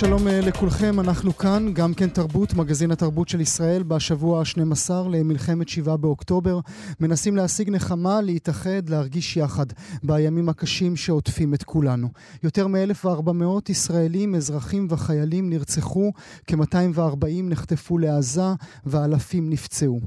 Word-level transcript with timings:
שלום 0.00 0.28
אה, 0.28 0.40
לכולכם, 0.40 1.00
אנחנו 1.00 1.36
כאן, 1.36 1.72
גם 1.72 1.94
כן 1.94 2.08
תרבות, 2.08 2.54
מגזין 2.54 2.90
התרבות 2.90 3.28
של 3.28 3.40
ישראל, 3.40 3.82
בשבוע 3.82 4.40
ה-12 4.40 4.90
למלחמת 5.10 5.68
7 5.68 5.96
באוקטובר. 5.96 6.60
מנסים 7.00 7.36
להשיג 7.36 7.70
נחמה, 7.70 8.20
להתאחד, 8.20 8.88
להרגיש 8.88 9.36
יחד 9.36 9.66
בימים 10.02 10.48
הקשים 10.48 10.96
שעוטפים 10.96 11.54
את 11.54 11.62
כולנו. 11.62 12.08
יותר 12.42 12.66
מ-1,400 12.66 13.44
ישראלים, 13.68 14.34
אזרחים 14.34 14.86
וחיילים 14.90 15.50
נרצחו, 15.50 16.12
כ-240 16.46 17.26
נחטפו 17.42 17.98
לעזה 17.98 18.54
ואלפים 18.86 19.50
נפצעו. 19.50 20.00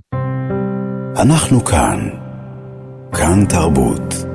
אנחנו 1.15 1.65
כאן, 1.65 2.09
כאן 3.11 3.45
תרבות. 3.49 4.32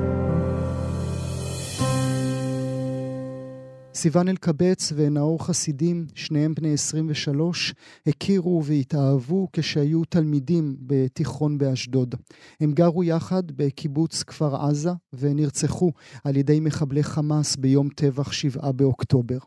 סיון 4.01 4.29
אלקבץ 4.29 4.93
ונאור 4.95 5.45
חסידים, 5.45 6.05
שניהם 6.15 6.53
בני 6.53 6.73
23, 6.73 7.73
הכירו 8.07 8.61
והתאהבו 8.65 9.47
כשהיו 9.53 10.05
תלמידים 10.05 10.75
בתיכון 10.81 11.57
באשדוד. 11.57 12.15
הם 12.59 12.71
גרו 12.71 13.03
יחד 13.03 13.43
בקיבוץ 13.55 14.23
כפר 14.23 14.55
עזה 14.55 14.89
ונרצחו 15.13 15.91
על 16.23 16.37
ידי 16.37 16.59
מחבלי 16.59 17.03
חמאס 17.03 17.55
ביום 17.55 17.89
טבח 17.89 18.31
7 18.31 18.71
באוקטובר. 18.71 19.37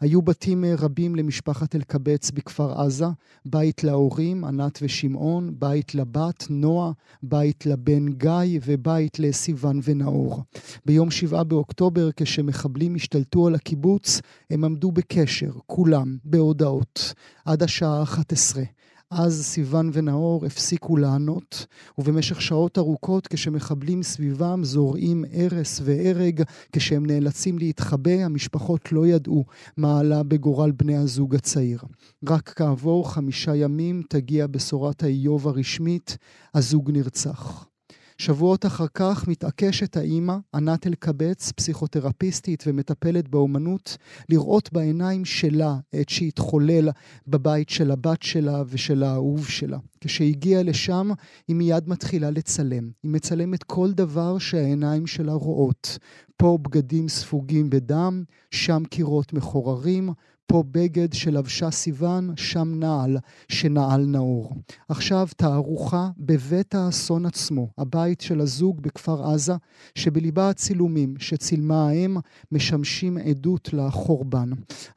היו 0.00 0.22
בתים 0.22 0.64
רבים 0.78 1.16
למשפחת 1.16 1.74
אלקבץ 1.74 2.30
בכפר 2.30 2.80
עזה, 2.80 3.06
בית 3.44 3.84
להורים, 3.84 4.44
ענת 4.44 4.78
ושמעון, 4.82 5.54
בית 5.58 5.94
לבת, 5.94 6.46
נועה, 6.50 6.92
בית 7.22 7.66
לבן 7.66 8.08
גיא 8.08 8.60
ובית 8.64 9.18
לסיון 9.18 9.80
ונאור. 9.84 10.42
ביום 10.86 11.10
7 11.10 11.42
באוקטובר, 11.42 12.10
כשמחבלים 12.16 12.94
השתלטו 12.94 13.46
על 13.46 13.54
הקיבוץ, 13.54 13.91
הקיבוץ, 13.92 14.20
הם 14.50 14.64
עמדו 14.64 14.92
בקשר, 14.92 15.50
כולם, 15.66 16.16
בהודעות, 16.24 17.14
עד 17.44 17.62
השעה 17.62 18.02
11. 18.02 18.62
אז 19.10 19.42
סיון 19.44 19.90
ונאור 19.92 20.46
הפסיקו 20.46 20.96
לענות, 20.96 21.66
ובמשך 21.98 22.40
שעות 22.40 22.78
ארוכות 22.78 23.26
כשמחבלים 23.26 24.02
סביבם 24.02 24.64
זורעים 24.64 25.24
הרס 25.32 25.80
והרג, 25.84 26.42
כשהם 26.72 27.06
נאלצים 27.06 27.58
להתחבא, 27.58 28.24
המשפחות 28.24 28.92
לא 28.92 29.06
ידעו 29.06 29.44
מה 29.76 30.00
עלה 30.00 30.22
בגורל 30.22 30.70
בני 30.70 30.96
הזוג 30.96 31.34
הצעיר. 31.34 31.80
רק 32.28 32.52
כעבור 32.56 33.12
חמישה 33.12 33.56
ימים 33.56 34.02
תגיע 34.08 34.46
בשורת 34.46 35.02
האיוב 35.02 35.48
הרשמית, 35.48 36.16
הזוג 36.54 36.90
נרצח. 36.90 37.71
שבועות 38.18 38.66
אחר 38.66 38.86
כך 38.94 39.28
מתעקשת 39.28 39.96
האימא, 39.96 40.36
ענת 40.54 40.86
אלקבץ, 40.86 41.52
פסיכותרפיסטית 41.52 42.64
ומטפלת 42.66 43.28
באומנות, 43.28 43.96
לראות 44.28 44.72
בעיניים 44.72 45.24
שלה 45.24 45.76
את 46.00 46.08
שהתחולל 46.08 46.88
בבית 47.26 47.68
של 47.68 47.90
הבת 47.90 48.22
שלה 48.22 48.62
ושל 48.68 49.02
האהוב 49.02 49.48
שלה. 49.48 49.78
כשהגיעה 50.00 50.62
לשם, 50.62 51.10
היא 51.48 51.56
מיד 51.56 51.88
מתחילה 51.88 52.30
לצלם. 52.30 52.90
היא 53.02 53.10
מצלמת 53.10 53.62
כל 53.62 53.92
דבר 53.92 54.38
שהעיניים 54.38 55.06
שלה 55.06 55.32
רואות. 55.32 55.98
פה 56.36 56.58
בגדים 56.62 57.08
ספוגים 57.08 57.70
בדם, 57.70 58.24
שם 58.50 58.82
קירות 58.90 59.32
מחוררים, 59.32 60.10
פה 60.46 60.62
בגד 60.72 61.12
שלבשה 61.12 61.70
סיוון, 61.70 62.36
שם 62.36 62.68
נעל 62.80 63.16
שנעל 63.48 64.00
נאור. 64.06 64.54
עכשיו 64.88 65.26
תערוכה 65.36 66.06
בבית 66.18 66.74
האסון 66.74 67.26
עצמו, 67.26 67.68
הבית 67.78 68.20
של 68.20 68.40
הזוג 68.40 68.82
בכפר 68.82 69.22
עזה, 69.34 69.52
שבליבה 69.94 70.48
הצילומים 70.48 71.14
שצילמה 71.18 71.88
האם 71.88 72.16
משמשים 72.52 73.18
עדות 73.18 73.68
לחורבן. 73.72 74.48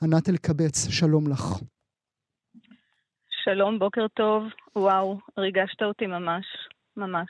ענת 0.03 0.29
אלקבץ, 0.29 0.87
שלום 0.89 1.27
לך. 1.27 1.43
שלום, 3.43 3.79
בוקר 3.79 4.07
טוב. 4.07 4.43
וואו, 4.75 5.19
ריגשת 5.37 5.81
אותי 5.81 6.05
ממש, 6.05 6.45
ממש. 6.97 7.29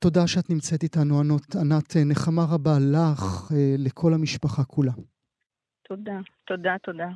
תודה 0.00 0.26
שאת 0.26 0.50
נמצאת 0.50 0.82
איתנו, 0.82 1.20
ענת. 1.60 1.96
נחמה 2.06 2.42
רבה 2.54 2.76
לך, 2.92 3.52
אה, 3.52 3.74
לכל 3.78 4.14
המשפחה 4.14 4.64
כולה. 4.64 4.92
תודה, 5.88 6.18
תודה, 6.44 6.76
תודה. 6.82 7.08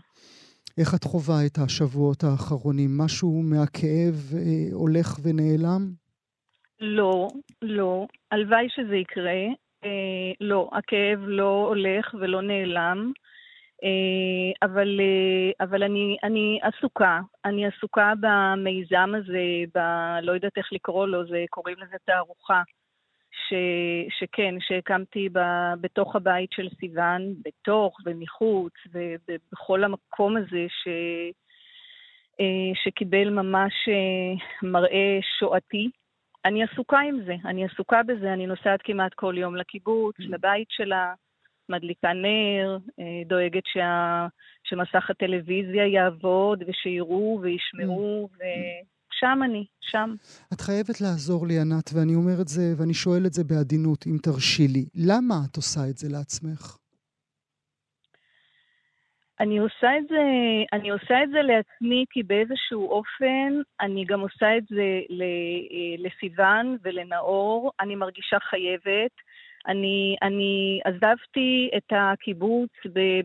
איך 0.78 0.94
את 0.94 1.04
חווה 1.04 1.46
את 1.46 1.58
השבועות 1.58 2.24
האחרונים? 2.24 2.90
משהו 2.98 3.42
מהכאב 3.42 4.14
אה, 4.36 4.72
הולך 4.72 5.18
ונעלם? 5.22 5.82
לא, 6.80 7.28
לא. 7.62 8.06
הלוואי 8.30 8.66
שזה 8.68 8.96
יקרה. 8.96 9.42
אה, 9.84 10.32
לא, 10.40 10.70
הכאב 10.72 11.18
לא 11.26 11.66
הולך 11.68 12.14
ולא 12.20 12.42
נעלם. 12.42 13.12
אה, 13.84 14.68
אבל, 14.68 15.00
אה, 15.00 15.66
אבל 15.66 15.82
אני, 15.82 16.16
אני 16.22 16.60
עסוקה. 16.62 17.20
אני 17.44 17.66
עסוקה 17.66 18.12
במיזם 18.20 19.12
הזה, 19.18 19.44
ב... 19.74 19.78
לא 20.22 20.32
יודעת 20.32 20.56
איך 20.56 20.72
לקרוא 20.72 21.06
לו, 21.06 21.26
זה, 21.26 21.44
קוראים 21.50 21.76
לזה 21.78 21.96
תערוכה. 22.06 22.62
ש, 23.48 23.54
שכן, 24.18 24.54
שהקמתי 24.60 25.28
ב, 25.32 25.38
בתוך 25.80 26.16
הבית 26.16 26.52
של 26.52 26.68
סיוון, 26.80 27.34
בתוך 27.44 27.96
ומחוץ, 28.04 28.72
ובכל 28.92 29.84
המקום 29.84 30.36
הזה 30.36 30.66
ש, 30.68 30.88
אה, 32.40 32.74
שקיבל 32.84 33.30
ממש 33.30 33.72
אה, 33.88 34.68
מראה 34.68 35.18
שואתי. 35.38 35.90
אני 36.44 36.64
עסוקה 36.64 36.98
עם 36.98 37.20
זה, 37.26 37.34
אני 37.44 37.64
עסוקה 37.64 38.02
בזה, 38.02 38.32
אני 38.32 38.46
נוסעת 38.46 38.80
כמעט 38.84 39.14
כל 39.14 39.34
יום 39.38 39.56
לקיבוץ, 39.56 40.16
mm. 40.20 40.24
לבית 40.28 40.68
שלה, 40.70 41.14
מדליקה 41.68 42.12
נר, 42.12 42.78
אה, 43.00 43.22
דואגת 43.26 43.66
שה, 43.66 44.26
שמסך 44.64 45.10
הטלוויזיה 45.10 45.86
יעבוד 45.86 46.62
ושיראו 46.66 47.38
וישמעו, 47.42 48.28
mm. 48.32 48.36
ו... 48.36 48.44
שם 49.20 49.38
אני, 49.44 49.64
שם. 49.80 50.14
את 50.52 50.60
חייבת 50.60 51.00
לעזור 51.00 51.46
לי, 51.46 51.58
ענת, 51.60 51.90
ואני 51.94 52.14
אומר 52.14 52.40
את 52.42 52.48
זה, 52.48 52.62
ואני 52.78 52.94
שואל 52.94 53.26
את 53.26 53.32
זה 53.32 53.44
בעדינות, 53.44 54.06
אם 54.06 54.16
תרשי 54.22 54.68
לי. 54.68 54.84
למה 54.94 55.34
את 55.50 55.56
עושה 55.56 55.80
את 55.90 55.96
זה 55.96 56.08
לעצמך? 56.12 56.76
אני 59.40 59.58
עושה 59.58 59.98
את 59.98 60.08
זה, 60.08 60.24
אני 60.72 60.90
עושה 60.90 61.22
את 61.24 61.30
זה 61.30 61.42
לעצמי 61.42 62.04
כי 62.10 62.22
באיזשהו 62.22 62.90
אופן 62.90 63.50
אני 63.80 64.04
גם 64.04 64.20
עושה 64.20 64.56
את 64.56 64.64
זה 64.70 65.00
אה, 65.10 65.94
לסיוון 65.98 66.76
ולנאור, 66.82 67.72
אני 67.80 67.94
מרגישה 67.94 68.36
חייבת. 68.50 69.14
אני, 69.68 70.16
אני 70.22 70.80
עזבתי 70.84 71.70
את 71.76 71.92
הקיבוץ 71.92 72.70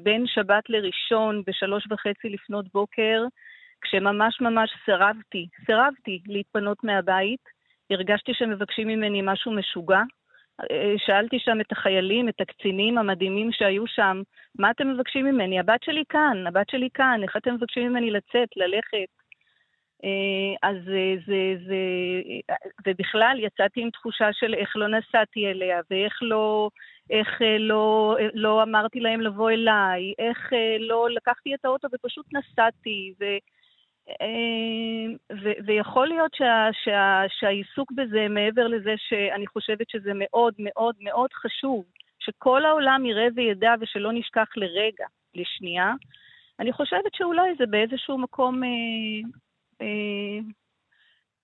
בין 0.04 0.24
שבת 0.28 0.70
לראשון 0.70 1.44
בשלוש 1.48 1.88
וחצי 1.92 2.30
לפנות 2.30 2.66
בוקר, 2.74 3.26
כשממש 3.84 4.42
ממש 4.42 4.70
סירבתי, 4.86 5.48
סירבתי 5.66 6.22
להתפנות 6.28 6.84
מהבית, 6.84 7.40
הרגשתי 7.92 8.34
שמבקשים 8.34 8.88
ממני 8.88 9.22
משהו 9.24 9.52
משוגע. 9.52 10.02
אה, 10.62 10.94
שאלתי 10.98 11.40
שם 11.40 11.62
את 11.62 11.72
החיילים, 11.72 12.30
את 12.30 12.42
הקצינים 12.42 12.98
המדהימים 12.98 13.52
שהיו 13.52 13.88
שם, 13.88 14.22
מה 14.60 14.72
אתם 14.72 14.88
מבקשים 14.94 15.26
ממני? 15.26 15.60
הבת 15.60 15.84
שלי 15.84 16.04
כאן, 16.10 16.48
הבת 16.48 16.70
שלי 16.70 16.90
כאן, 16.94 17.20
איך 17.24 17.38
אתם 17.38 17.54
מבקשים 17.54 17.90
ממני 17.90 18.12
לצאת, 18.12 18.50
ללכת? 18.56 19.24
אה, 20.04 20.70
אז 20.70 20.76
זה, 20.86 21.16
זה, 21.26 21.66
זה, 21.68 21.76
ובכלל 22.88 23.38
יצאתי 23.40 23.82
עם 23.82 23.90
תחושה 23.90 24.34
של 24.34 24.54
איך 24.54 24.76
לא 24.76 24.88
נסעתי 24.88 25.48
אליה, 25.48 25.80
ואיך 25.92 26.20
לא, 26.22 26.70
איך 27.10 27.42
אה, 27.42 27.58
לא, 27.58 28.18
לא 28.34 28.64
אמרתי 28.64 29.00
להם 29.00 29.22
לבוא 29.22 29.52
אליי, 29.52 30.14
איך 30.20 30.54
לא 30.80 31.10
לקחתי 31.10 31.56
את 31.56 31.66
האוטו 31.66 31.88
ופשוט 31.94 32.26
נסעתי, 32.34 33.14
ו... 33.20 33.26
אה, 34.10 35.36
ו- 35.44 35.66
ויכול 35.66 36.08
להיות 36.08 36.34
שה- 36.34 36.70
שה- 36.84 37.24
שהעיסוק 37.40 37.92
בזה, 37.92 38.28
מעבר 38.30 38.68
לזה 38.68 38.94
שאני 38.98 39.48
חושבת 39.48 39.90
שזה 39.90 40.12
מאוד 40.14 40.54
מאוד 40.60 40.96
מאוד 41.00 41.34
חשוב, 41.34 41.86
שכל 42.20 42.66
העולם 42.66 43.06
יראה 43.06 43.28
וידע 43.36 43.74
ושלא 43.80 44.12
נשכח 44.14 44.48
לרגע, 44.56 45.06
לשנייה, 45.36 45.94
אני 46.60 46.74
חושבת 46.74 47.14
שאולי 47.14 47.56
זה 47.60 47.66
באיזשהו 47.66 48.18
מקום 48.18 48.64
אה, 48.64 48.70
אה, 49.82 50.40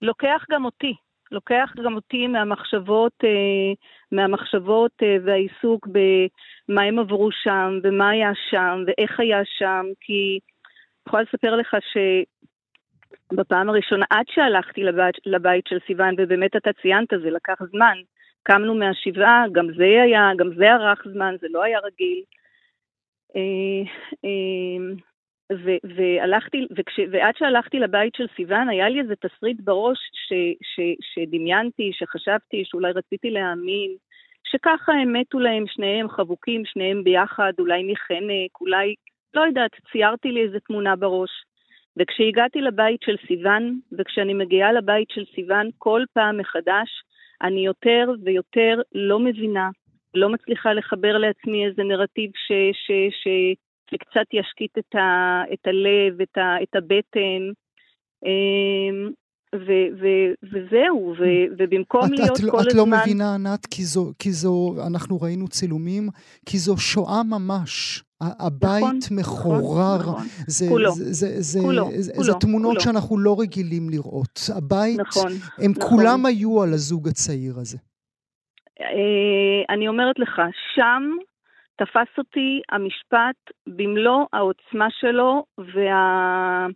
לוקח 0.01 0.45
גם 0.51 0.65
אותי, 0.65 0.93
לוקח 1.31 1.73
גם 1.83 1.95
אותי 1.95 2.27
מהמחשבות, 2.27 3.13
אה, 3.23 3.73
מהמחשבות 4.11 4.91
אה, 5.03 5.17
והעיסוק 5.25 5.87
במה 5.87 6.81
הם 6.81 6.99
עברו 6.99 7.31
שם, 7.31 7.79
ומה 7.83 8.09
היה 8.09 8.31
שם, 8.49 8.83
ואיך 8.87 9.19
היה 9.19 9.41
שם, 9.45 9.85
כי 10.01 10.39
אני 10.43 11.07
יכולה 11.07 11.23
לספר 11.23 11.55
לך 11.55 11.75
ש... 11.93 11.97
בפעם 13.33 13.69
הראשונה, 13.69 14.05
עד 14.09 14.25
שהלכתי 14.29 14.83
לבית, 14.83 15.15
לבית 15.25 15.67
של 15.67 15.77
סיוון, 15.87 16.15
ובאמת 16.17 16.55
אתה 16.55 16.69
ציינת, 16.81 17.09
זה 17.09 17.29
לקח 17.29 17.55
זמן. 17.71 17.97
קמנו 18.43 18.75
מהשבעה, 18.75 19.45
גם 19.51 19.67
זה 19.77 19.83
היה, 19.83 20.29
גם 20.37 20.49
זה 20.55 20.71
ארך 20.71 21.07
זמן, 21.13 21.35
זה 21.41 21.47
לא 21.49 21.63
היה 21.63 21.79
רגיל. 21.79 22.23
אה, 23.35 23.91
אה, 24.25 24.95
ו- 25.51 25.95
והלכתי, 25.95 26.67
וכש, 26.77 26.99
ועד 27.11 27.35
שהלכתי 27.37 27.79
לבית 27.79 28.15
של 28.15 28.25
סיוון, 28.35 28.69
היה 28.69 28.89
לי 28.89 28.99
איזה 28.99 29.15
תסריט 29.15 29.57
בראש 29.63 29.97
ש, 30.13 30.33
ש, 30.63 30.79
שדמיינתי, 31.13 31.91
שחשבתי, 31.93 32.63
שאולי 32.65 32.91
רציתי 32.91 33.31
להאמין, 33.31 33.91
שככה 34.43 34.91
הם 34.91 35.13
מתו 35.13 35.39
להם 35.39 35.63
שניהם 35.67 36.09
חבוקים, 36.09 36.65
שניהם 36.65 37.03
ביחד, 37.03 37.53
אולי 37.59 37.91
מחנק, 37.91 38.61
אולי, 38.61 38.95
לא 39.33 39.41
יודעת, 39.41 39.71
ציירתי 39.91 40.31
לי 40.31 40.41
איזה 40.41 40.59
תמונה 40.59 40.95
בראש. 40.95 41.29
וכשהגעתי 41.97 42.61
לבית 42.61 43.01
של 43.01 43.15
סיוון, 43.27 43.79
וכשאני 43.97 44.33
מגיעה 44.33 44.71
לבית 44.71 45.09
של 45.09 45.23
סיוון, 45.35 45.69
כל 45.77 46.03
פעם 46.13 46.37
מחדש, 46.37 46.89
אני 47.41 47.65
יותר 47.65 48.11
ויותר 48.23 48.81
לא 48.95 49.19
מבינה, 49.19 49.69
לא 50.13 50.29
מצליחה 50.29 50.73
לחבר 50.73 51.17
לעצמי 51.17 51.65
איזה 51.65 51.83
נרטיב 51.83 52.31
ש, 52.35 52.51
ש, 52.73 52.91
ש, 53.23 53.27
שקצת 53.91 54.33
ישקיט 54.33 54.77
את, 54.77 54.95
ה, 54.95 55.41
את 55.53 55.67
הלב, 55.67 56.21
את, 56.21 56.37
ה, 56.37 56.63
את 56.63 56.75
הבטן. 56.75 57.51
ו, 59.55 59.71
ו, 59.99 60.05
וזהו, 60.43 61.13
ו, 61.19 61.23
ובמקום 61.57 62.05
את, 62.05 62.19
להיות 62.19 62.39
את, 62.39 62.43
לא- 62.43 62.51
כל 62.51 62.57
את 62.61 62.67
הזמן... 62.67 62.77
לא 62.77 62.85
מבינה, 62.85 63.33
ענת, 63.33 63.65
כי 63.65 63.83
זו, 63.83 64.11
כי 64.19 64.31
זו, 64.31 64.75
אנחנו 64.87 65.21
ראינו 65.21 65.47
צילומים, 65.47 66.09
כי 66.45 66.57
זו 66.57 66.77
שואה 66.77 67.23
ממש. 67.23 68.03
הבית 68.21 68.83
נכון, 68.83 69.17
מחורר, 69.19 69.99
נכון, 69.99 70.23
זה, 70.47 70.65
כולו, 70.69 70.91
זה, 70.91 71.03
זה, 71.03 71.41
זה, 71.41 71.59
כולו, 71.59 71.85
זה, 71.95 72.11
כולו, 72.13 72.23
זה 72.23 72.33
תמונות 72.39 72.71
כולו. 72.71 72.81
שאנחנו 72.81 73.17
לא 73.17 73.35
רגילים 73.39 73.89
לראות. 73.89 74.39
הבית, 74.57 74.99
נכון, 74.99 75.31
הם 75.57 75.71
נכון. 75.77 75.89
כולם 75.89 76.25
היו 76.25 76.63
על 76.63 76.69
הזוג 76.73 77.07
הצעיר 77.07 77.53
הזה. 77.57 77.77
אה, 78.81 79.75
אני 79.75 79.87
אומרת 79.87 80.19
לך, 80.19 80.41
שם 80.75 81.03
תפס 81.75 82.17
אותי 82.17 82.61
המשפט 82.71 83.39
במלוא 83.67 84.25
העוצמה 84.33 84.87
שלו 84.99 85.43
וה... 85.57 86.67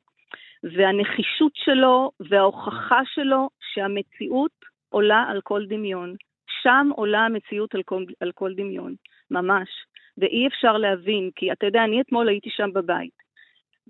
והנחישות 0.63 1.51
שלו 1.55 2.11
וההוכחה 2.19 3.01
שלו 3.05 3.49
שהמציאות 3.73 4.51
עולה 4.89 5.25
על 5.27 5.41
כל 5.41 5.65
דמיון. 5.65 6.15
שם 6.61 6.89
עולה 6.95 7.25
המציאות 7.25 7.75
על 7.75 7.83
כל, 7.83 8.03
על 8.19 8.31
כל 8.31 8.53
דמיון, 8.53 8.95
ממש. 9.31 9.69
ואי 10.17 10.47
אפשר 10.47 10.77
להבין, 10.77 11.29
כי 11.35 11.51
אתה 11.51 11.65
יודע, 11.65 11.83
אני 11.83 12.01
אתמול 12.01 12.29
הייתי 12.29 12.49
שם 12.49 12.73
בבית. 12.73 13.13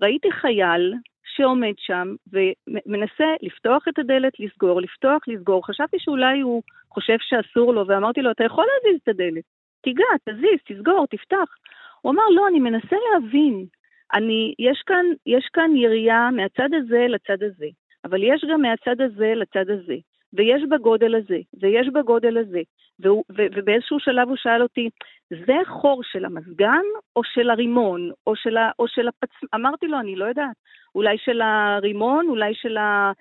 ראיתי 0.02 0.32
חייל 0.32 0.94
שעומד 1.36 1.72
שם 1.78 2.14
ומנסה 2.32 3.34
לפתוח 3.42 3.88
את 3.88 3.98
הדלת, 3.98 4.40
לסגור, 4.40 4.80
לפתוח, 4.80 5.22
לסגור. 5.28 5.66
חשבתי 5.66 5.96
שאולי 5.98 6.40
הוא 6.40 6.62
חושב 6.90 7.16
שאסור 7.20 7.74
לו, 7.74 7.86
ואמרתי 7.86 8.22
לו, 8.22 8.30
אתה 8.30 8.44
יכול 8.44 8.64
להזיז 8.64 9.00
את 9.02 9.08
הדלת. 9.08 9.44
תיגע, 9.80 10.04
תזיז, 10.28 10.58
תסגור, 10.66 11.06
תפתח. 11.10 11.56
הוא 12.00 12.12
אמר, 12.12 12.22
לא, 12.34 12.48
אני 12.48 12.60
מנסה 12.60 12.96
להבין. 13.12 13.66
אני, 14.14 14.54
יש 14.58 14.82
כאן, 14.86 15.04
יש 15.26 15.48
כאן 15.52 15.76
ירייה 15.76 16.30
מהצד 16.30 16.68
הזה 16.74 17.06
לצד 17.08 17.42
הזה, 17.42 17.66
אבל 18.04 18.22
יש 18.22 18.44
גם 18.50 18.62
מהצד 18.62 19.00
הזה 19.00 19.32
לצד 19.34 19.70
הזה, 19.70 19.96
ויש 20.32 20.62
בגודל 20.70 21.14
הזה, 21.14 21.38
ויש 21.60 21.88
בגודל 21.88 22.38
הזה, 22.38 22.60
והוא, 23.00 23.24
ו, 23.36 23.42
ובאיזשהו 23.56 24.00
שלב 24.00 24.28
הוא 24.28 24.36
שאל 24.36 24.62
אותי, 24.62 24.90
זה 25.30 25.56
חור 25.66 26.02
של 26.04 26.24
המזגן 26.24 26.82
או 27.16 27.24
של 27.24 27.50
הרימון, 27.50 28.10
או 28.26 28.36
של, 28.36 28.56
ה, 28.56 28.70
או 28.78 28.88
של 28.88 29.08
הפצ... 29.08 29.30
אמרתי 29.54 29.86
לו, 29.86 30.00
אני 30.00 30.16
לא 30.16 30.24
יודעת, 30.24 30.56
אולי 30.94 31.18
של 31.18 31.40
הרימון, 31.40 32.26
אולי 32.28 32.54
של 32.54 32.76
ה... 32.76 33.12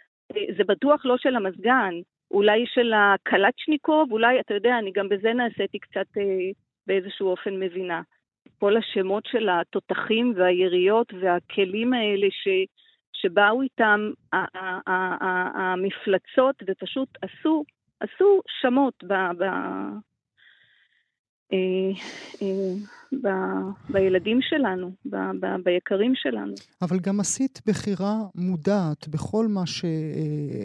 זה 0.57 0.63
בטוח 0.67 1.05
לא 1.05 1.17
של 1.17 1.35
המזגן, 1.35 1.93
אולי 2.31 2.65
של 2.67 2.93
הקלצ'ניקוב, 2.93 4.11
אולי, 4.11 4.39
אתה 4.39 4.53
יודע, 4.53 4.79
אני 4.79 4.91
גם 4.91 5.09
בזה 5.09 5.33
נעשיתי 5.33 5.79
קצת 5.79 6.17
אה, 6.17 6.51
באיזשהו 6.87 7.27
אופן 7.27 7.59
מבינה. 7.59 8.01
כל 8.63 8.77
השמות 8.77 9.25
של 9.25 9.49
התותחים 9.49 10.33
והיריות 10.37 11.13
והכלים 11.21 11.93
האלה 11.93 12.27
ש, 12.31 12.47
שבאו 13.13 13.61
איתם 13.61 14.11
המפלצות 15.55 16.55
ופשוט 16.67 17.09
עשו, 17.21 17.63
עשו 17.99 18.41
שמות 18.61 19.03
ב, 19.03 19.13
ב, 19.13 19.43
אה, 21.53 21.91
אה, 22.41 22.73
ב, 23.23 23.27
בילדים 23.89 24.39
שלנו, 24.41 24.91
ב, 25.05 25.15
ב, 25.15 25.45
ביקרים 25.65 26.11
שלנו. 26.15 26.53
אבל 26.81 26.99
גם 26.99 27.19
עשית 27.19 27.61
בחירה 27.65 28.21
מודעת 28.35 29.07
בכל 29.07 29.47
מה 29.47 29.65
ש... 29.65 29.85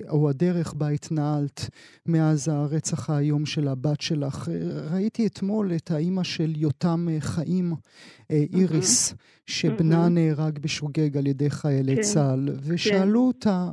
או 0.09 0.31
הדרך 0.31 0.75
בה 0.75 0.89
התנהלת 0.89 1.71
מאז 2.07 2.49
הרצח 2.49 3.11
האיום 3.11 3.47
של 3.47 3.69
הבת 3.69 4.01
שלך. 4.01 4.49
ראיתי 4.93 5.27
אתמול 5.27 5.73
את 5.77 5.91
האימא 5.91 6.23
של 6.23 6.53
יותם 6.57 7.07
חיים, 7.21 7.73
איריס, 8.31 9.15
שבנה 9.47 10.09
נהרג 10.09 10.59
בשוגג 10.59 11.17
על 11.17 11.27
ידי 11.27 11.51
חיילי 11.51 11.97
כן, 11.97 12.03
צה"ל, 12.03 12.49
ושאלו 12.63 13.21
כן. 13.21 13.37
אותה, 13.37 13.69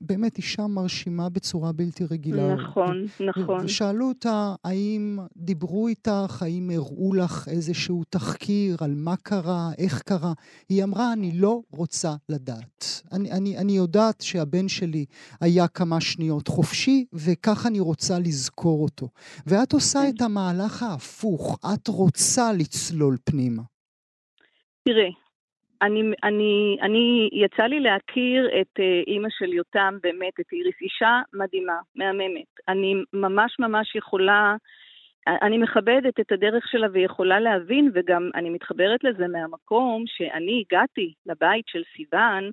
באמת 0.00 0.36
אישה 0.36 0.66
מרשימה 0.66 1.28
בצורה 1.28 1.72
בלתי 1.72 2.04
רגילה. 2.10 2.54
נכון, 2.54 3.04
נכון. 3.26 3.64
ושאלו 3.64 4.08
אותה, 4.08 4.54
האם 4.64 5.18
דיברו 5.36 5.88
איתך, 5.88 6.42
האם 6.42 6.70
הראו 6.74 7.14
לך 7.14 7.48
איזשהו 7.82 8.04
תחקיר 8.10 8.76
על 8.84 8.90
מה 9.04 9.16
קרה, 9.28 9.64
איך 9.78 10.02
קרה? 10.08 10.32
היא 10.68 10.84
אמרה, 10.84 11.12
אני 11.12 11.30
לא 11.40 11.54
רוצה 11.70 12.08
לדעת. 12.28 12.80
אני, 13.12 13.28
אני, 13.32 13.58
אני 13.62 13.72
יודעת 13.72 14.20
שהבן 14.20 14.68
שלי 14.68 15.04
היה 15.40 15.68
כמה 15.68 16.00
שניות 16.00 16.48
חופשי, 16.48 17.04
וכך 17.12 17.66
אני 17.66 17.80
רוצה 17.80 18.14
לזכור 18.18 18.82
אותו. 18.82 19.06
ואת 19.46 19.72
עושה 19.72 19.98
כן. 20.02 20.08
את 20.08 20.20
המהלך 20.20 20.82
ההפוך, 20.82 21.58
את 21.74 21.88
רוצה 21.88 22.46
לצלול 22.58 23.16
פנימה. 23.30 23.62
תראה, 24.84 25.10
אני, 25.82 26.00
אני, 26.24 26.76
אני, 26.82 27.28
יצא 27.32 27.62
לי 27.62 27.80
להכיר 27.80 28.48
את 28.60 28.72
uh, 28.78 28.82
אימא 29.06 29.28
של 29.38 29.52
יותם, 29.52 29.94
באמת, 30.02 30.34
את 30.40 30.52
איריס, 30.52 30.78
אישה 30.82 31.14
מדהימה, 31.32 31.78
מהממת. 31.96 32.50
אני 32.68 32.94
ממש 33.12 33.56
ממש 33.58 33.96
יכולה, 33.96 34.56
אני 35.26 35.58
מכבדת 35.58 36.20
את 36.20 36.32
הדרך 36.32 36.68
שלה 36.68 36.86
ויכולה 36.92 37.40
להבין, 37.40 37.90
וגם 37.94 38.30
אני 38.34 38.50
מתחברת 38.50 39.04
לזה 39.04 39.28
מהמקום 39.28 40.04
שאני 40.06 40.64
הגעתי 40.66 41.12
לבית 41.26 41.64
של 41.68 41.82
סיוון, 41.96 42.50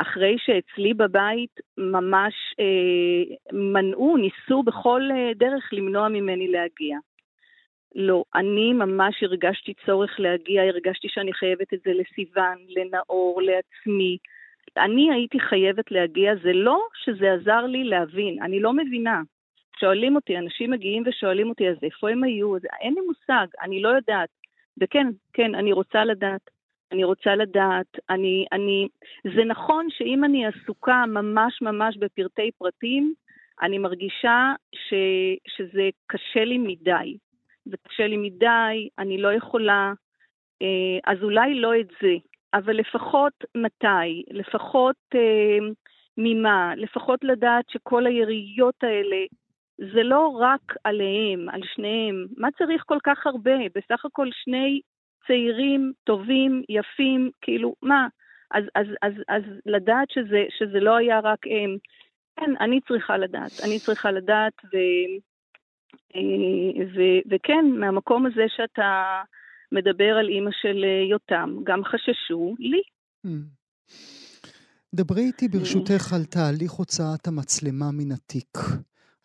אחרי 0.00 0.36
שאצלי 0.38 0.94
בבית 0.94 1.60
ממש 1.78 2.34
אה, 2.60 3.34
מנעו, 3.52 4.16
ניסו 4.16 4.62
בכל 4.62 5.02
אה, 5.14 5.32
דרך 5.34 5.68
למנוע 5.72 6.08
ממני 6.08 6.48
להגיע. 6.48 6.98
לא, 7.94 8.24
אני 8.34 8.72
ממש 8.72 9.22
הרגשתי 9.22 9.74
צורך 9.86 10.20
להגיע, 10.20 10.62
הרגשתי 10.62 11.08
שאני 11.08 11.32
חייבת 11.32 11.74
את 11.74 11.78
זה 11.84 11.90
לסיוון, 11.94 12.58
לנאור, 12.68 13.42
לעצמי. 13.42 14.18
אני 14.76 15.12
הייתי 15.12 15.40
חייבת 15.40 15.90
להגיע, 15.90 16.34
זה 16.42 16.52
לא 16.52 16.86
שזה 17.04 17.32
עזר 17.32 17.66
לי 17.66 17.84
להבין, 17.84 18.42
אני 18.42 18.60
לא 18.60 18.72
מבינה. 18.72 19.22
שואלים 19.80 20.16
אותי, 20.16 20.38
אנשים 20.38 20.70
מגיעים 20.70 21.02
ושואלים 21.06 21.48
אותי, 21.48 21.68
אז 21.68 21.76
איפה 21.82 22.10
הם 22.10 22.24
היו? 22.24 22.56
אין 22.80 22.94
לי 22.94 23.00
מושג, 23.00 23.46
אני 23.62 23.82
לא 23.82 23.88
יודעת. 23.88 24.28
וכן, 24.80 25.06
כן, 25.32 25.54
אני 25.54 25.72
רוצה 25.72 26.04
לדעת. 26.04 26.50
אני 26.92 27.04
רוצה 27.04 27.34
לדעת, 27.34 27.86
אני, 28.10 28.46
אני, 28.52 28.88
זה 29.36 29.44
נכון 29.44 29.86
שאם 29.90 30.24
אני 30.24 30.46
עסוקה 30.46 31.04
ממש 31.06 31.62
ממש 31.62 31.96
בפרטי 31.96 32.50
פרטים, 32.58 33.14
אני 33.62 33.78
מרגישה 33.78 34.52
ש, 34.72 34.94
שזה 35.48 35.88
קשה 36.06 36.44
לי 36.44 36.58
מדי. 36.58 37.16
זה 37.64 37.76
קשה 37.88 38.06
לי 38.06 38.16
מדי, 38.16 38.88
אני 38.98 39.18
לא 39.18 39.32
יכולה, 39.32 39.92
אה, 40.62 41.12
אז 41.12 41.22
אולי 41.22 41.54
לא 41.54 41.80
את 41.80 41.88
זה, 42.02 42.14
אבל 42.54 42.76
לפחות 42.76 43.32
מתי, 43.54 44.22
לפחות 44.30 44.96
אה, 45.14 45.58
ממה, 46.16 46.72
לפחות 46.76 47.24
לדעת 47.24 47.64
שכל 47.70 48.06
היריות 48.06 48.84
האלה, 48.84 49.16
זה 49.78 50.02
לא 50.02 50.28
רק 50.28 50.74
עליהם, 50.84 51.48
על 51.48 51.60
שניהם. 51.74 52.26
מה 52.36 52.48
צריך 52.58 52.82
כל 52.86 52.98
כך 53.04 53.26
הרבה? 53.26 53.58
בסך 53.74 54.04
הכל 54.04 54.28
שני 54.32 54.80
צעירים, 55.26 55.92
טובים, 56.04 56.62
יפים, 56.68 57.30
כאילו, 57.40 57.74
מה? 57.82 58.08
אז, 58.50 58.64
אז, 58.74 58.86
אז, 59.02 59.12
אז 59.28 59.42
לדעת 59.66 60.10
שזה, 60.10 60.44
שזה 60.58 60.80
לא 60.80 60.96
היה 60.96 61.20
רק 61.20 61.46
הם. 61.46 61.76
כן, 62.36 62.50
אני 62.60 62.80
צריכה 62.88 63.16
לדעת. 63.16 63.52
אני 63.64 63.78
צריכה 63.78 64.10
לדעת, 64.10 64.52
ו... 64.64 64.76
ו, 66.94 67.00
וכן, 67.30 67.64
מהמקום 67.80 68.26
הזה 68.26 68.44
שאתה 68.56 69.22
מדבר 69.72 70.16
על 70.18 70.28
אימא 70.28 70.50
של 70.62 70.84
יותם, 71.10 71.56
גם 71.64 71.84
חששו 71.84 72.54
לי. 72.58 72.82
דברי 74.94 75.22
איתי 75.22 75.48
ברשותך 75.48 76.12
על 76.12 76.24
תהליך 76.24 76.72
הוצאת 76.72 77.26
המצלמה 77.26 77.86
מן 77.92 78.12
התיק. 78.12 78.58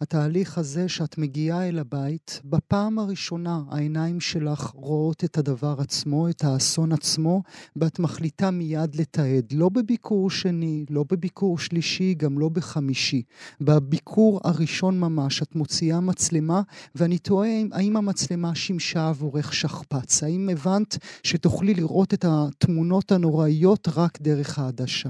התהליך 0.01 0.57
הזה 0.57 0.89
שאת 0.89 1.17
מגיעה 1.17 1.69
אל 1.69 1.79
הבית, 1.79 2.41
בפעם 2.45 2.99
הראשונה 2.99 3.55
העיניים 3.71 4.19
שלך 4.19 4.61
רואות 4.61 5.23
את 5.23 5.37
הדבר 5.37 5.75
עצמו, 5.79 6.29
את 6.29 6.43
האסון 6.43 6.91
עצמו, 6.91 7.41
ואת 7.75 7.99
מחליטה 7.99 8.51
מיד 8.51 8.95
לתעד. 8.99 9.45
לא 9.53 9.69
בביקור 9.69 10.29
שני, 10.29 10.85
לא 10.89 11.03
בביקור 11.11 11.57
שלישי, 11.57 12.13
גם 12.13 12.39
לא 12.39 12.49
בחמישי. 12.49 13.23
בביקור 13.61 14.39
הראשון 14.43 14.99
ממש 14.99 15.41
את 15.41 15.55
מוציאה 15.55 15.99
מצלמה, 16.01 16.61
ואני 16.95 17.17
תוהה 17.17 17.49
האם 17.71 17.97
המצלמה 17.97 18.55
שימשה 18.55 19.09
עבורך 19.09 19.53
שכפ"ץ. 19.53 20.23
האם 20.23 20.49
הבנת 20.51 20.97
שתוכלי 21.23 21.73
לראות 21.73 22.13
את 22.13 22.25
התמונות 22.27 23.11
הנוראיות 23.11 23.87
רק 23.97 24.21
דרך 24.21 24.59
העדשה? 24.59 25.09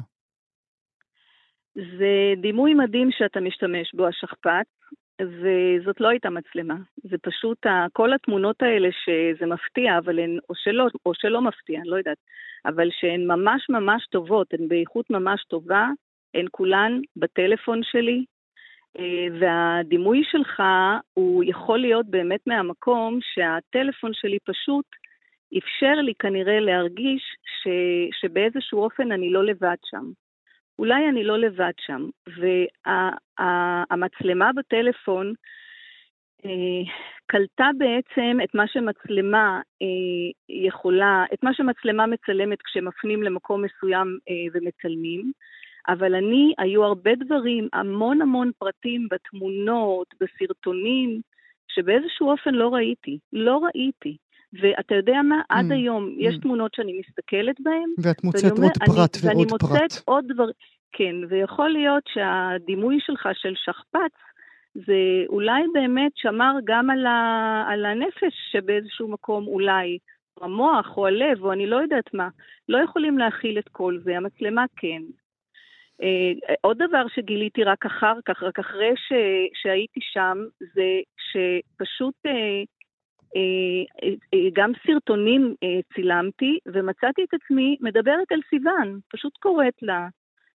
זה 1.75 2.41
דימוי 2.41 2.73
מדהים 2.73 3.09
שאתה 3.11 3.39
משתמש 3.39 3.95
בו, 3.95 4.07
השכפ"ץ, 4.07 4.80
וזאת 5.27 6.01
לא 6.01 6.07
הייתה 6.07 6.29
מצלמה. 6.29 6.75
זה 7.03 7.17
פשוט, 7.21 7.65
כל 7.93 8.13
התמונות 8.13 8.61
האלה 8.61 8.89
שזה 8.91 9.45
מפתיע, 9.45 9.97
אבל 9.97 10.19
הן, 10.19 10.37
או 10.49 10.55
שלא, 10.55 10.87
או 11.05 11.11
שלא 11.15 11.41
מפתיע, 11.41 11.79
אני 11.79 11.89
לא 11.89 11.95
יודעת, 11.95 12.17
אבל 12.65 12.89
שהן 12.91 13.27
ממש 13.27 13.69
ממש 13.69 14.07
טובות, 14.11 14.53
הן 14.53 14.67
באיכות 14.67 15.09
ממש 15.09 15.43
טובה, 15.43 15.87
הן 16.33 16.45
כולן 16.51 16.99
בטלפון 17.15 17.79
שלי, 17.83 18.25
אה, 18.99 19.27
והדימוי 19.39 20.23
שלך 20.31 20.63
הוא 21.13 21.43
יכול 21.47 21.79
להיות 21.79 22.05
באמת 22.05 22.47
מהמקום 22.47 23.19
שהטלפון 23.21 24.11
שלי 24.13 24.37
פשוט 24.43 24.85
אפשר 25.57 25.93
לי 25.93 26.13
כנראה 26.19 26.59
להרגיש 26.59 27.23
ש, 27.61 27.67
שבאיזשהו 28.21 28.83
אופן 28.83 29.11
אני 29.11 29.29
לא 29.29 29.45
לבד 29.45 29.75
שם. 29.85 30.05
אולי 30.79 31.09
אני 31.09 31.23
לא 31.23 31.39
לבד 31.39 31.71
שם. 31.79 32.09
והמצלמה 33.89 34.45
וה, 34.45 34.53
בטלפון 34.53 35.33
אה, 36.45 36.83
קלטה 37.25 37.69
בעצם 37.77 38.37
את 38.43 38.55
מה 38.55 38.67
שמצלמה 38.67 39.61
אה, 39.81 40.31
יכולה, 40.67 41.25
את 41.33 41.43
מה 41.43 41.53
שמצלמה 41.53 42.05
מצלמת 42.05 42.61
כשמפנים 42.61 43.23
למקום 43.23 43.65
מסוים 43.65 44.17
אה, 44.29 44.45
ומצלמים, 44.53 45.31
אבל 45.87 46.15
אני, 46.15 46.53
היו 46.57 46.83
הרבה 46.83 47.11
דברים, 47.15 47.67
המון 47.73 48.21
המון 48.21 48.51
פרטים 48.59 49.07
בתמונות, 49.11 50.07
בסרטונים, 50.19 51.21
שבאיזשהו 51.67 52.31
אופן 52.31 52.53
לא 52.53 52.73
ראיתי. 52.73 53.19
לא 53.33 53.57
ראיתי. 53.57 54.17
ואתה 54.53 54.95
יודע 54.95 55.21
מה? 55.23 55.41
עד 55.49 55.71
mm, 55.71 55.73
היום 55.73 56.07
mm. 56.07 56.15
יש 56.17 56.37
תמונות 56.41 56.73
שאני 56.73 56.99
מסתכלת 56.99 57.55
בהן. 57.59 57.89
ואת 58.03 58.23
מוצאת 58.23 58.51
עוד 58.51 58.71
פרט 58.85 58.89
ועוד 58.89 59.09
פרט. 59.09 59.23
ואני 59.23 59.45
מוצאת 59.51 60.03
עוד 60.05 60.25
דברים. 60.27 60.53
כן, 60.91 61.15
ויכול 61.29 61.69
להיות 61.69 62.03
שהדימוי 62.13 62.97
שלך 63.01 63.29
של 63.33 63.53
שכפ"ץ, 63.55 64.11
זה 64.73 65.23
אולי 65.29 65.61
באמת 65.73 66.11
שמר 66.15 66.53
גם 66.63 66.89
על, 66.89 67.05
ה, 67.05 67.63
על 67.67 67.85
הנפש 67.85 68.33
שבאיזשהו 68.51 69.07
מקום 69.07 69.47
אולי, 69.47 69.97
או 70.37 70.45
המוח 70.45 70.97
או 70.97 71.07
הלב 71.07 71.43
או 71.43 71.53
אני 71.53 71.67
לא 71.67 71.75
יודעת 71.75 72.13
מה, 72.13 72.29
לא 72.69 72.77
יכולים 72.83 73.17
להכיל 73.17 73.59
את 73.59 73.69
כל 73.71 73.97
זה, 74.03 74.17
המצלמה 74.17 74.65
כן. 74.75 75.01
Uh, 76.01 76.53
עוד 76.61 76.77
דבר 76.77 77.03
שגיליתי 77.15 77.63
רק 77.63 77.85
אחר 77.85 78.15
כך, 78.25 78.43
רק 78.43 78.59
אחרי 78.59 78.93
ש, 78.95 79.13
שהייתי 79.61 79.99
שם, 80.13 80.37
זה 80.59 80.99
שפשוט 81.31 82.15
uh, 82.27 82.31
גם 84.53 84.71
סרטונים 84.87 85.55
צילמתי, 85.93 86.59
ומצאתי 86.65 87.23
את 87.23 87.33
עצמי 87.33 87.77
מדברת 87.81 88.31
על 88.31 88.39
סיוון, 88.49 88.99
פשוט 89.11 89.37
קוראת 89.37 89.81
לה, 89.81 90.07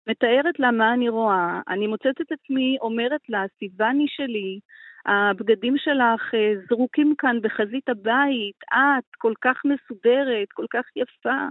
מתארת 0.07 0.59
לה 0.59 0.71
מה 0.71 0.93
אני 0.93 1.09
רואה, 1.09 1.61
אני 1.67 1.87
מוצאת 1.87 2.21
את 2.21 2.31
עצמי 2.31 2.77
אומרת 2.81 3.21
לה, 3.29 3.43
סיווני 3.59 4.05
שלי, 4.07 4.59
הבגדים 5.05 5.77
שלך 5.77 6.33
אה, 6.33 6.53
זרוקים 6.69 7.15
כאן 7.17 7.37
בחזית 7.41 7.89
הבית, 7.89 8.55
את 8.73 9.15
כל 9.17 9.33
כך 9.41 9.61
מסודרת, 9.65 10.47
כל 10.53 10.65
כך 10.73 10.85
יפה. 10.95 11.47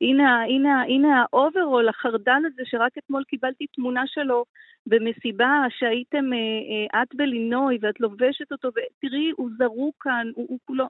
הנה, 0.00 0.42
הנה, 0.42 0.82
הנה 0.82 1.22
האוברול, 1.22 1.88
החרדל 1.88 2.42
הזה, 2.46 2.62
שרק 2.64 2.92
אתמול 2.98 3.24
קיבלתי 3.24 3.66
תמונה 3.66 4.02
שלו 4.06 4.44
במסיבה 4.86 5.64
שהייתם 5.78 6.32
אה, 6.32 6.98
אה, 6.98 7.02
את 7.02 7.14
ולינוי 7.14 7.78
ואת 7.80 8.00
לובשת 8.00 8.52
אותו, 8.52 8.68
ותראי, 8.68 9.30
הוא 9.36 9.50
זרוק 9.58 9.94
כאן, 10.00 10.26
הוא, 10.34 10.46
הוא 10.48 10.58
כולו... 10.64 10.86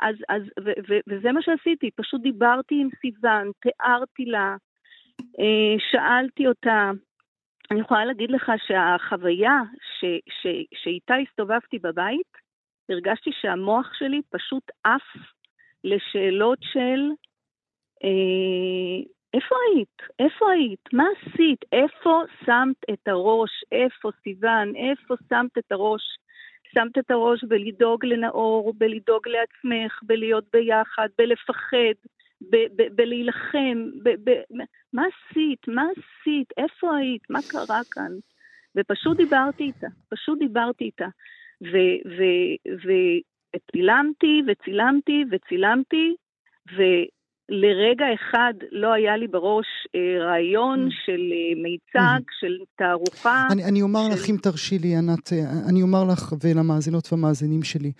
אז, 0.00 0.16
אז, 0.28 0.42
ו, 0.42 0.70
ו, 0.88 0.94
וזה 1.08 1.32
מה 1.32 1.42
שעשיתי, 1.42 1.90
פשוט 1.90 2.22
דיברתי 2.22 2.74
עם 2.80 2.88
סיוון, 3.00 3.50
תיארתי 3.60 4.24
לה, 4.24 4.56
שאלתי 5.90 6.46
אותה, 6.46 6.90
אני 7.70 7.80
יכולה 7.80 8.04
להגיד 8.04 8.30
לך 8.30 8.52
שהחוויה 8.66 9.60
ש, 10.00 10.04
ש, 10.28 10.46
שאיתה 10.74 11.14
הסתובבתי 11.14 11.78
בבית, 11.78 12.32
הרגשתי 12.88 13.30
שהמוח 13.40 13.92
שלי 13.98 14.20
פשוט 14.30 14.70
עף 14.84 15.30
לשאלות 15.84 16.58
של 16.62 17.00
אה, 18.04 19.04
איפה 19.34 19.54
היית? 19.66 20.02
איפה 20.18 20.50
היית? 20.50 20.88
מה 20.92 21.04
עשית? 21.16 21.64
איפה 21.72 22.22
שמת 22.44 22.90
את 22.92 23.08
הראש? 23.08 23.50
איפה 23.72 24.10
סיוון? 24.22 24.76
איפה 24.76 25.14
שמת 25.28 25.58
את 25.58 25.72
הראש? 25.72 26.02
שמת 26.74 26.98
את 26.98 27.10
הראש 27.10 27.44
בלדאוג 27.44 28.04
לנאור, 28.04 28.72
בלדאוג 28.78 29.28
לעצמך, 29.28 30.00
בלהיות 30.02 30.44
ביחד, 30.52 31.08
בלפחד, 31.18 31.96
בלהילחם, 32.94 33.90
מה 34.92 35.02
עשית? 35.06 35.68
מה 35.68 35.84
עשית? 35.90 36.52
איפה 36.56 36.96
היית? 36.96 37.30
מה 37.30 37.38
קרה 37.50 37.80
כאן? 37.90 38.12
ופשוט 38.76 39.16
דיברתי 39.16 39.64
איתה, 39.64 39.86
פשוט 40.08 40.38
דיברתי 40.38 40.84
איתה. 40.84 41.06
וצילמתי 43.54 44.42
וצילמתי 44.46 45.24
וצילמתי, 45.30 46.16
לרגע 47.48 48.04
אחד 48.14 48.54
לא 48.72 48.92
היה 48.92 49.16
לי 49.16 49.26
בראש 49.26 49.66
אה, 49.94 50.24
רעיון 50.26 50.88
mm. 50.88 50.92
של 51.06 51.20
אה, 51.32 51.62
מיצג, 51.62 52.20
mm-hmm. 52.20 52.40
של 52.40 52.56
תערוכה. 52.78 53.46
אני, 53.50 53.64
אני 53.64 53.82
אומר 53.82 54.00
של... 54.08 54.12
לך, 54.12 54.30
אם 54.30 54.36
תרשי 54.42 54.78
לי, 54.78 54.96
ענת, 54.96 55.32
אה, 55.32 55.38
אני 55.68 55.82
אומר 55.82 56.04
לך 56.04 56.34
ולמאזינות 56.44 57.12
והמאזינים 57.12 57.62
שלי, 57.62 57.92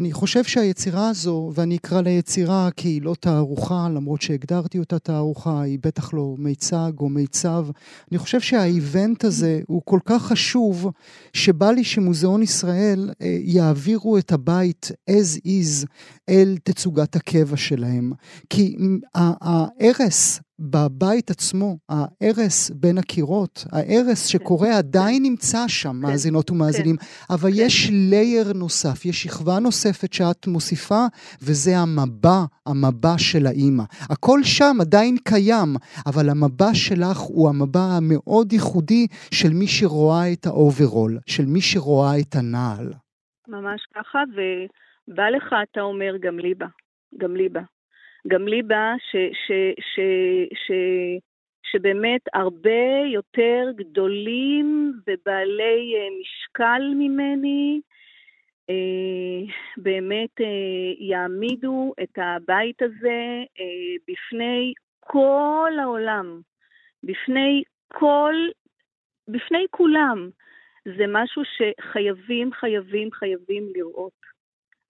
אני 0.00 0.12
חושב 0.12 0.44
שהיצירה 0.44 1.08
הזו, 1.08 1.52
ואני 1.54 1.76
אקרא 1.76 2.00
ליצירה 2.00 2.68
כי 2.76 2.88
היא 2.88 3.02
לא 3.02 3.14
תערוכה, 3.20 3.88
למרות 3.94 4.22
שהגדרתי 4.22 4.78
אותה 4.78 4.98
תערוכה, 4.98 5.62
היא 5.62 5.78
בטח 5.82 6.14
לא 6.14 6.34
מיצג 6.38 6.92
או 7.00 7.08
מיצב, 7.08 7.66
אני 8.10 8.18
חושב 8.18 8.40
שהאיבנט 8.40 9.24
הזה 9.24 9.60
הוא 9.66 9.82
כל 9.84 9.98
כך 10.04 10.22
חשוב, 10.22 10.90
שבא 11.32 11.70
לי 11.70 11.84
שמוזיאון 11.84 12.42
ישראל 12.42 13.10
אה, 13.22 13.36
יעבירו 13.40 14.18
את 14.18 14.32
הבית 14.32 14.90
as 15.10 15.40
is 15.46 15.86
אל 16.28 16.56
תצוגת 16.62 17.16
הקבע 17.16 17.56
שלהם. 17.56 18.12
כי 18.50 18.76
ההרס 19.14 20.40
בבית 20.58 21.30
עצמו, 21.30 21.76
ההרס 21.88 22.70
בין 22.70 22.98
הקירות, 22.98 23.64
ההרס 23.72 24.26
שקורה 24.26 24.68
כן. 24.68 24.74
עדיין 24.74 25.22
נמצא 25.22 25.68
שם, 25.68 25.88
כן. 25.88 25.96
מאזינות 25.96 26.50
ומאזינים, 26.50 26.96
כן. 26.96 27.34
אבל 27.34 27.50
כן. 27.50 27.56
יש 27.56 27.90
לייר 27.92 28.52
נוסף, 28.52 29.04
יש 29.04 29.22
שכבה 29.22 29.58
נוספת 29.58 30.12
שאת 30.12 30.46
מוסיפה, 30.46 31.06
וזה 31.42 31.78
המבע, 31.78 32.44
המבע 32.66 33.14
של 33.18 33.46
האימא. 33.46 33.84
הכל 34.10 34.40
שם 34.42 34.76
עדיין 34.80 35.16
קיים, 35.24 35.76
אבל 36.06 36.30
המבע 36.30 36.74
שלך 36.74 37.18
הוא 37.18 37.48
המבע 37.48 37.80
המאוד 37.96 38.52
ייחודי 38.52 39.06
של 39.34 39.52
מי 39.52 39.66
שרואה 39.66 40.32
את 40.32 40.46
האוברול, 40.46 41.18
של 41.26 41.44
מי 41.46 41.60
שרואה 41.60 42.20
את 42.20 42.34
הנעל. 42.34 42.92
ממש 43.48 43.80
ככה, 43.94 44.18
ובא 44.32 45.28
לך, 45.28 45.54
אתה 45.72 45.80
אומר, 45.80 46.16
גם. 46.20 46.36
גם 46.36 46.38
ליבה. 46.38 46.66
גם 47.18 47.36
לי 47.36 47.48
בא 47.48 47.60
ש, 48.98 49.16
ש, 49.16 49.52
ש, 49.80 50.00
ש, 50.54 50.70
שבאמת 51.72 52.20
הרבה 52.34 53.00
יותר 53.12 53.64
גדולים 53.76 54.92
ובעלי 55.06 55.94
אה, 55.96 56.08
משקל 56.20 56.82
ממני 56.94 57.80
אה, 58.70 59.54
באמת 59.76 60.40
אה, 60.40 60.46
יעמידו 60.98 61.92
את 62.02 62.18
הבית 62.18 62.82
הזה 62.82 63.44
בפני 64.08 64.72
כל 65.00 65.72
העולם, 65.82 66.40
בפני 67.02 67.62
כל, 67.88 68.34
בפני 69.28 69.66
כולם. 69.70 70.30
זה 70.84 71.04
משהו 71.08 71.42
שחייבים, 71.44 72.52
חייבים, 72.52 73.12
חייבים 73.12 73.68
לראות. 73.74 74.35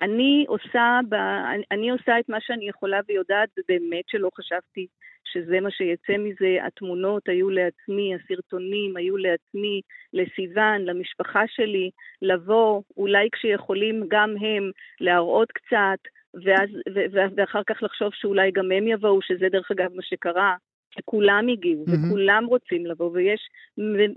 אני 0.02 0.44
עושה, 0.48 1.00
ב, 1.08 1.14
אני, 1.14 1.62
אני 1.70 1.90
עושה 1.90 2.18
את 2.18 2.28
מה 2.28 2.40
שאני 2.40 2.68
יכולה 2.68 3.00
ויודעת, 3.08 3.48
ובאמת 3.58 4.04
שלא 4.08 4.30
חשבתי 4.36 4.86
שזה 5.24 5.60
מה 5.60 5.70
שיצא 5.70 6.16
מזה. 6.18 6.58
התמונות 6.66 7.28
היו 7.28 7.50
לעצמי, 7.50 8.14
הסרטונים 8.14 8.96
היו 8.96 9.16
לעצמי, 9.16 9.80
לסיוון, 10.12 10.84
למשפחה 10.84 11.42
שלי, 11.46 11.90
לבוא, 12.22 12.82
אולי 12.96 13.28
כשיכולים 13.32 14.04
גם 14.08 14.34
הם 14.40 14.70
להראות 15.00 15.52
קצת, 15.52 15.98
ואז, 16.44 16.68
ו, 16.94 17.00
ו, 17.12 17.18
ואחר 17.36 17.62
כך 17.66 17.82
לחשוב 17.82 18.10
שאולי 18.14 18.50
גם 18.50 18.72
הם 18.72 18.88
יבואו, 18.88 19.22
שזה 19.22 19.48
דרך 19.48 19.70
אגב 19.70 19.94
מה 19.94 20.02
שקרה. 20.02 20.54
שכולם 20.98 21.46
הגיעו, 21.52 21.84
mm-hmm. 21.84 22.08
וכולם 22.08 22.44
רוצים 22.46 22.86
לבוא, 22.86 23.10
ויש 23.12 23.40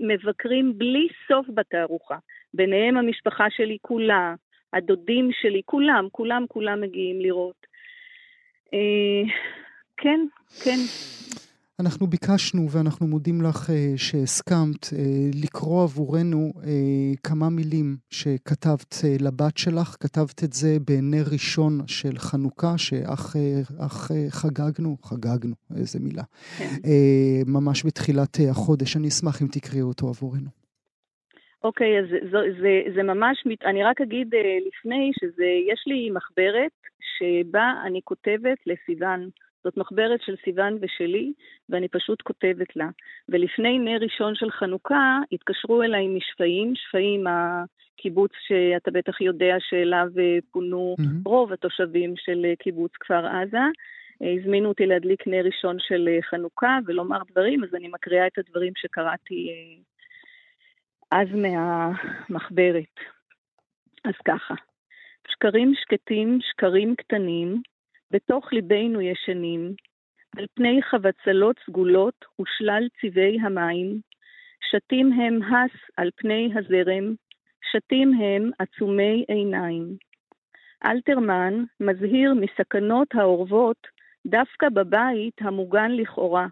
מבקרים 0.00 0.78
בלי 0.78 1.08
סוף 1.28 1.46
בתערוכה. 1.54 2.16
ביניהם 2.54 2.96
המשפחה 2.96 3.46
שלי 3.50 3.78
כולה, 3.80 4.34
הדודים 4.72 5.30
שלי, 5.42 5.62
כולם, 5.64 6.08
כולם, 6.12 6.44
כולם 6.48 6.80
מגיעים 6.80 7.20
לראות. 7.20 7.66
אה, 8.74 9.32
כן, 9.96 10.20
כן. 10.64 10.78
אנחנו 11.80 12.06
ביקשנו, 12.06 12.70
ואנחנו 12.70 13.06
מודים 13.06 13.42
לך 13.42 13.70
uh, 13.70 13.72
שהסכמת 13.96 14.84
uh, 14.84 14.96
לקרוא 15.42 15.82
עבורנו 15.82 16.52
uh, 16.56 16.66
כמה 17.24 17.48
מילים 17.48 17.96
שכתבת 18.10 18.92
uh, 18.92 19.22
לבת 19.22 19.58
שלך. 19.58 19.96
כתבת 20.00 20.44
את 20.44 20.52
זה 20.52 20.76
בנר 20.84 21.24
ראשון 21.32 21.80
של 21.86 22.18
חנוכה, 22.18 22.78
שאך 22.78 23.36
uh, 23.36 23.72
אך, 23.86 24.10
uh, 24.10 24.14
חגגנו, 24.30 24.96
חגגנו, 25.02 25.54
איזה 25.76 26.00
מילה, 26.00 26.22
כן. 26.58 26.74
uh, 26.76 27.50
ממש 27.50 27.86
בתחילת 27.86 28.36
uh, 28.36 28.50
החודש. 28.50 28.96
אני 28.96 29.08
אשמח 29.08 29.42
אם 29.42 29.46
תקראי 29.46 29.82
אותו 29.82 30.08
עבורנו. 30.08 30.59
אוקיי, 31.64 31.98
okay, 31.98 32.02
אז 32.02 32.08
זה, 32.30 32.38
זה, 32.60 32.82
זה 32.94 33.02
ממש, 33.02 33.44
אני 33.64 33.84
רק 33.84 34.00
אגיד 34.00 34.34
uh, 34.34 34.38
לפני 34.68 35.10
שיש 35.14 35.84
לי 35.86 36.10
מחברת 36.10 36.72
שבה 37.18 37.72
אני 37.86 38.00
כותבת 38.04 38.58
לסיוון. 38.66 39.28
זאת 39.64 39.76
מחברת 39.76 40.20
של 40.22 40.34
סיוון 40.44 40.78
ושלי, 40.80 41.32
ואני 41.68 41.88
פשוט 41.88 42.22
כותבת 42.22 42.76
לה. 42.76 42.88
ולפני 43.28 43.78
נר 43.78 43.98
ראשון 44.00 44.34
של 44.34 44.50
חנוכה, 44.50 45.18
התקשרו 45.32 45.82
אליי 45.82 46.08
משפעים, 46.08 46.72
שפעים 46.74 47.24
הקיבוץ 47.26 48.30
שאתה 48.46 48.90
בטח 48.90 49.20
יודע 49.20 49.56
שאליו 49.58 50.06
אה, 50.18 50.38
פונו 50.52 50.96
mm-hmm. 51.00 51.04
רוב 51.24 51.52
התושבים 51.52 52.14
של 52.16 52.44
אה, 52.44 52.56
קיבוץ 52.56 52.92
כפר 53.00 53.26
עזה. 53.26 53.58
אה, 54.22 54.34
הזמינו 54.40 54.68
אותי 54.68 54.86
להדליק 54.86 55.26
נר 55.26 55.44
ראשון 55.44 55.76
של 55.78 56.08
חנוכה 56.30 56.78
ולומר 56.86 57.18
דברים, 57.30 57.64
אז 57.64 57.74
אני 57.74 57.88
מקריאה 57.88 58.26
את 58.26 58.38
הדברים 58.38 58.72
שקראתי 58.76 59.48
אז 61.10 61.28
מהמחברת. 61.34 62.94
אז 64.04 64.14
ככה, 64.24 64.54
שקרים 65.28 65.72
שקטים, 65.74 66.38
שקרים 66.40 66.94
קטנים, 66.96 67.62
בתוך 68.10 68.52
ליבנו 68.52 69.00
ישנים, 69.00 69.74
על 70.38 70.46
פני 70.54 70.82
חבצלות 70.82 71.56
סגולות 71.66 72.24
ושלל 72.40 72.88
צבעי 73.00 73.40
המים, 73.40 74.00
שתים 74.70 75.12
הם 75.12 75.42
הס 75.42 75.70
על 75.96 76.10
פני 76.16 76.52
הזרם, 76.54 77.14
שתים 77.70 78.12
הם 78.12 78.50
עצומי 78.58 79.24
עיניים. 79.28 79.96
אלתרמן 80.86 81.64
מזהיר 81.80 82.34
מסכנות 82.34 83.08
האורבות 83.14 83.86
דווקא 84.26 84.68
בבית 84.68 85.34
המוגן 85.40 85.90
לכאורה. 85.90 86.46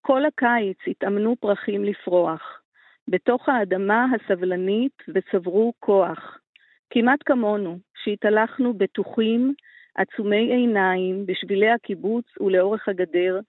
כל 0.00 0.24
הקיץ 0.24 0.78
התאמנו 0.86 1.36
פרחים 1.36 1.84
לפרוח, 1.84 2.61
בתוך 3.08 3.48
האדמה 3.48 4.06
הסבלנית 4.14 5.02
וצברו 5.08 5.72
כוח, 5.80 6.38
כמעט 6.90 7.18
כמונו, 7.26 7.78
שהתהלכנו 8.04 8.74
בטוחים 8.74 9.54
עצומי 9.94 10.52
עיניים 10.52 11.26
בשבילי 11.26 11.70
הקיבוץ 11.70 12.24
ולאורך 12.40 12.88
הגדר, 12.88 13.40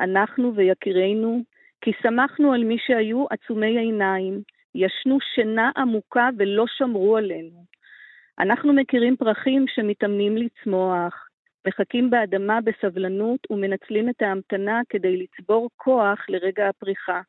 אנחנו 0.00 0.54
ויקירינו, 0.54 1.42
כי 1.80 1.90
שמחנו 2.02 2.52
על 2.52 2.64
מי 2.64 2.76
שהיו 2.86 3.26
עצומי 3.30 3.78
עיניים, 3.78 4.42
ישנו 4.74 5.18
שינה 5.34 5.70
עמוקה 5.76 6.28
ולא 6.38 6.64
שמרו 6.66 7.16
עלינו. 7.16 7.64
אנחנו 8.38 8.72
מכירים 8.72 9.16
פרחים 9.16 9.64
שמתאמנים 9.68 10.36
לצמוח, 10.36 11.28
מחכים 11.66 12.10
באדמה 12.10 12.58
בסבלנות 12.60 13.40
ומנצלים 13.50 14.08
את 14.08 14.22
ההמתנה 14.22 14.80
כדי 14.88 15.16
לצבור 15.16 15.70
כוח 15.76 16.18
לרגע 16.28 16.68
הפריחה. 16.68 17.20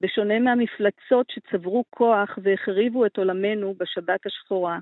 בשונה 0.00 0.38
מהמפלצות 0.38 1.30
שצברו 1.30 1.84
כוח 1.90 2.38
והחריבו 2.42 3.06
את 3.06 3.18
עולמנו 3.18 3.74
בשבת 3.74 4.26
השחורה. 4.26 4.78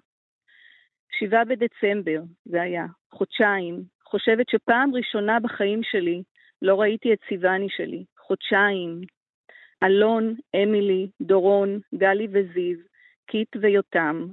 שבעה 1.19 1.45
בדצמבר, 1.45 2.23
זה 2.45 2.63
היה, 2.63 2.87
חודשיים. 3.11 3.83
חושבת 4.05 4.49
שפעם 4.49 4.95
ראשונה 4.95 5.41
בחיים 5.41 5.81
שלי 5.83 6.23
לא 6.63 6.81
ראיתי 6.81 7.13
את 7.13 7.19
סיוני 7.29 7.69
שלי. 7.69 8.05
חודשיים. 8.19 9.01
אלון, 9.83 10.35
אמילי, 10.57 11.11
דורון, 11.23 11.79
גלי 11.95 12.29
וזיו, 12.33 12.77
קיט 13.27 13.57
ויותם. 13.61 14.27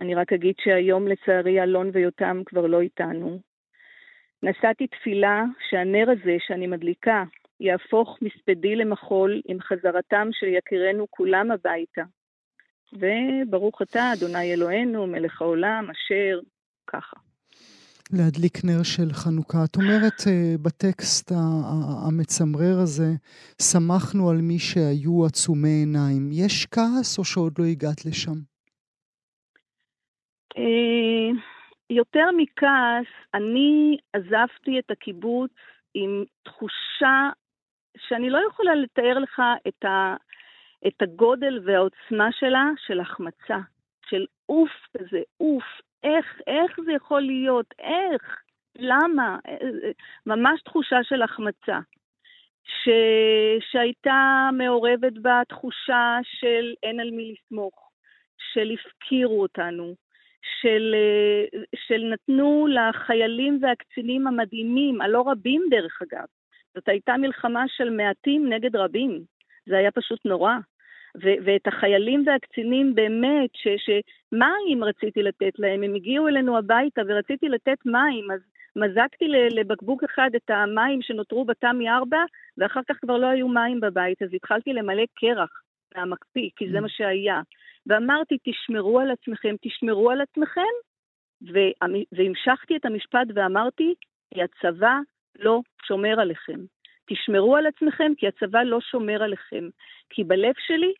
אני 0.00 0.14
רק 0.14 0.32
אגיד 0.32 0.54
שהיום 0.60 1.08
לצערי 1.08 1.62
אלון 1.62 1.90
ויותם 1.92 2.42
כבר 2.46 2.66
לא 2.66 2.80
איתנו. 2.80 3.40
נשאתי 4.42 4.86
תפילה 4.86 5.44
שהנר 5.70 6.10
הזה 6.10 6.36
שאני 6.38 6.66
מדליקה 6.66 7.24
יהפוך 7.62 8.18
מספדי 8.22 8.76
למחול 8.76 9.40
עם 9.44 9.60
חזרתם 9.60 10.28
של 10.32 10.46
יקירנו 10.46 11.06
כולם 11.10 11.50
הביתה. 11.50 12.02
וברוך 12.92 13.82
אתה, 13.82 14.12
אדוני 14.12 14.52
אלוהינו, 14.52 15.06
מלך 15.06 15.42
העולם, 15.42 15.86
אשר, 15.90 16.40
ככה. 16.86 17.16
להדליק 18.12 18.64
נר 18.64 18.82
של 18.82 19.12
חנוכה. 19.12 19.58
את 19.64 19.76
אומרת 19.76 20.18
uh, 20.20 20.62
בטקסט 20.62 21.32
המצמרר 22.06 22.76
הזה, 22.82 23.10
שמחנו 23.62 24.30
על 24.30 24.36
מי 24.36 24.58
שהיו 24.58 25.26
עצומי 25.26 25.68
עיניים. 25.68 26.30
יש 26.32 26.66
כעס 26.66 27.18
או 27.18 27.24
שעוד 27.24 27.52
לא 27.58 27.64
הגעת 27.64 28.06
לשם? 28.06 28.38
אה, 30.54 31.36
יותר 31.90 32.26
מכעס, 32.36 33.10
אני 33.34 33.96
עזבתי 34.12 34.78
את 34.78 34.90
הקיבוץ 34.90 35.50
עם 35.94 36.24
תחושה 36.42 37.30
שאני 37.96 38.30
לא 38.30 38.40
יכולה 38.48 38.74
לתאר 38.74 39.18
לך 39.18 39.42
את, 39.68 39.84
ה, 39.84 40.16
את 40.86 41.02
הגודל 41.02 41.60
והעוצמה 41.64 42.28
שלה, 42.32 42.64
של 42.86 43.00
החמצה, 43.00 43.58
של 44.08 44.26
אוף 44.48 44.70
כזה, 44.96 45.22
אוף, 45.40 45.64
איך, 46.04 46.40
איך 46.46 46.80
זה 46.84 46.92
יכול 46.92 47.20
להיות? 47.20 47.74
איך? 47.78 48.42
למה? 48.78 49.38
ממש 50.26 50.62
תחושה 50.62 50.96
של 51.02 51.22
החמצה. 51.22 51.78
ש... 52.64 52.88
שהייתה 53.70 54.48
מעורבת 54.52 55.12
בה 55.12 55.42
תחושה 55.48 56.18
של 56.22 56.74
אין 56.82 57.00
על 57.00 57.10
מי 57.10 57.32
לסמוך, 57.32 57.90
של 58.52 58.70
הפקירו 58.70 59.42
אותנו, 59.42 59.94
של, 60.60 60.94
של 61.76 62.02
נתנו 62.12 62.66
לחיילים 62.66 63.58
והקצינים 63.62 64.26
המדהימים, 64.26 65.00
הלא 65.00 65.24
רבים 65.26 65.62
דרך 65.70 65.98
אגב, 66.02 66.26
זאת 66.74 66.88
הייתה 66.88 67.16
מלחמה 67.16 67.64
של 67.68 67.90
מעטים 67.90 68.52
נגד 68.52 68.76
רבים, 68.76 69.20
זה 69.66 69.78
היה 69.78 69.90
פשוט 69.90 70.20
נורא. 70.24 70.54
ו- 71.22 71.44
ואת 71.44 71.66
החיילים 71.66 72.24
והקצינים 72.26 72.94
באמת, 72.94 73.50
שמים 73.54 74.84
רציתי 74.84 75.22
לתת 75.22 75.58
להם, 75.58 75.82
הם 75.82 75.94
הגיעו 75.94 76.28
אלינו 76.28 76.58
הביתה 76.58 77.02
ורציתי 77.08 77.48
לתת 77.48 77.86
מים, 77.86 78.30
אז 78.30 78.40
מזגתי 78.76 79.28
לבקבוק 79.28 80.04
אחד 80.04 80.30
את 80.36 80.50
המים 80.50 81.02
שנותרו 81.02 81.44
בתמי 81.44 81.90
4, 81.90 82.16
ואחר 82.58 82.80
כך 82.88 82.96
כבר 83.00 83.16
לא 83.16 83.26
היו 83.26 83.48
מים 83.48 83.80
בבית, 83.80 84.22
אז 84.22 84.28
התחלתי 84.34 84.72
למלא 84.72 85.02
קרח 85.14 85.62
מהמקפיא, 85.96 86.50
כי 86.56 86.70
זה 86.70 86.78
mm. 86.78 86.80
מה 86.80 86.88
שהיה. 86.88 87.40
ואמרתי, 87.86 88.38
תשמרו 88.44 89.00
על 89.00 89.10
עצמכם, 89.10 89.54
תשמרו 89.62 90.10
על 90.10 90.20
עצמכם, 90.20 90.72
והמשכתי 92.12 92.76
את 92.76 92.84
המשפט 92.84 93.26
ואמרתי, 93.34 93.94
כי 94.34 94.40
הצבא 94.42 94.98
לא 95.38 95.60
שומר 95.86 96.20
עליכם. 96.20 96.60
תשמרו 97.06 97.56
על 97.56 97.66
עצמכם, 97.66 98.12
כי 98.16 98.28
הצבא 98.28 98.62
לא 98.62 98.80
שומר 98.80 99.22
עליכם. 99.22 99.68
כי 100.10 100.24
בלב 100.24 100.54
שלי 100.66 100.92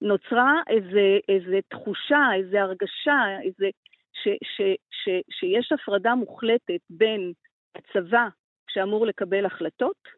נוצרה 0.00 0.62
איזה, 0.68 1.18
איזה 1.28 1.58
תחושה, 1.68 2.28
איזה 2.36 2.62
הרגשה, 2.62 3.40
איזה, 3.42 3.68
ש, 4.12 4.28
ש, 4.28 4.60
ש, 4.90 5.08
שיש 5.30 5.72
הפרדה 5.72 6.14
מוחלטת 6.14 6.80
בין 6.90 7.32
הצבא 7.74 8.28
שאמור 8.70 9.06
לקבל 9.06 9.46
החלטות 9.46 10.08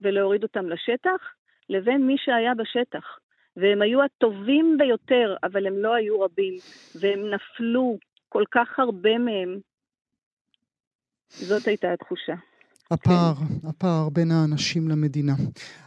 ולהוריד 0.00 0.42
אותם 0.42 0.68
לשטח, 0.68 1.34
לבין 1.68 2.06
מי 2.06 2.18
שהיה 2.18 2.54
בשטח. 2.54 3.18
והם 3.56 3.82
היו 3.82 3.98
הטובים 4.02 4.76
ביותר, 4.78 5.36
אבל 5.42 5.66
הם 5.66 5.74
לא 5.76 5.94
היו 5.94 6.20
רבים, 6.20 6.54
והם 6.94 7.20
נפלו, 7.34 7.98
כל 8.28 8.44
כך 8.54 8.78
הרבה 8.78 9.18
מהם. 9.18 9.58
זאת 11.28 11.66
הייתה 11.66 11.92
התחושה. 11.92 12.34
הפער, 12.90 13.34
כן. 13.34 13.68
הפער 13.68 14.08
בין 14.08 14.30
האנשים 14.30 14.88
למדינה. 14.88 15.34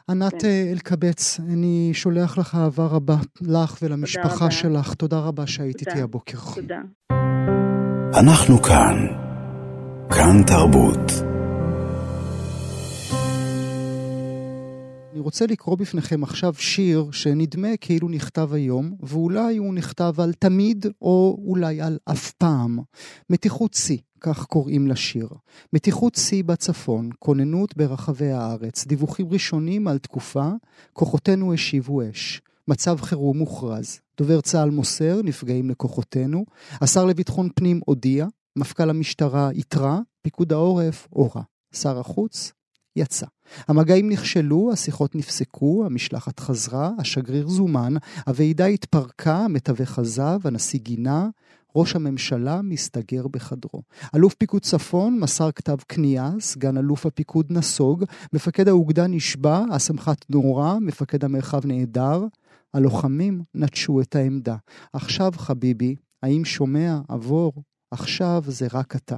ענת 0.09 0.41
כן. 0.41 0.47
אה, 0.47 0.71
אלקבץ, 0.71 1.39
אני 1.39 1.89
שולח 1.93 2.37
לך 2.37 2.55
אהבה 2.55 2.85
רבה, 2.85 3.15
לך 3.41 3.77
ולמשפחה 3.81 4.29
תודה 4.39 4.51
שלך. 4.51 4.93
תודה 4.93 5.19
רבה 5.19 5.47
שהיית 5.47 5.79
איתי 5.79 6.01
הבוקר. 6.01 6.37
תודה. 6.55 6.81
אנחנו 8.19 8.61
כאן. 8.61 8.95
כאן 10.09 10.43
תרבות. 10.47 11.36
אני 15.17 15.23
רוצה 15.23 15.45
לקרוא 15.45 15.77
בפניכם 15.77 16.23
עכשיו 16.23 16.53
שיר 16.53 17.11
שנדמה 17.11 17.77
כאילו 17.81 18.09
נכתב 18.09 18.49
היום, 18.53 18.95
ואולי 18.99 19.57
הוא 19.57 19.73
נכתב 19.73 20.13
על 20.17 20.33
תמיד 20.33 20.85
או 21.01 21.37
אולי 21.47 21.81
על 21.81 21.97
אף 22.05 22.31
פעם. 22.31 22.79
מתיחות 23.29 23.73
שיא, 23.73 23.97
כך 24.19 24.45
קוראים 24.45 24.87
לשיר. 24.87 25.29
מתיחות 25.73 26.15
שיא 26.15 26.43
בצפון, 26.43 27.09
כוננות 27.19 27.77
ברחבי 27.77 28.31
הארץ, 28.31 28.87
דיווחים 28.87 29.29
ראשונים 29.29 29.87
על 29.87 29.97
תקופה, 29.97 30.49
כוחותינו 30.93 31.53
השיבו 31.53 32.01
אש. 32.09 32.41
מצב 32.67 33.01
חירום 33.01 33.37
מוכרז. 33.37 33.99
דובר 34.17 34.41
צה"ל 34.41 34.69
מוסר, 34.69 35.21
נפגעים 35.23 35.69
לכוחותינו. 35.69 36.45
השר 36.81 37.05
לביטחון 37.05 37.49
פנים 37.55 37.79
הודיע, 37.85 38.27
מפכ"ל 38.55 38.89
המשטרה 38.89 39.49
התרה, 39.49 39.99
פיקוד 40.21 40.53
העורף 40.53 41.07
הורה. 41.09 41.41
שר 41.73 41.99
החוץ 41.99 42.51
יצא. 42.95 43.25
המגעים 43.67 44.09
נכשלו, 44.09 44.69
השיחות 44.73 45.15
נפסקו, 45.15 45.85
המשלחת 45.85 46.39
חזרה, 46.39 46.91
השגריר 46.99 47.47
זומן, 47.47 47.93
הוועידה 48.27 48.65
התפרקה, 48.65 49.37
המתווך 49.37 49.99
עזב, 49.99 50.39
הנשיא 50.43 50.79
גינה, 50.79 51.27
ראש 51.75 51.95
הממשלה 51.95 52.61
מסתגר 52.61 53.27
בחדרו. 53.27 53.81
אלוף 54.15 54.33
פיקוד 54.33 54.61
צפון 54.61 55.19
מסר 55.19 55.51
כתב 55.51 55.77
כניעה, 55.89 56.31
סגן 56.39 56.77
אלוף 56.77 57.05
הפיקוד 57.05 57.45
נסוג, 57.49 58.03
מפקד 58.33 58.67
האוגדה 58.67 59.07
נשבע, 59.07 59.63
הסמח"ט 59.71 60.25
נורה, 60.29 60.79
מפקד 60.79 61.23
המרחב 61.23 61.65
נעדר. 61.65 62.23
הלוחמים 62.73 63.43
נטשו 63.55 64.01
את 64.01 64.15
העמדה. 64.15 64.55
עכשיו 64.93 65.31
חביבי, 65.35 65.95
האם 66.23 66.45
שומע, 66.45 66.99
עבור, 67.07 67.53
עכשיו 67.91 68.43
זה 68.47 68.67
רק 68.73 68.95
אתה. 68.95 69.15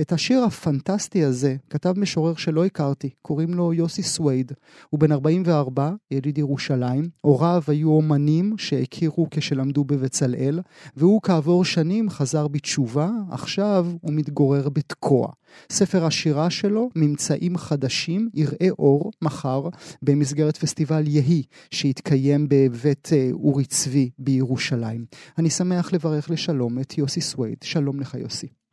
את 0.00 0.12
השיר 0.12 0.44
הפנטסטי 0.44 1.24
הזה 1.24 1.56
כתב 1.70 1.94
משורר 1.96 2.34
שלא 2.34 2.64
הכרתי, 2.64 3.10
קוראים 3.22 3.54
לו 3.54 3.72
יוסי 3.72 4.02
סווייד. 4.02 4.52
הוא 4.90 5.00
בן 5.00 5.12
44, 5.12 5.90
יליד 6.10 6.38
ירושלים. 6.38 7.08
הוריו 7.20 7.62
היו 7.66 7.90
אומנים 7.90 8.54
שהכירו 8.58 9.26
כשלמדו 9.30 9.84
בבצלאל, 9.84 10.60
והוא 10.96 11.20
כעבור 11.22 11.64
שנים 11.64 12.10
חזר 12.10 12.48
בתשובה, 12.48 13.10
עכשיו 13.30 13.86
הוא 14.00 14.12
מתגורר 14.12 14.68
בתקוע. 14.68 15.28
ספר 15.70 16.04
השירה 16.04 16.50
שלו, 16.50 16.90
ממצאים 16.96 17.56
חדשים, 17.56 18.28
יראה 18.34 18.68
אור 18.78 19.10
מחר 19.22 19.68
במסגרת 20.02 20.56
פסטיבל 20.56 21.06
יהי 21.06 21.42
שהתקיים 21.70 22.46
בבית 22.48 23.08
אה, 23.12 23.28
אורי 23.32 23.64
צבי 23.64 24.10
בירושלים. 24.18 25.04
אני 25.38 25.50
שמח 25.50 25.92
לברך 25.92 26.30
לשלום 26.30 26.78
את 26.78 26.98
יוסי 26.98 27.20
סווייד. 27.20 27.56
שלום 27.62 28.00
לך 28.00 28.14
יוסי. 28.14 28.63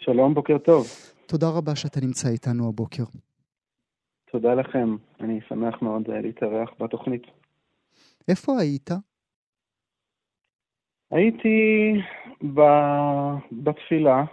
שלום, 0.00 0.34
בוקר 0.34 0.58
טוב. 0.58 0.86
תודה 1.26 1.46
רבה 1.58 1.76
שאתה 1.76 2.00
נמצא 2.00 2.28
איתנו 2.28 2.68
הבוקר. 2.68 3.02
תודה 4.30 4.54
לכם, 4.54 4.96
אני 5.20 5.40
שמח 5.48 5.82
מאוד 5.82 6.10
אה, 6.10 6.20
להתארח 6.20 6.70
בתוכנית. 6.80 7.22
איפה 8.28 8.52
היית? 8.60 8.90
הייתי 11.10 11.92
ב... 12.54 12.60
בתפילה, 13.52 14.24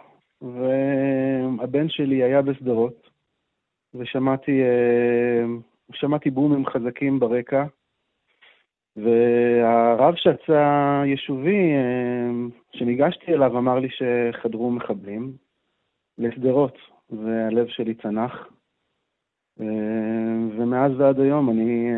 והבן 0.41 1.89
שלי 1.89 2.23
היה 2.23 2.41
בשדרות, 2.41 3.09
ושמעתי 3.93 4.61
אה, 4.61 5.45
שמעתי 5.93 6.29
בומים 6.29 6.65
חזקים 6.65 7.19
ברקע, 7.19 7.65
והרב 8.95 10.15
שצה 10.15 11.01
יישובי, 11.05 11.71
אה, 11.73 12.31
שניגשתי 12.73 13.33
אליו, 13.33 13.57
אמר 13.57 13.79
לי 13.79 13.87
שחדרו 13.89 14.71
מחבלים 14.71 15.44
לשדרות, 16.17 16.77
והלב 17.09 17.67
שלי 17.67 17.93
צנח. 17.93 18.31
אה, 19.61 19.65
ומאז 20.57 20.91
ועד 20.97 21.19
היום 21.19 21.49
אני 21.49 21.91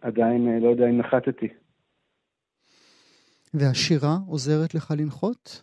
עדיין 0.00 0.58
לא 0.62 0.68
יודע 0.68 0.88
אם 0.88 0.98
נחתתי. 0.98 1.48
והשירה 3.54 4.16
עוזרת 4.28 4.74
לך 4.74 4.94
לנחות? 4.98 5.62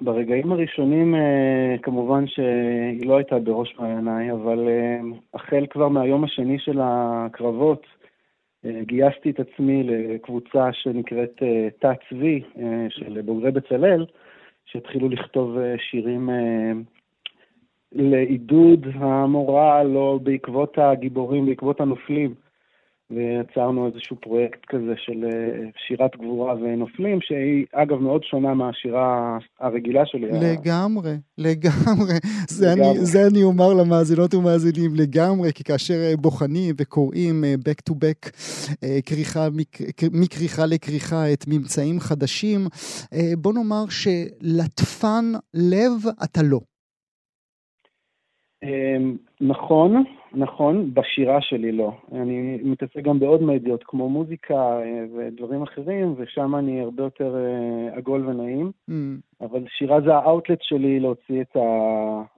ברגעים 0.00 0.52
הראשונים 0.52 1.14
אה, 1.14 1.76
כמובן 1.82 2.26
שהיא 2.26 3.06
לא 3.06 3.16
הייתה 3.16 3.38
בראש 3.38 3.74
מעייניי, 3.78 4.32
אבל 4.32 4.68
אה, 4.68 5.00
החל 5.34 5.66
כבר 5.70 5.88
מהיום 5.88 6.24
השני 6.24 6.58
של 6.58 6.78
הקרבות, 6.82 7.86
אה, 8.64 8.80
גייסתי 8.86 9.30
את 9.30 9.40
עצמי 9.40 9.82
לקבוצה 9.82 10.68
שנקראת 10.72 11.42
תא 11.80 11.92
צבי 12.08 12.42
של 12.88 13.20
בוגרי 13.20 13.50
בצלאל, 13.50 14.06
שהתחילו 14.72 15.08
לכתוב 15.08 15.56
שירים 15.90 16.30
לעידוד 17.92 18.86
המורל 18.94 19.92
או 19.96 20.20
בעקבות 20.20 20.78
הגיבורים, 20.78 21.46
בעקבות 21.46 21.80
הנופלים. 21.80 22.34
ויצרנו 23.14 23.86
איזשהו 23.86 24.16
פרויקט 24.16 24.64
כזה 24.66 24.94
של 24.96 25.24
אה, 25.24 25.70
שירת 25.86 26.16
גבורה 26.16 26.54
ונופלים, 26.54 27.18
שהיא 27.20 27.66
אגב 27.72 27.98
מאוד 27.98 28.24
שונה 28.24 28.54
מהשירה 28.54 29.38
הרגילה 29.60 30.06
שלי. 30.06 30.26
לגמרי, 30.26 31.14
לגמרי. 31.38 32.14
זה, 32.48 32.66
לגמרי. 32.66 32.90
אני, 32.90 32.98
זה 32.98 33.26
אני 33.32 33.42
אומר 33.42 33.72
למאזינות 33.74 34.34
ומאזינים 34.34 34.90
לגמרי, 34.94 35.52
כי 35.52 35.64
כאשר 35.64 35.94
אה, 35.94 36.16
בוחנים 36.16 36.74
וקוראים 36.78 37.44
אה, 37.44 37.54
back 37.68 37.90
to 37.90 37.94
back, 37.94 38.30
כריכה, 39.06 39.48
מכריכה 40.12 40.66
לכריכה 40.66 41.32
את 41.32 41.44
ממצאים 41.48 42.00
חדשים, 42.00 42.60
בוא 43.38 43.52
נאמר 43.52 43.84
שלטפן 43.88 45.24
לב 45.54 45.90
אתה 46.24 46.40
לא. 46.42 46.60
אמ, 48.62 49.16
נכון, 49.40 50.04
נכון, 50.34 50.94
בשירה 50.94 51.40
שלי 51.40 51.72
לא. 51.72 51.92
אני 52.12 52.58
מתעסק 52.62 53.02
גם 53.02 53.18
בעוד 53.18 53.42
מדיות, 53.42 53.84
כמו 53.84 54.08
מוזיקה 54.08 54.54
אה, 54.54 55.04
ודברים 55.16 55.62
אחרים, 55.62 56.14
ושם 56.16 56.56
אני 56.56 56.80
הרבה 56.80 57.02
יותר 57.02 57.36
אה, 57.36 57.96
עגול 57.96 58.26
ונעים. 58.26 58.72
Mm. 58.90 58.92
אבל 59.40 59.64
שירה 59.68 60.00
זה 60.00 60.14
האאוטלט 60.14 60.58
שלי 60.62 61.00
להוציא 61.00 61.40
את, 61.40 61.56
ה... 61.56 61.62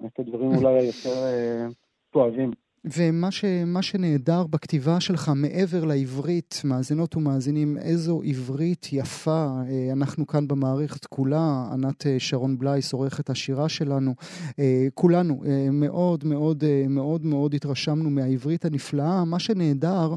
את 0.06 0.20
הדברים 0.20 0.50
אולי 0.54 0.74
היותר 0.74 1.24
אה, 1.24 1.66
כואבים. 2.12 2.50
ומה 2.92 3.30
ש, 3.30 3.44
שנהדר 3.80 4.46
בכתיבה 4.46 5.00
שלך, 5.00 5.32
מעבר 5.36 5.84
לעברית, 5.84 6.60
מאזינות 6.64 7.16
ומאזינים, 7.16 7.78
איזו 7.78 8.22
עברית 8.24 8.88
יפה. 8.92 9.46
אה, 9.68 9.92
אנחנו 9.92 10.26
כאן 10.26 10.48
במערכת 10.48 11.04
כולה, 11.04 11.68
ענת 11.72 12.06
אה, 12.06 12.16
שרון 12.18 12.58
בלייס, 12.58 12.92
עורכת 12.92 13.30
השירה 13.30 13.68
שלנו, 13.68 14.14
אה, 14.58 14.86
כולנו 14.94 15.42
מאוד 15.72 16.24
מאוד 16.24 16.64
מאוד 16.88 17.26
מאוד 17.26 17.54
התרשמנו 17.54 18.10
מהעברית 18.10 18.64
הנפלאה. 18.64 19.24
מה 19.24 19.38
שנהדר 19.38 20.14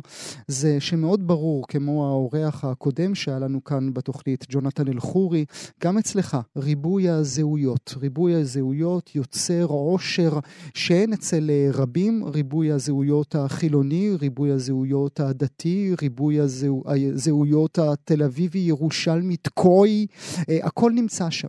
זה 0.48 0.80
שמאוד 0.80 1.28
ברור, 1.28 1.68
כמו 1.68 2.08
האורח 2.08 2.66
הקודם 2.66 3.16
שהיה 3.16 3.40
לנו 3.40 3.64
כאן 3.64 3.94
בתוכנית, 3.94 4.46
ג'ונתן 4.50 4.88
אלחורי, 4.88 5.46
גם 5.84 5.98
אצלך, 5.98 6.38
ריבוי 6.58 7.10
הזהויות. 7.10 7.96
ריבוי 8.02 8.36
הזהויות 8.36 9.16
יוצר 9.16 9.64
עושר 9.64 10.40
שאין 10.74 11.14
אצל 11.14 11.50
רבים, 11.74 12.24
ריבוי 12.26 12.57
ריבוי 12.58 12.72
הזהויות 12.72 13.36
החילוני, 13.36 14.10
ריבוי 14.22 14.52
הזהויות 14.52 15.20
הדתי, 15.20 15.92
ריבוי 16.02 16.40
הזהו, 16.40 16.84
הזהויות 16.88 17.78
התל 17.78 18.24
אביבי, 18.24 18.60
ירושלמית, 18.60 19.48
קוי, 19.48 20.06
אה, 20.50 20.68
הכל 20.68 20.92
נמצא 20.96 21.30
שם. 21.30 21.48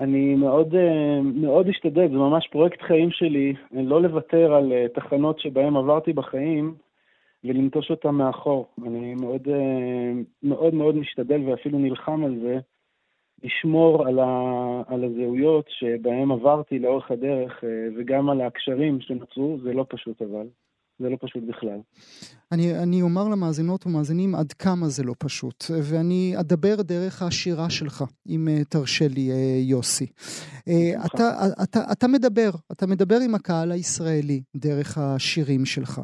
אני 0.00 0.34
מאוד, 0.34 0.74
אה, 0.74 1.20
מאוד 1.22 1.68
אשתדל, 1.68 2.08
זה 2.08 2.14
ממש 2.14 2.48
פרויקט 2.52 2.82
חיים 2.82 3.10
שלי, 3.10 3.54
לא 3.72 4.02
לוותר 4.02 4.54
על 4.54 4.72
אה, 4.72 4.86
תחנות 4.94 5.40
שבהן 5.40 5.76
עברתי 5.76 6.12
בחיים 6.12 6.74
ולנטוש 7.44 7.90
אותן 7.90 8.10
מאחור. 8.10 8.66
אני 8.86 9.14
מאוד 9.14 9.48
מאוד 10.42 10.74
מאוד 10.74 10.96
משתדל 10.96 11.40
ואפילו 11.46 11.78
נלחם 11.78 12.24
על 12.24 12.38
זה, 12.42 12.58
לשמור 13.44 14.06
על, 14.06 14.18
ה, 14.18 14.82
על 14.86 15.04
הזהויות 15.04 15.66
שבהם 15.68 16.32
עברתי 16.32 16.78
לאורך 16.78 17.10
הדרך 17.10 17.64
וגם 17.96 18.30
על 18.30 18.40
הקשרים 18.40 19.00
שנוצרו, 19.00 19.58
זה 19.62 19.72
לא 19.72 19.86
פשוט 19.88 20.22
אבל. 20.22 20.46
זה 20.98 21.08
לא 21.08 21.16
פשוט 21.20 21.42
בכלל. 21.48 21.78
אני, 22.52 22.78
אני 22.78 23.02
אומר 23.02 23.28
למאזינות 23.28 23.86
ומאזינים 23.86 24.34
עד 24.34 24.52
כמה 24.52 24.88
זה 24.88 25.02
לא 25.02 25.14
פשוט, 25.18 25.64
ואני 25.82 26.34
אדבר 26.40 26.82
דרך 26.82 27.22
השירה 27.22 27.70
שלך, 27.70 28.04
אם 28.28 28.48
אה, 28.48 28.64
תרשה 28.68 29.08
לי, 29.08 29.30
אה, 29.30 29.60
יוסי. 29.62 30.06
אה, 30.68 30.92
אתה, 31.06 31.48
אתה, 31.62 31.82
אתה 31.92 32.08
מדבר, 32.08 32.50
אתה 32.72 32.86
מדבר 32.86 33.18
עם 33.20 33.34
הקהל 33.34 33.72
הישראלי 33.72 34.42
דרך 34.56 34.98
השירים 34.98 35.66
שלך. 35.66 36.00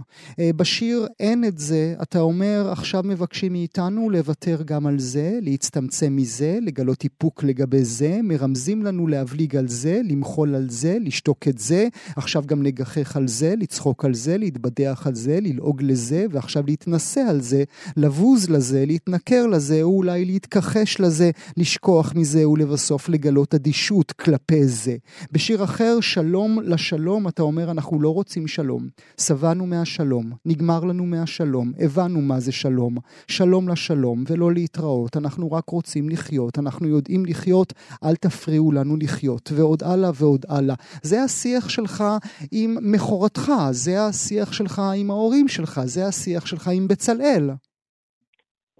בשיר 0.56 1.06
אין 1.20 1.44
את 1.44 1.58
זה, 1.58 1.94
אתה 2.02 2.20
אומר, 2.20 2.68
עכשיו 2.72 3.02
מבקשים 3.04 3.52
מאיתנו 3.52 4.10
לוותר 4.10 4.62
גם 4.64 4.86
על 4.86 4.98
זה, 4.98 5.38
להצטמצם 5.42 6.16
מזה, 6.16 6.58
לגלות 6.62 7.04
איפוק 7.04 7.44
לגבי 7.44 7.84
זה, 7.84 8.20
מרמזים 8.22 8.82
לנו 8.82 9.06
להבליג 9.06 9.56
על 9.56 9.68
זה, 9.68 10.00
למחול 10.04 10.54
על 10.54 10.70
זה, 10.70 10.98
לשתוק 11.00 11.48
את 11.48 11.58
זה, 11.58 11.88
עכשיו 12.16 12.42
גם 12.46 12.62
לגחך 12.62 13.16
על 13.16 13.28
זה, 13.28 13.54
לצחוק 13.56 14.04
על 14.04 14.14
זה, 14.14 14.38
להתבדח. 14.38 14.81
להתבדח 14.82 15.06
על 15.06 15.14
זה, 15.14 15.38
ללעוג 15.40 15.82
לזה, 15.82 16.26
ועכשיו 16.30 16.62
להתנשא 16.66 17.20
על 17.20 17.40
זה, 17.40 17.64
לבוז 17.96 18.50
לזה, 18.50 18.84
להתנכר 18.86 19.46
לזה, 19.46 19.82
או 19.82 19.96
אולי 19.96 20.24
להתכחש 20.24 21.00
לזה, 21.00 21.30
לשכוח 21.56 22.12
מזה 22.14 22.48
ולבסוף 22.48 23.08
לגלות 23.08 23.54
אדישות 23.54 24.12
כלפי 24.12 24.64
זה. 24.64 24.96
בשיר 25.32 25.64
אחר, 25.64 26.00
שלום 26.00 26.58
לשלום, 26.62 27.28
אתה 27.28 27.42
אומר 27.42 27.70
אנחנו 27.70 28.00
לא 28.00 28.14
רוצים 28.14 28.46
שלום. 28.46 28.88
שבענו 29.20 29.66
מהשלום, 29.66 30.32
נגמר 30.46 30.84
לנו 30.84 31.06
מהשלום, 31.06 31.72
הבנו 31.78 32.20
מה 32.20 32.40
זה 32.40 32.52
שלום. 32.52 32.96
שלום 33.28 33.68
לשלום 33.68 34.24
ולא 34.26 34.52
להתראות, 34.52 35.16
אנחנו 35.16 35.52
רק 35.52 35.68
רוצים 35.68 36.08
לחיות, 36.08 36.58
אנחנו 36.58 36.88
יודעים 36.88 37.26
לחיות, 37.26 37.72
אל 38.04 38.16
תפריעו 38.16 38.72
לנו 38.72 38.96
לחיות. 38.96 39.52
ועוד 39.54 39.82
הלאה 39.82 40.10
ועוד 40.14 40.46
הלאה. 40.48 40.74
זה 41.02 41.22
השיח 41.22 41.68
שלך 41.68 42.04
עם 42.50 42.76
מכורתך, 42.80 43.52
זה 43.70 44.06
השיח 44.06 44.52
שלך 44.52 44.71
עם 44.78 45.10
ההורים 45.10 45.48
שלך, 45.48 45.80
זה 45.84 46.00
השיח 46.08 46.46
שלך 46.46 46.68
עם 46.76 46.88
בצלאל. 46.88 47.50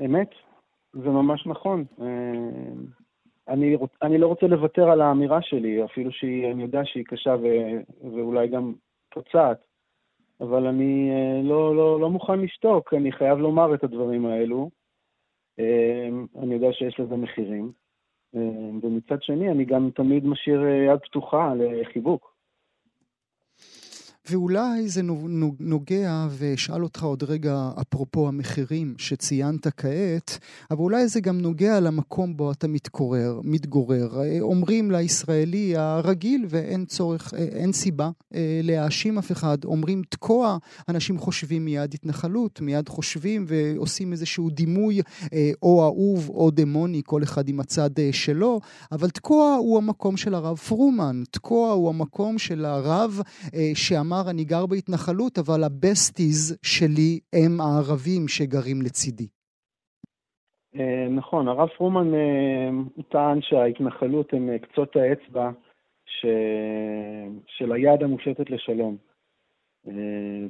אמת, 0.05 0.31
זה 0.93 1.09
ממש 1.09 1.47
נכון. 1.47 1.85
אני, 3.49 3.77
אני 4.03 4.19
לא 4.19 4.27
רוצה 4.27 4.47
לוותר 4.47 4.91
על 4.91 5.01
האמירה 5.01 5.43
שלי, 5.43 5.85
אפילו 5.85 6.13
שאני 6.13 6.63
יודע 6.63 6.81
שהיא 6.85 7.05
קשה 7.05 7.35
ו, 7.43 7.47
ואולי 8.15 8.49
גם 8.49 8.73
פוצעת, 9.15 9.59
אבל 10.41 10.67
אני 10.67 11.11
לא, 11.45 11.77
לא, 11.77 12.01
לא 12.01 12.11
מוכן 12.11 12.41
לשתוק, 12.41 12.95
אני 12.95 13.13
חייב 13.13 13.39
לומר 13.39 13.75
את 13.75 13.85
הדברים 13.85 14.27
האלו. 14.27 14.71
אני 16.43 16.55
יודע 16.55 16.73
שיש 16.73 17.01
לזה 17.01 17.17
מחירים. 17.17 17.73
ומצד 18.83 19.23
שני, 19.23 19.51
אני 19.51 19.65
גם 19.65 19.91
תמיד 19.95 20.27
משאיר 20.27 20.67
יד 20.67 21.01
פתוחה 21.01 21.53
לחיבוק. 21.55 22.32
ואולי 24.31 24.89
זה 24.89 25.03
נוגע, 25.61 26.27
ואשאל 26.31 26.83
אותך 26.83 27.03
עוד 27.03 27.23
רגע, 27.23 27.71
אפרופו 27.81 28.29
המחירים 28.29 28.95
שציינת 28.99 29.67
כעת, 29.77 30.39
אבל 30.71 30.81
אולי 30.81 31.09
זה 31.09 31.21
גם 31.21 31.41
נוגע 31.41 31.81
למקום 31.81 32.37
בו 32.37 32.53
אתה 32.53 32.69
מתקורר, 32.69 33.41
מתגורר. 33.45 34.21
אומרים 34.41 34.91
לישראלי 34.91 35.77
הרגיל, 35.77 36.47
ואין 36.49 36.85
צורך, 36.85 37.35
אין 37.35 37.73
סיבה 37.73 38.11
אה, 38.35 38.61
להאשים 38.63 39.19
אף 39.19 39.33
אחד, 39.33 39.65
אומרים 39.65 40.03
תקוע, 40.09 40.59
אנשים 40.89 41.19
חושבים 41.19 41.65
מיד 41.65 41.95
התנחלות, 41.95 42.61
מיד 42.61 42.89
חושבים 42.89 43.45
ועושים 43.49 44.13
איזשהו 44.13 44.51
דימוי 44.51 45.01
אה, 45.33 45.51
או 45.63 45.85
אהוב 45.85 46.29
או 46.29 46.51
דמוני, 46.51 47.03
כל 47.05 47.23
אחד 47.23 47.49
עם 47.49 47.61
הצד 47.61 47.99
אה, 47.99 48.09
שלו, 48.13 48.61
אבל 48.93 49.11
תקוע 49.11 49.55
הוא 49.55 49.79
המקום 49.79 50.17
של 50.17 50.35
הרב 50.35 50.57
פרומן, 50.57 51.23
תקוע 51.31 51.71
הוא 51.73 51.89
המקום 51.89 52.39
של 52.39 52.65
הרב 52.65 53.21
שאמר 53.75 54.12
אמר, 54.13 54.31
אני 54.31 54.45
גר 54.45 54.67
בהתנחלות, 54.67 55.39
אבל 55.39 55.65
הבסטיז 55.65 56.59
שלי 56.63 57.21
הם 57.33 57.61
הערבים 57.61 58.29
שגרים 58.29 58.83
לצידי. 58.83 59.29
אה, 60.77 61.09
נכון, 61.11 61.49
הרב 61.49 61.69
פרומן 61.69 62.15
אה, 62.15 62.71
טען 63.09 63.43
שההתנחלות 63.43 64.33
הם 64.33 64.51
אה, 64.51 64.59
קצות 64.59 64.97
האצבע 64.97 65.51
ש... 66.07 66.27
של 67.47 67.73
היד 67.73 68.03
המושטת 68.03 68.51
לשלום. 68.51 68.97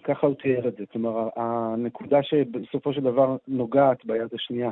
ככה 0.04 0.26
הוא 0.26 0.34
תיאר 0.42 0.68
את 0.68 0.76
זה. 0.76 0.86
כלומר, 0.86 1.28
הנקודה 1.36 2.22
שבסופו 2.22 2.92
של 2.92 3.00
דבר 3.00 3.36
נוגעת 3.48 4.04
ביד 4.04 4.34
השנייה. 4.34 4.70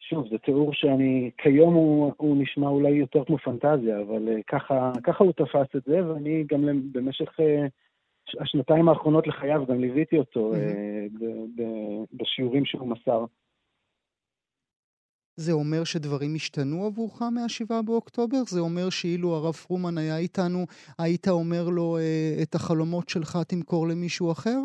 שוב, 0.00 0.28
זה 0.30 0.38
תיאור 0.38 0.74
שאני, 0.74 1.30
כיום 1.38 1.74
הוא, 1.74 2.12
הוא 2.16 2.42
נשמע 2.42 2.68
אולי 2.68 2.90
יותר 2.90 3.24
כמו 3.24 3.38
פנטזיה, 3.38 4.00
אבל 4.00 4.28
uh, 4.28 4.42
ככה, 4.46 4.92
ככה 5.04 5.24
הוא 5.24 5.32
תפס 5.32 5.76
את 5.76 5.82
זה, 5.86 6.06
ואני 6.06 6.44
גם 6.48 6.60
במשך 6.92 7.40
uh, 7.40 8.42
השנתיים 8.42 8.88
האחרונות 8.88 9.26
לחייו 9.26 9.66
גם 9.66 9.80
ליוויתי 9.80 10.18
אותו 10.18 10.52
mm-hmm. 10.52 10.56
uh, 10.56 11.18
ב, 11.20 11.62
ב, 11.62 11.64
בשיעורים 12.12 12.64
שהוא 12.64 12.88
מסר. 12.88 13.24
זה 15.36 15.52
אומר 15.52 15.84
שדברים 15.84 16.34
השתנו 16.34 16.86
עבורך 16.86 17.22
מה-7 17.22 17.82
באוקטובר? 17.86 18.42
זה 18.48 18.60
אומר 18.60 18.90
שאילו 18.90 19.34
הרב 19.34 19.54
פרומן 19.54 19.98
היה 19.98 20.18
איתנו, 20.18 20.66
היית 20.98 21.28
אומר 21.28 21.64
לו 21.68 21.98
uh, 21.98 22.42
את 22.42 22.54
החלומות 22.54 23.08
שלך 23.08 23.38
תמכור 23.48 23.88
למישהו 23.88 24.32
אחר? 24.32 24.60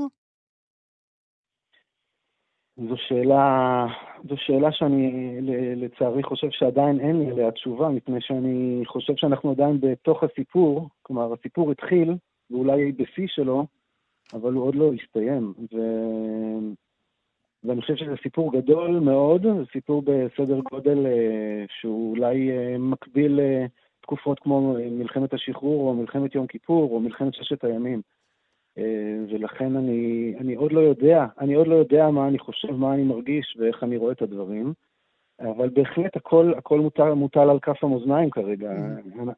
זו 2.78 2.98
שאלה, 2.98 3.86
זו 4.30 4.38
שאלה 4.38 4.72
שאני 4.72 5.38
לצערי 5.76 6.24
חושב 6.24 6.48
שעדיין 6.52 7.00
אין 7.00 7.20
לי 7.20 7.32
עליה 7.32 7.52
תשובה, 7.52 7.90
מפני 7.90 8.22
שאני 8.22 8.82
חושב 8.86 9.14
שאנחנו 9.16 9.52
עדיין 9.52 9.80
בתוך 9.82 10.24
הסיפור, 10.24 10.90
כלומר 11.02 11.34
הסיפור 11.34 11.72
התחיל, 11.72 12.16
ואולי 12.52 12.92
בשיא 12.92 13.28
שלו, 13.28 13.66
אבל 14.34 14.54
הוא 14.54 14.64
עוד 14.64 14.76
לא 14.76 14.92
הסתיים. 14.94 15.54
ו... 15.74 15.78
ואני 17.64 17.82
חושב 17.82 17.96
שזה 17.96 18.16
סיפור 18.24 18.54
גדול 18.54 19.00
מאוד, 19.00 19.42
זה 19.42 19.64
סיפור 19.72 20.02
בסדר 20.06 20.60
גודל 20.72 21.06
אה, 21.06 21.66
שהוא 21.80 22.12
אולי 22.12 22.52
אה, 22.52 22.78
מקביל 22.78 23.40
לתקופות 24.00 24.40
כמו 24.40 24.78
מלחמת 24.92 25.34
השחרור, 25.34 25.90
או 25.90 25.94
מלחמת 25.94 26.36
יום 26.36 26.48
כיפור, 26.48 26.92
או 26.92 27.00
מלחמת 27.00 27.34
ששת 27.34 27.64
הימים. 27.64 28.02
אה, 28.78 28.84
ולכן 29.30 29.76
אני, 29.76 30.34
אני 30.40 30.56
עוד 30.56 30.72
לא 30.72 30.80
יודע, 30.80 31.26
אני 31.40 31.54
עוד 31.54 31.68
לא 31.68 31.76
יודע 31.76 32.10
מה 32.10 32.28
אני 32.28 32.40
חושב, 32.40 32.72
מה 32.72 32.94
אני 32.94 33.04
מרגיש 33.04 33.58
ואיך 33.60 33.84
אני 33.84 33.98
רואה 33.98 34.12
את 34.12 34.22
הדברים, 34.22 34.74
אבל 35.40 35.70
בהחלט 35.70 36.16
הכל, 36.16 36.54
הכל 36.58 36.80
מוטל, 36.80 37.14
מוטל 37.14 37.50
על 37.50 37.60
כף 37.60 37.84
המאזניים 37.84 38.30
כרגע. 38.30 38.72
אני, 38.72 39.32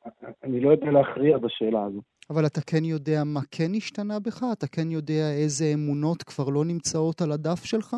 אני 0.43 0.59
לא 0.59 0.69
יודע 0.69 0.91
להכריע 0.91 1.37
בשאלה 1.37 1.83
הזו. 1.83 2.01
אבל 2.29 2.45
אתה 2.45 2.61
כן 2.61 2.85
יודע 2.85 3.23
מה 3.25 3.39
כן 3.51 3.71
השתנה 3.77 4.19
בך? 4.19 4.43
אתה 4.53 4.67
כן 4.67 4.91
יודע 4.91 5.31
איזה 5.31 5.65
אמונות 5.73 6.23
כבר 6.23 6.49
לא 6.49 6.65
נמצאות 6.65 7.21
על 7.21 7.31
הדף 7.31 7.63
שלך? 7.63 7.95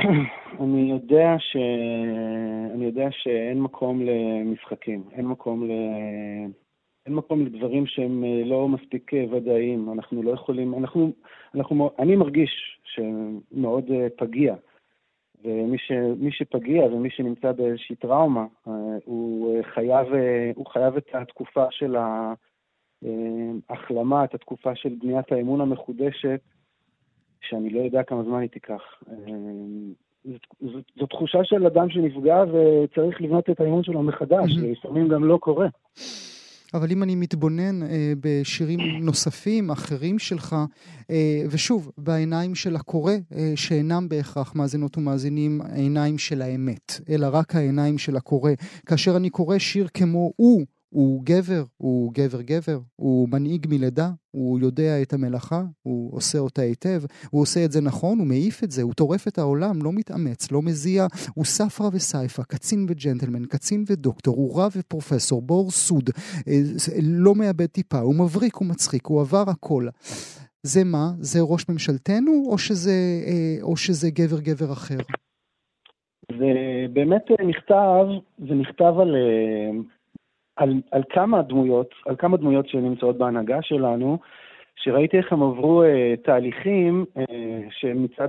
אני 0.62 0.90
יודע 0.90 1.36
ש... 1.38 1.56
אני 2.74 2.84
יודע 2.84 3.08
שאין 3.10 3.60
מקום 3.60 4.02
למשחקים, 4.02 5.04
אין 5.12 5.26
מקום 5.26 5.68
ל... 5.68 5.72
אין 7.10 7.18
מקום 7.18 7.46
לדברים 7.46 7.86
שהם 7.86 8.24
אה, 8.24 8.42
לא 8.44 8.68
מספיק 8.68 9.14
אה, 9.14 9.24
ודאיים. 9.30 9.92
אנחנו 9.92 10.22
לא 10.22 10.30
יכולים, 10.30 10.74
אנחנו, 10.74 11.12
אנחנו, 11.54 11.90
אני 11.98 12.16
מרגיש 12.16 12.80
שמאוד 12.84 13.90
אה, 13.90 14.06
פגיע. 14.16 14.54
ומי 15.44 15.78
ש, 15.78 15.92
שפגיע 16.30 16.84
ומי 16.84 17.10
שנמצא 17.10 17.52
באיזושהי 17.52 17.96
טראומה, 17.96 18.46
הוא 19.04 19.62
חייב, 19.74 20.06
הוא 20.54 20.66
חייב 20.66 20.96
את 20.96 21.08
התקופה 21.14 21.64
של 21.70 21.96
ההחלמה, 23.68 24.24
את 24.24 24.34
התקופה 24.34 24.74
של 24.74 24.94
בניית 25.02 25.32
האמון 25.32 25.60
המחודשת, 25.60 26.40
שאני 27.40 27.70
לא 27.70 27.80
יודע 27.80 28.02
כמה 28.02 28.22
זמן 28.22 28.40
היא 28.40 28.50
תיקח. 28.50 28.82
זו, 30.60 30.78
זו 30.96 31.06
תחושה 31.06 31.44
של 31.44 31.66
אדם 31.66 31.90
שנפגע 31.90 32.44
וצריך 32.52 33.20
לבנות 33.20 33.50
את 33.50 33.60
האמון 33.60 33.84
שלו 33.84 34.02
מחדש, 34.02 34.56
ולפעמים 34.62 35.08
גם 35.08 35.24
לא 35.24 35.36
קורה. 35.36 35.68
אבל 36.74 36.92
אם 36.92 37.02
אני 37.02 37.14
מתבונן 37.14 37.82
אה, 37.82 38.12
בשירים 38.20 38.80
נוספים, 39.00 39.70
אחרים 39.70 40.18
שלך, 40.18 40.56
אה, 41.10 41.42
ושוב, 41.50 41.90
בעיניים 41.98 42.54
של 42.54 42.76
הקורא, 42.76 43.12
אה, 43.34 43.52
שאינם 43.56 44.08
בהכרח 44.08 44.54
מאזינות 44.54 44.98
ומאזינים 44.98 45.60
העיניים 45.60 46.18
של 46.18 46.42
האמת, 46.42 47.00
אלא 47.08 47.28
רק 47.32 47.54
העיניים 47.54 47.98
של 47.98 48.16
הקורא. 48.16 48.52
כאשר 48.86 49.16
אני 49.16 49.30
קורא 49.30 49.58
שיר 49.58 49.88
כמו 49.94 50.32
הוא, 50.36 50.66
הוא 50.90 51.22
גבר, 51.24 51.62
הוא 51.76 52.12
גבר 52.14 52.42
גבר, 52.42 52.78
הוא 52.96 53.28
מנהיג 53.28 53.66
מלידה, 53.70 54.10
הוא 54.30 54.58
יודע 54.58 55.02
את 55.02 55.12
המלאכה, 55.12 55.62
הוא 55.82 56.16
עושה 56.16 56.38
אותה 56.38 56.62
היטב, 56.62 57.02
הוא 57.30 57.42
עושה 57.42 57.64
את 57.64 57.72
זה 57.72 57.80
נכון, 57.80 58.18
הוא 58.18 58.26
מעיף 58.26 58.64
את 58.64 58.70
זה, 58.70 58.82
הוא 58.82 58.94
טורף 58.94 59.28
את 59.28 59.38
העולם, 59.38 59.82
לא 59.82 59.92
מתאמץ, 59.92 60.52
לא 60.52 60.62
מזיע, 60.62 61.06
הוא 61.34 61.44
ספרא 61.44 61.88
וסייפא, 61.92 62.42
קצין 62.42 62.86
וג'נטלמן, 62.88 63.44
קצין 63.44 63.84
ודוקטור, 63.86 64.36
הוא 64.36 64.62
רב 64.62 64.72
ופרופסור, 64.76 65.42
בור 65.42 65.70
סוד, 65.70 66.10
אה, 66.48 66.52
לא 67.02 67.34
מאבד 67.34 67.66
טיפה, 67.66 67.98
הוא 67.98 68.14
מבריק, 68.14 68.54
הוא 68.54 68.68
מצחיק, 68.68 69.06
הוא 69.06 69.20
עבר 69.20 69.44
הכל. 69.50 69.86
זה 70.62 70.84
מה? 70.84 71.10
זה 71.18 71.38
ראש 71.42 71.68
ממשלתנו, 71.68 72.44
או 72.46 72.58
שזה, 72.58 73.22
אה, 73.26 73.62
או 73.62 73.76
שזה 73.76 74.10
גבר 74.10 74.40
גבר 74.40 74.72
אחר? 74.72 74.98
זה 76.38 76.52
באמת 76.92 77.24
נכתב, 77.48 78.06
זה 78.38 78.54
נכתב 78.54 78.94
על 79.00 79.16
על, 80.60 80.80
על 80.90 81.02
כמה 81.10 81.42
דמויות, 81.42 81.94
על 82.06 82.16
כמה 82.16 82.36
דמויות 82.36 82.68
שנמצאות 82.68 83.18
בהנהגה 83.18 83.62
שלנו, 83.62 84.18
שראיתי 84.76 85.18
איך 85.18 85.32
הם 85.32 85.42
עברו 85.42 85.82
אה, 85.82 86.14
תהליכים 86.24 87.04
אה, 87.16 87.60
שמצד, 87.70 88.28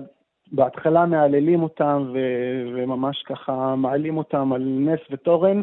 בהתחלה 0.51 1.05
מהללים 1.05 1.63
אותם 1.63 2.11
ו, 2.13 2.17
וממש 2.75 3.23
ככה 3.23 3.75
מעלים 3.75 4.17
אותם 4.17 4.53
על 4.53 4.61
נס 4.61 4.99
ותורן, 5.11 5.61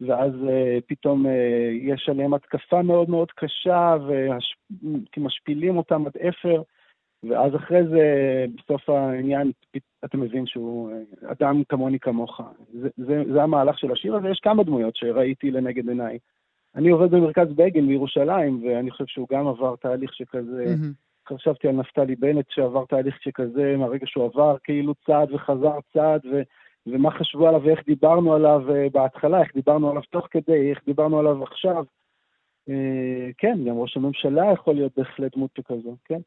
ואז 0.00 0.32
אה, 0.48 0.78
פתאום 0.86 1.26
אה, 1.26 1.70
יש 1.82 2.08
עליהם 2.08 2.34
התקפה 2.34 2.82
מאוד 2.82 3.10
מאוד 3.10 3.30
קשה, 3.30 3.96
ומשפילים 5.16 5.76
אותם 5.76 6.06
עד 6.06 6.16
אפר. 6.28 6.62
ואז 7.28 7.56
אחרי 7.56 7.86
זה, 7.86 8.04
בסוף 8.56 8.90
העניין, 8.90 9.52
אתה 10.04 10.16
מבין 10.16 10.46
שהוא 10.46 10.90
אה, 10.92 11.32
אדם 11.32 11.62
כמוני 11.68 11.98
כמוך. 11.98 12.40
זה, 12.72 12.88
זה, 12.96 13.22
זה 13.32 13.42
המהלך 13.42 13.78
של 13.78 13.92
השיר 13.92 14.16
הזה, 14.16 14.28
יש 14.28 14.40
כמה 14.40 14.62
דמויות 14.62 14.96
שראיתי 14.96 15.50
לנגד 15.50 15.88
עיניי. 15.88 16.18
אני 16.74 16.90
עובד 16.90 17.10
במרכז 17.10 17.52
בגין 17.56 17.86
בירושלים, 17.86 18.64
ואני 18.64 18.90
חושב 18.90 19.06
שהוא 19.06 19.26
גם 19.32 19.48
עבר 19.48 19.76
תהליך 19.76 20.14
שכזה. 20.14 20.74
חשבתי 21.28 21.68
על 21.68 21.74
נפתלי 21.74 22.16
בנט 22.16 22.44
שעבר 22.50 22.84
תהליך 22.84 23.22
שכזה, 23.22 23.76
מהרגע 23.78 24.06
שהוא 24.06 24.24
עבר 24.24 24.56
כאילו 24.64 24.94
צעד 25.06 25.32
וחזר 25.32 25.78
צעד, 25.92 26.20
ו, 26.32 26.42
ומה 26.86 27.10
חשבו 27.10 27.48
עליו 27.48 27.62
ואיך 27.64 27.80
דיברנו 27.86 28.34
עליו 28.34 28.62
אה, 28.74 28.86
בהתחלה, 28.92 29.40
איך 29.40 29.54
דיברנו 29.54 29.90
עליו 29.90 30.02
תוך 30.10 30.28
כדי, 30.30 30.70
איך 30.70 30.80
דיברנו 30.86 31.18
עליו 31.18 31.42
עכשיו. 31.42 31.84
אה, 32.70 33.30
כן, 33.38 33.58
גם 33.66 33.78
ראש 33.78 33.96
הממשלה 33.96 34.52
יכול 34.52 34.74
להיות 34.74 34.92
בהחלט 34.96 35.36
דמות 35.36 35.50
שכזו, 35.56 35.96
כן. 36.04 36.20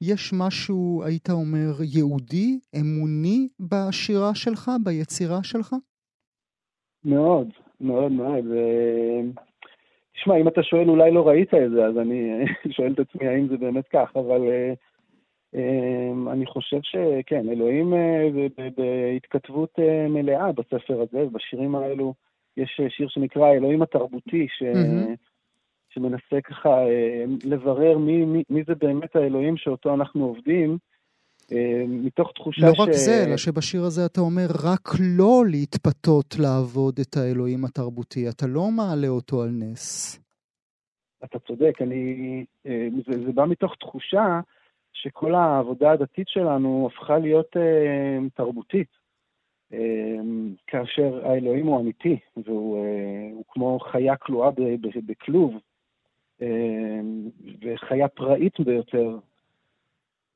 יש 0.00 0.32
משהו, 0.38 1.02
היית 1.04 1.30
אומר, 1.30 1.82
יהודי, 1.96 2.58
אמוני 2.80 3.48
בשירה 3.60 4.34
שלך, 4.34 4.70
ביצירה 4.84 5.38
שלך? 5.42 5.74
מאוד, 7.04 7.48
מאוד 7.80 8.12
מאוד. 8.12 8.44
אה, 8.56 9.20
תשמע, 10.14 10.36
אם 10.36 10.48
אתה 10.48 10.62
שואל, 10.62 10.88
אולי 10.88 11.10
לא 11.10 11.28
ראית 11.28 11.54
את 11.54 11.70
זה, 11.70 11.86
אז 11.86 11.98
אני 11.98 12.44
שואל 12.76 12.92
את 12.92 12.98
עצמי 12.98 13.28
האם 13.28 13.48
זה 13.48 13.56
באמת 13.56 13.84
כך, 13.92 14.12
אבל 14.14 14.40
אה, 14.48 14.72
אה, 15.54 16.32
אני 16.32 16.46
חושב 16.46 16.80
שכן, 16.82 17.48
אלוהים 17.48 17.94
אה, 17.94 18.28
בהתכתבות 18.76 19.70
אה, 19.78 20.08
מלאה 20.08 20.52
בספר 20.52 21.00
הזה, 21.00 21.24
בשירים 21.32 21.74
האלו. 21.74 22.14
יש 22.56 22.80
אה, 22.82 22.90
שיר 22.90 23.08
שנקרא 23.08 23.52
אלוהים 23.52 23.82
התרבותי, 23.82 24.46
ש... 24.58 24.62
מהמם. 24.62 25.14
שמנסה 25.90 26.40
ככה 26.44 26.68
אה, 26.68 27.24
לברר 27.44 27.98
מי, 27.98 28.24
מי, 28.24 28.42
מי 28.50 28.62
זה 28.66 28.74
באמת 28.74 29.16
האלוהים 29.16 29.56
שאותו 29.56 29.94
אנחנו 29.94 30.24
עובדים, 30.24 30.78
אה, 31.52 31.84
מתוך 31.88 32.32
תחושה 32.34 32.66
לא 32.66 32.74
ש... 32.74 32.80
רק 32.80 32.92
זה, 32.92 33.24
אלא 33.26 33.36
שבשיר 33.36 33.84
הזה 33.84 34.06
אתה 34.06 34.20
אומר 34.20 34.46
רק 34.64 34.88
לא 35.00 35.42
להתפתות 35.50 36.34
לעבוד 36.38 36.98
את 37.00 37.16
האלוהים 37.16 37.64
התרבותי, 37.64 38.28
אתה 38.28 38.46
לא 38.46 38.70
מעלה 38.70 39.08
אותו 39.08 39.42
על 39.42 39.48
נס. 39.48 40.20
אתה 41.24 41.38
צודק, 41.38 41.74
אני, 41.80 42.44
אה, 42.66 42.88
זה, 43.06 43.24
זה 43.26 43.32
בא 43.32 43.46
מתוך 43.46 43.74
תחושה 43.80 44.40
שכל 44.92 45.34
העבודה 45.34 45.92
הדתית 45.92 46.28
שלנו 46.28 46.88
הפכה 46.92 47.18
להיות 47.18 47.56
אה, 47.56 48.18
תרבותית. 48.34 49.00
אה, 49.72 50.16
כאשר 50.66 51.26
האלוהים 51.26 51.66
הוא 51.66 51.80
אמיתי, 51.80 52.18
והוא 52.46 52.84
אה, 52.84 53.30
הוא 53.32 53.44
כמו 53.48 53.78
חיה 53.80 54.16
כלואה 54.16 54.50
בכלוב, 55.06 55.54
וחיה 57.62 58.08
פראית 58.08 58.60
ביותר. 58.60 59.18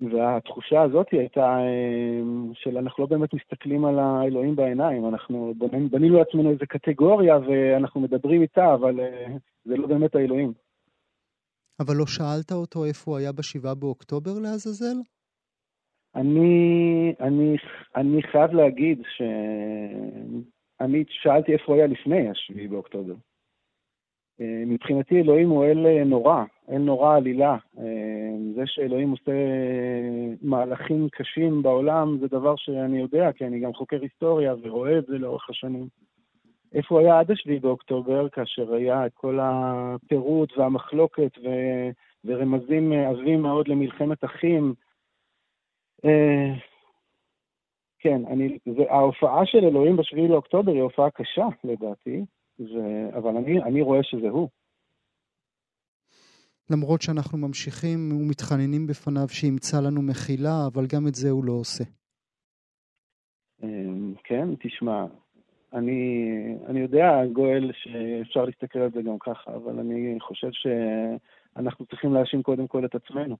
והתחושה 0.00 0.82
הזאת 0.82 1.06
הייתה 1.10 1.40
אה, 1.40 2.20
של 2.54 2.78
אנחנו 2.78 3.02
לא 3.02 3.08
באמת 3.08 3.34
מסתכלים 3.34 3.84
על 3.84 3.98
האלוהים 3.98 4.56
בעיניים, 4.56 5.08
אנחנו 5.08 5.54
בנינו, 5.90 6.18
לעצמנו 6.18 6.50
איזו 6.50 6.64
קטגוריה 6.68 7.38
ואנחנו 7.38 8.00
מדברים 8.00 8.42
איתה, 8.42 8.74
אבל 8.74 9.00
אה, 9.00 9.26
זה 9.64 9.76
לא 9.76 9.86
באמת 9.86 10.14
האלוהים. 10.14 10.52
אבל 11.80 11.94
לא 11.96 12.06
שאלת 12.06 12.52
אותו 12.52 12.84
איפה 12.84 13.10
הוא 13.10 13.18
היה 13.18 13.32
בשבעה 13.32 13.74
באוקטובר 13.74 14.30
לעזאזל? 14.42 14.96
אני, 16.14 17.14
אני, 17.20 17.56
אני 17.96 18.22
חייב 18.22 18.50
להגיד 18.52 19.02
שאני 19.16 21.04
שאלתי 21.08 21.52
איפה 21.52 21.64
הוא 21.66 21.76
היה 21.76 21.86
לפני 21.86 22.30
השביעי 22.30 22.68
באוקטובר. 22.68 23.14
אה, 24.40 24.62
מבחינתי 24.66 25.20
אלוהים 25.20 25.48
הוא 25.48 25.64
אל 25.64 25.86
אה, 25.86 26.04
נורא, 26.04 26.44
אל 26.70 26.78
נורא 26.78 27.16
עלילה. 27.16 27.56
אה, 27.78 27.84
זה 28.54 28.62
שאלוהים 28.66 29.10
עושה 29.10 29.32
מהלכים 30.42 31.08
קשים 31.12 31.62
בעולם 31.62 32.18
זה 32.20 32.28
דבר 32.28 32.56
שאני 32.56 33.00
יודע, 33.00 33.32
כי 33.32 33.44
אני 33.46 33.60
גם 33.60 33.74
חוקר 33.74 34.02
היסטוריה 34.02 34.54
ורואה 34.62 34.98
את 34.98 35.06
זה 35.06 35.18
לאורך 35.18 35.50
השנים. 35.50 35.88
איפה 36.74 36.94
הוא 36.94 37.00
היה 37.00 37.18
עד 37.18 37.30
השביעי 37.30 37.60
באוקטובר, 37.60 38.28
כאשר 38.28 38.74
היה 38.74 39.06
את 39.06 39.12
כל 39.14 39.38
הפירוט 39.42 40.58
והמחלוקת 40.58 41.38
ו... 41.44 41.48
ורמזים 42.24 42.92
עבים 42.92 43.42
מאוד 43.42 43.68
למלחמת 43.68 44.24
אחים. 44.24 44.74
כן, 47.98 48.22
אני, 48.26 48.58
זה, 48.76 48.82
ההופעה 48.90 49.46
של 49.46 49.64
אלוהים 49.64 49.96
בשביעי 49.96 50.28
לאוקטובר 50.28 50.72
היא 50.72 50.82
הופעה 50.82 51.10
קשה, 51.10 51.46
לדעתי, 51.64 52.24
ו, 52.58 52.74
אבל 53.18 53.36
אני, 53.36 53.62
אני 53.62 53.82
רואה 53.82 54.02
שזה 54.02 54.28
הוא. 54.28 54.48
למרות 56.70 57.02
שאנחנו 57.02 57.38
ממשיכים 57.38 58.12
ומתחננים 58.12 58.86
בפניו 58.86 59.28
שימצא 59.28 59.80
לנו 59.80 60.02
מחילה, 60.02 60.66
אבל 60.66 60.86
גם 60.86 61.06
את 61.08 61.14
זה 61.14 61.30
הוא 61.30 61.44
לא 61.44 61.52
עושה. 61.52 61.84
אה, 63.62 63.68
כן, 64.24 64.48
תשמע, 64.60 65.06
אני, 65.72 66.24
אני 66.66 66.80
יודע, 66.80 67.06
גואל, 67.32 67.72
שאפשר 67.74 68.44
להסתכל 68.44 68.78
על 68.78 68.90
זה 68.90 69.02
גם 69.02 69.18
ככה, 69.18 69.54
אבל 69.56 69.78
אני 69.78 70.20
חושב 70.20 70.50
שאנחנו 70.52 71.86
צריכים 71.86 72.12
להאשים 72.14 72.42
קודם 72.42 72.66
כל 72.68 72.84
את 72.84 72.94
עצמנו. 72.94 73.36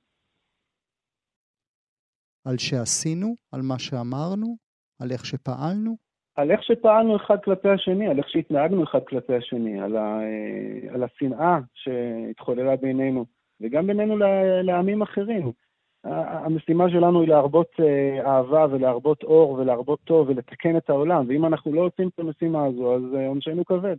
על 2.45 2.59
שעשינו, 2.59 3.35
על 3.53 3.61
מה 3.63 3.79
שאמרנו, 3.79 4.57
על 4.99 5.13
איך 5.13 5.27
שפעלנו. 5.27 6.04
על 6.35 6.51
איך 6.51 6.63
שפעלנו 6.63 7.17
אחד 7.17 7.37
כלפי 7.45 7.69
השני, 7.69 8.09
על 8.09 8.19
איך 8.19 8.29
שהתנהגנו 8.29 8.85
אחד 8.85 9.05
כלפי 9.09 9.35
השני, 9.35 9.81
על, 9.81 9.97
ה, 9.97 10.21
על 10.95 11.03
השנאה 11.03 11.59
שהתחוללה 11.75 12.77
בינינו, 12.77 13.25
וגם 13.61 13.87
בינינו 13.87 14.17
לעמים 14.63 15.03
אחרים. 15.03 15.53
המשימה 16.05 16.91
שלנו 16.91 17.21
היא 17.21 17.29
להרבות 17.29 17.71
אהבה 18.27 18.67
ולהרבות 18.71 19.23
אור 19.23 19.51
ולהרבות 19.51 20.01
טוב 20.05 20.29
ולתקן 20.29 20.77
את 20.77 20.91
העולם, 20.91 21.29
ואם 21.29 21.47
אנחנו 21.47 21.73
לא 21.73 21.81
עושים 21.81 22.09
את 22.09 22.19
המשימה 22.19 22.65
הזו, 22.67 22.95
אז 22.95 23.03
עונשנו 23.27 23.65
כבד. 23.65 23.97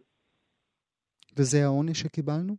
וזה 1.38 1.64
העונש 1.64 2.00
שקיבלנו? 2.00 2.56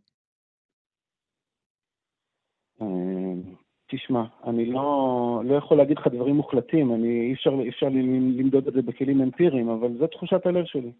תשמע, 3.89 4.23
אני 4.47 4.65
לא, 4.65 5.41
לא 5.45 5.55
יכול 5.55 5.77
להגיד 5.77 5.97
לך 5.97 6.07
דברים 6.07 6.35
מוחלטים, 6.35 6.93
אני, 6.93 7.27
אי 7.27 7.33
אפשר, 7.33 7.51
אפשר 7.67 7.85
למדוד 7.89 8.67
את 8.67 8.73
זה 8.73 8.81
בכלים 8.81 9.21
אמפיריים, 9.21 9.69
אבל 9.69 9.97
זו 9.97 10.07
תחושת 10.07 10.45
הלב 10.45 10.65
שלי. 10.65 10.91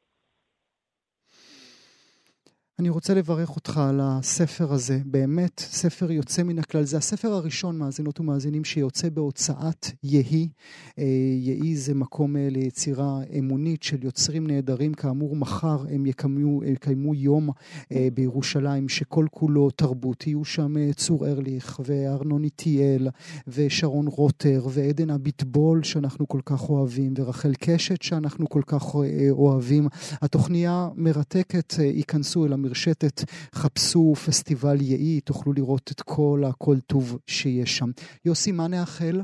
אני 2.82 2.90
רוצה 2.90 3.14
לברך 3.14 3.56
אותך 3.56 3.78
על 3.78 4.00
הספר 4.04 4.74
הזה, 4.74 5.00
באמת 5.06 5.60
ספר 5.60 6.12
יוצא 6.12 6.44
מן 6.44 6.60
הכלל. 6.60 6.84
זה 6.84 6.98
הספר 6.98 7.28
הראשון, 7.28 7.78
מאזינות 7.78 8.20
ומאזינים, 8.20 8.64
שיוצא 8.64 9.10
בהוצאת 9.10 9.88
יהי. 10.04 10.50
יהי 11.38 11.76
זה 11.76 11.94
מקום 11.94 12.36
ליצירה 12.38 13.20
אמונית 13.40 13.84
של 13.84 14.04
יוצרים 14.04 14.48
נהדרים. 14.48 14.94
כאמור, 14.94 15.36
מחר 15.36 15.86
הם 15.90 16.06
יקיימו, 16.06 16.64
יקיימו 16.64 17.16
יום 17.16 17.50
בירושלים 18.14 18.90
שכל 18.90 19.26
כולו 19.32 19.70
תרבות. 19.70 20.28
יהיו 20.28 20.46
שם 20.46 20.92
צור 20.92 21.28
ארליך 21.28 21.82
וארנון 21.86 22.44
איטיאל 22.44 23.08
ושרון 23.48 24.08
רוטר 24.08 24.68
ועדן 24.70 25.10
אביטבול 25.10 25.84
שאנחנו 25.84 26.28
כל 26.28 26.42
כך 26.46 26.70
אוהבים 26.70 27.14
ורחל 27.18 27.54
קשת 27.60 28.02
שאנחנו 28.02 28.50
כל 28.50 28.62
כך 28.66 28.96
אוהבים. 29.32 29.88
התוכניה 30.22 30.90
מרתקת, 30.96 31.74
ייכנסו 31.80 32.46
אל 32.46 32.54
המרשתת, 32.68 33.22
חפשו 33.56 34.16
פסטיבל 34.16 34.82
יאי, 34.82 35.22
תוכלו 35.22 35.54
לראות 35.54 35.92
את 35.92 36.02
כל 36.02 36.42
הכל 36.50 36.76
טוב 36.88 37.20
שיש 37.28 37.78
שם. 37.78 37.86
יוסי, 38.26 38.52
מה 38.52 38.68
נאחל? 38.68 39.22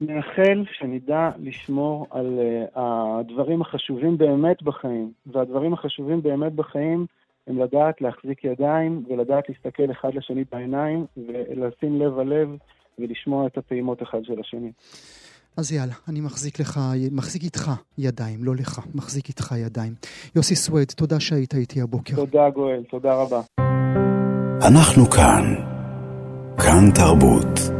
נאחל 0.00 0.64
שנדע 0.72 1.30
לשמור 1.38 2.06
על 2.10 2.38
uh, 2.38 2.80
הדברים 2.80 3.62
החשובים 3.62 4.18
באמת 4.18 4.62
בחיים, 4.62 5.12
והדברים 5.26 5.72
החשובים 5.72 6.22
באמת 6.22 6.52
בחיים 6.52 7.06
הם 7.46 7.58
לדעת 7.58 8.00
להחזיק 8.00 8.44
ידיים 8.44 9.04
ולדעת 9.08 9.48
להסתכל 9.48 9.90
אחד 9.90 10.14
לשני 10.14 10.44
בעיניים 10.52 11.06
ולשים 11.16 12.02
לב 12.02 12.18
הלב 12.18 12.48
ולשמוע 12.98 13.46
את 13.46 13.58
הפעימות 13.58 14.02
אחד 14.02 14.24
של 14.24 14.40
השני. 14.40 14.72
אז 15.58 15.72
יאללה, 15.72 15.94
אני 16.08 16.20
מחזיק 16.20 16.60
לך, 16.60 16.80
מחזיק 17.12 17.42
איתך 17.42 17.70
ידיים, 17.98 18.44
לא 18.44 18.56
לך, 18.56 18.80
מחזיק 18.94 19.28
איתך 19.28 19.54
ידיים. 19.58 19.94
יוסי 20.36 20.56
סווייד, 20.56 20.88
תודה 20.96 21.20
שהיית 21.20 21.54
איתי 21.54 21.80
הבוקר. 21.82 22.16
תודה 22.16 22.50
גואל, 22.50 22.82
תודה 22.90 23.14
רבה. 23.14 23.40
אנחנו 24.62 25.10
כאן. 25.10 25.54
כאן 26.58 26.90
תרבות. 26.94 27.77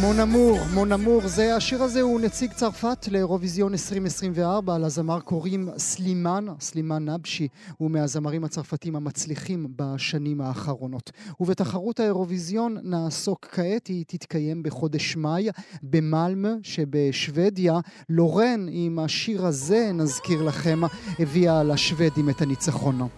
מונמור, 0.00 0.58
מונמור, 0.74 1.28
זה, 1.28 1.56
השיר 1.56 1.82
הזה 1.82 2.00
הוא 2.00 2.20
נציג 2.20 2.52
צרפת 2.52 3.08
לאירוויזיון 3.10 3.72
2024, 3.72 4.78
לזמר 4.78 5.20
קוראים 5.20 5.68
סלימן, 5.76 6.46
סלימן 6.60 7.08
נבשי, 7.08 7.48
הוא 7.76 7.90
מהזמרים 7.90 8.44
הצרפתים 8.44 8.96
המצליחים 8.96 9.66
בשנים 9.76 10.40
האחרונות. 10.40 11.10
ובתחרות 11.40 12.00
האירוויזיון 12.00 12.76
נעסוק 12.82 13.46
כעת, 13.52 13.86
היא 13.86 14.04
תתקיים 14.06 14.62
בחודש 14.62 15.16
מאי 15.16 15.48
במלמה 15.82 16.54
שבשוודיה. 16.62 17.78
לורן 18.08 18.66
עם 18.70 18.98
השיר 18.98 19.46
הזה, 19.46 19.90
נזכיר 19.94 20.42
לכם, 20.42 20.80
הביאה 21.18 21.62
לשוודים 21.62 22.30
את 22.30 22.42
הניצחון. 22.42 23.08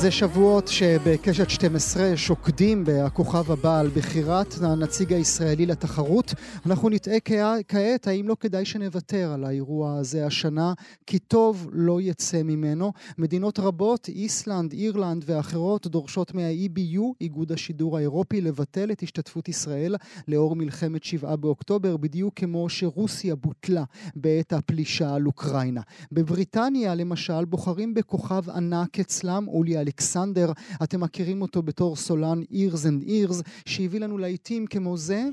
זה 0.00 0.10
שבועות 0.10 0.68
שבקשת 0.68 1.50
12 1.50 2.16
שוקדים 2.16 2.84
בכוכב 2.86 3.52
הבא 3.52 3.80
על 3.80 3.88
בחירת 3.88 4.54
הנציג 4.62 5.12
הישראלי 5.12 5.66
לתחרות. 5.66 6.34
אנחנו 6.66 6.88
נטעה 6.88 7.20
כעת 7.68 8.06
האם 8.06 8.28
לא 8.28 8.36
כדאי 8.40 8.64
שנוותר 8.64 9.32
על 9.32 9.44
האירוע 9.44 9.98
הזה 9.98 10.26
השנה, 10.26 10.72
כי 11.06 11.18
טוב 11.18 11.68
לא 11.72 12.00
יצא 12.00 12.42
ממנו. 12.42 12.92
מדינות 13.18 13.58
רבות, 13.58 14.08
איסלנד, 14.08 14.72
אירלנד 14.72 15.24
ואחרות, 15.26 15.86
דורשות 15.86 16.34
מה-EBU, 16.34 17.02
איגוד 17.20 17.52
השידור 17.52 17.96
האירופי, 17.96 18.40
לבטל 18.40 18.92
את 18.92 19.02
השתתפות 19.02 19.48
ישראל 19.48 19.96
לאור 20.28 20.56
מלחמת 20.56 21.04
שבעה 21.04 21.36
באוקטובר, 21.36 21.96
בדיוק 21.96 22.34
כמו 22.36 22.68
שרוסיה 22.68 23.34
בוטלה 23.34 23.84
בעת 24.16 24.52
הפלישה 24.52 25.14
על 25.14 25.26
אוקראינה. 25.26 25.80
בבריטניה, 26.12 26.94
למשל, 26.94 27.44
בוחרים 27.44 27.94
בכוכב 27.94 28.50
ענק 28.50 29.00
אצלם, 29.00 29.44
אולי 29.48 29.89
אלכסנדר, 29.90 30.52
אתם 30.82 31.00
מכירים 31.00 31.42
אותו 31.42 31.62
בתור 31.62 31.96
סולן 31.96 32.42
Ears 32.52 32.84
and 32.84 33.08
Ears, 33.08 33.42
שהביא 33.66 34.00
לנו 34.00 34.18
להיטים 34.18 34.66
כמו 34.66 34.96
זה. 34.96 35.24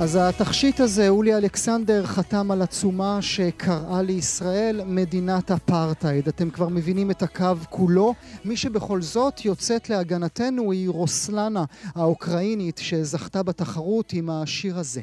אז 0.00 0.18
התכשיט 0.20 0.80
הזה, 0.80 1.08
אולי 1.08 1.34
אלכסנדר 1.34 2.06
חתם 2.06 2.50
על 2.50 2.62
עצומה 2.62 3.22
שקראה 3.22 4.02
לישראל 4.02 4.84
מדינת 4.84 5.50
אפרטהייד. 5.50 6.28
אתם 6.28 6.50
כבר 6.50 6.68
מבינים 6.68 7.10
את 7.10 7.22
הקו 7.22 7.56
כולו. 7.70 8.14
מי 8.44 8.56
שבכל 8.56 9.02
זאת 9.02 9.44
יוצאת 9.44 9.90
להגנתנו 9.90 10.72
היא 10.72 10.88
רוסלנה 10.88 11.64
האוקראינית 11.94 12.78
שזכתה 12.78 13.42
בתחרות 13.42 14.12
עם 14.12 14.30
השיר 14.30 14.78
הזה. 14.78 15.00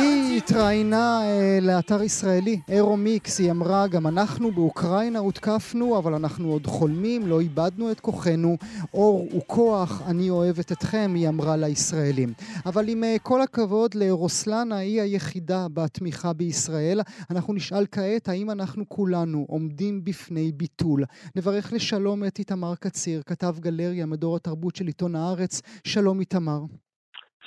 היא 0.00 0.36
התראיינה 0.36 1.20
אה, 1.22 1.58
לאתר 1.62 2.02
ישראלי, 2.02 2.60
אירו 2.68 2.96
מיקס, 2.96 3.38
היא 3.38 3.50
אמרה, 3.50 3.86
גם 3.86 4.06
אנחנו 4.06 4.52
באוקראינה 4.52 5.18
הותקפנו, 5.18 5.98
אבל 5.98 6.14
אנחנו 6.14 6.52
עוד 6.52 6.66
חולמים, 6.66 7.26
לא 7.26 7.40
איבדנו 7.40 7.90
את 7.90 8.00
כוחנו, 8.00 8.56
אור 8.94 9.28
הוא 9.32 9.42
כוח, 9.46 10.02
אני 10.06 10.30
אוהבת 10.30 10.72
אתכם, 10.72 11.12
היא 11.14 11.28
אמרה 11.28 11.56
לישראלים. 11.56 12.32
אבל 12.66 12.88
עם 12.88 13.04
אה, 13.04 13.16
כל 13.22 13.42
הכבוד 13.42 13.94
לרוסלנה, 13.94 14.76
היא 14.76 15.00
היחידה 15.00 15.66
בתמיכה 15.74 16.32
בישראל, 16.32 17.00
אנחנו 17.30 17.54
נשאל 17.54 17.86
כעת 17.92 18.28
האם 18.28 18.50
אנחנו 18.50 18.88
כולנו 18.88 19.46
עומדים 19.48 20.04
בפני 20.04 20.52
ביטול. 20.52 21.04
נברך 21.36 21.72
לשלום 21.72 22.24
את 22.24 22.38
איתמר 22.38 22.74
קציר, 22.74 23.22
כתב 23.26 23.56
גלריה, 23.60 24.06
מדור 24.06 24.36
התרבות 24.36 24.76
של 24.76 24.86
עיתון 24.86 25.16
הארץ. 25.16 25.62
שלום 25.84 26.20
איתמר. 26.20 26.60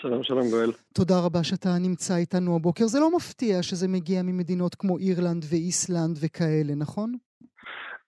שלום, 0.01 0.23
שלום 0.23 0.49
גואל. 0.49 0.71
תודה 0.93 1.15
רבה 1.25 1.43
שאתה 1.43 1.69
נמצא 1.87 2.13
איתנו 2.15 2.55
הבוקר. 2.55 2.85
זה 2.85 2.99
לא 2.99 3.09
מפתיע 3.15 3.63
שזה 3.63 3.87
מגיע 3.87 4.21
ממדינות 4.23 4.75
כמו 4.75 4.97
אירלנד 4.97 5.43
ואיסלנד 5.51 6.15
וכאלה, 6.23 6.73
נכון? 6.75 7.09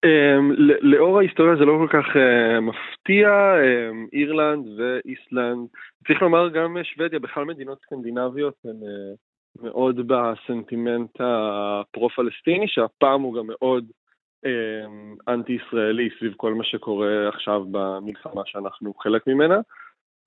Um, 0.05 0.45
לאור 0.81 1.19
ההיסטוריה 1.19 1.55
זה 1.55 1.65
לא 1.65 1.73
כל 1.81 1.87
כך 1.97 2.05
uh, 2.15 2.59
מפתיע, 2.61 3.29
um, 3.29 4.09
אירלנד 4.13 4.65
ואיסלנד, 4.77 5.67
צריך 6.07 6.21
לומר 6.21 6.49
גם 6.49 6.77
שוודיה, 6.83 7.19
בכלל 7.19 7.43
מדינות 7.43 7.79
סקנדינביות 7.81 8.55
הן 8.65 8.79
uh, 8.81 9.63
מאוד 9.63 9.95
בסנטימנט 10.07 11.11
הפרו-פלסטיני, 11.19 12.67
שהפעם 12.67 13.21
הוא 13.21 13.35
גם 13.35 13.47
מאוד 13.47 13.85
um, 14.45 15.23
אנטי-ישראלי 15.27 16.09
סביב 16.19 16.33
כל 16.37 16.53
מה 16.53 16.63
שקורה 16.63 17.29
עכשיו 17.29 17.65
במלחמה 17.71 18.41
שאנחנו 18.45 18.93
חלק 18.93 19.27
ממנה. 19.27 19.59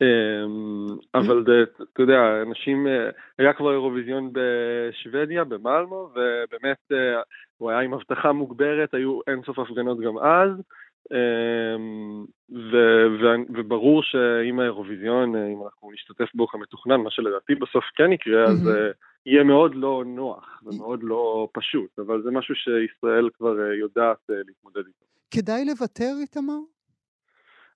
אמ, 0.03 0.87
אבל 1.15 1.45
אתה 1.93 2.03
יודע, 2.03 2.43
אנשים, 2.47 2.87
אה, 2.87 3.11
היה 3.39 3.53
כבר 3.53 3.73
אירוויזיון 3.73 4.31
בשוודיה, 4.33 5.45
במלמו, 5.45 6.11
ובאמת 6.13 6.79
אה, 6.93 7.23
הוא 7.57 7.71
היה 7.71 7.81
עם 7.81 7.95
הבטחה 7.95 8.33
מוגברת, 8.33 8.95
היו 8.95 9.21
אינסוף 9.27 9.59
הפגנות 9.59 10.01
גם 10.01 10.19
אז, 10.19 10.51
אמ, 11.13 12.25
וברור 13.55 14.03
שאם 14.03 14.61
האירוויזיון, 14.61 15.37
אה, 15.37 15.47
אם 15.47 15.65
אנחנו 15.65 15.93
נשתתף 15.93 16.35
בו 16.35 16.47
כמתוכנן, 16.47 17.01
מה 17.01 17.11
שלדעתי 17.11 17.55
בסוף 17.55 17.85
כן 17.97 18.13
יקרה, 18.13 18.45
אז 18.45 18.71
יהיה 19.27 19.45
מאוד 19.45 19.75
לא 19.75 20.05
נוח 20.07 20.63
ומאוד 20.65 21.01
לא 21.03 21.49
פשוט, 21.53 21.99
אבל 21.99 22.23
זה 22.23 22.31
משהו 22.31 22.55
שישראל 22.55 23.29
כבר 23.39 23.61
יודעת 23.61 24.25
להתמודד 24.29 24.87
איתו. 24.87 25.05
כדאי 25.31 25.65
לוותר, 25.65 26.13
איתמר? 26.21 26.76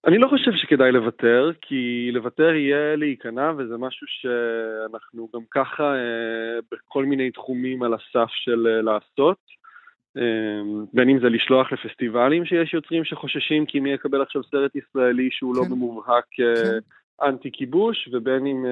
אני 0.07 0.19
לא 0.19 0.29
חושב 0.29 0.51
שכדאי 0.53 0.93
לוותר, 0.93 1.51
כי 1.61 2.11
לוותר 2.13 2.55
יהיה 2.55 2.97
להיכנע, 2.97 3.53
וזה 3.59 3.77
משהו 3.77 4.07
שאנחנו 4.09 5.29
גם 5.35 5.41
ככה 5.51 5.95
אה, 5.95 6.59
בכל 6.73 7.05
מיני 7.05 7.31
תחומים 7.31 7.83
על 7.83 7.95
הסף 7.95 8.31
של 8.31 8.67
אה, 8.67 8.83
לעשות. 8.83 9.39
אה, 10.17 10.63
בין 10.93 11.09
אם 11.09 11.21
זה 11.21 11.29
לשלוח 11.29 11.73
לפסטיבלים 11.73 12.45
שיש 12.45 12.75
יוצרים 12.75 13.05
שחוששים 13.05 13.67
כי 13.67 13.81
מי 13.81 13.93
יקבל 13.93 14.23
עכשיו 14.23 14.43
סרט 14.45 14.77
ישראלי 14.77 15.29
שהוא 15.31 15.57
לא 15.57 15.63
כן. 15.63 15.69
לא 15.69 15.77
במובהק 15.77 16.25
כן. 16.31 16.79
אנטי 17.23 17.51
כיבוש, 17.53 18.09
ובין 18.13 18.47
אם 18.47 18.65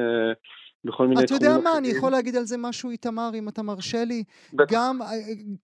בכל 0.85 1.07
מיני 1.07 1.27
תחומים. 1.27 1.43
אתה 1.43 1.47
יודע 1.47 1.63
מה, 1.65 1.79
אני 1.79 1.89
יכול 1.89 2.11
להגיד 2.13 2.37
על 2.37 2.45
זה 2.45 2.57
משהו, 2.59 2.91
איתמר, 2.91 3.31
אם 3.35 3.49
אתה 3.49 3.63
מרשה 3.63 4.05
לי. 4.05 4.25
בטח. 4.55 4.75
גם 4.75 5.03
אה, 5.03 5.07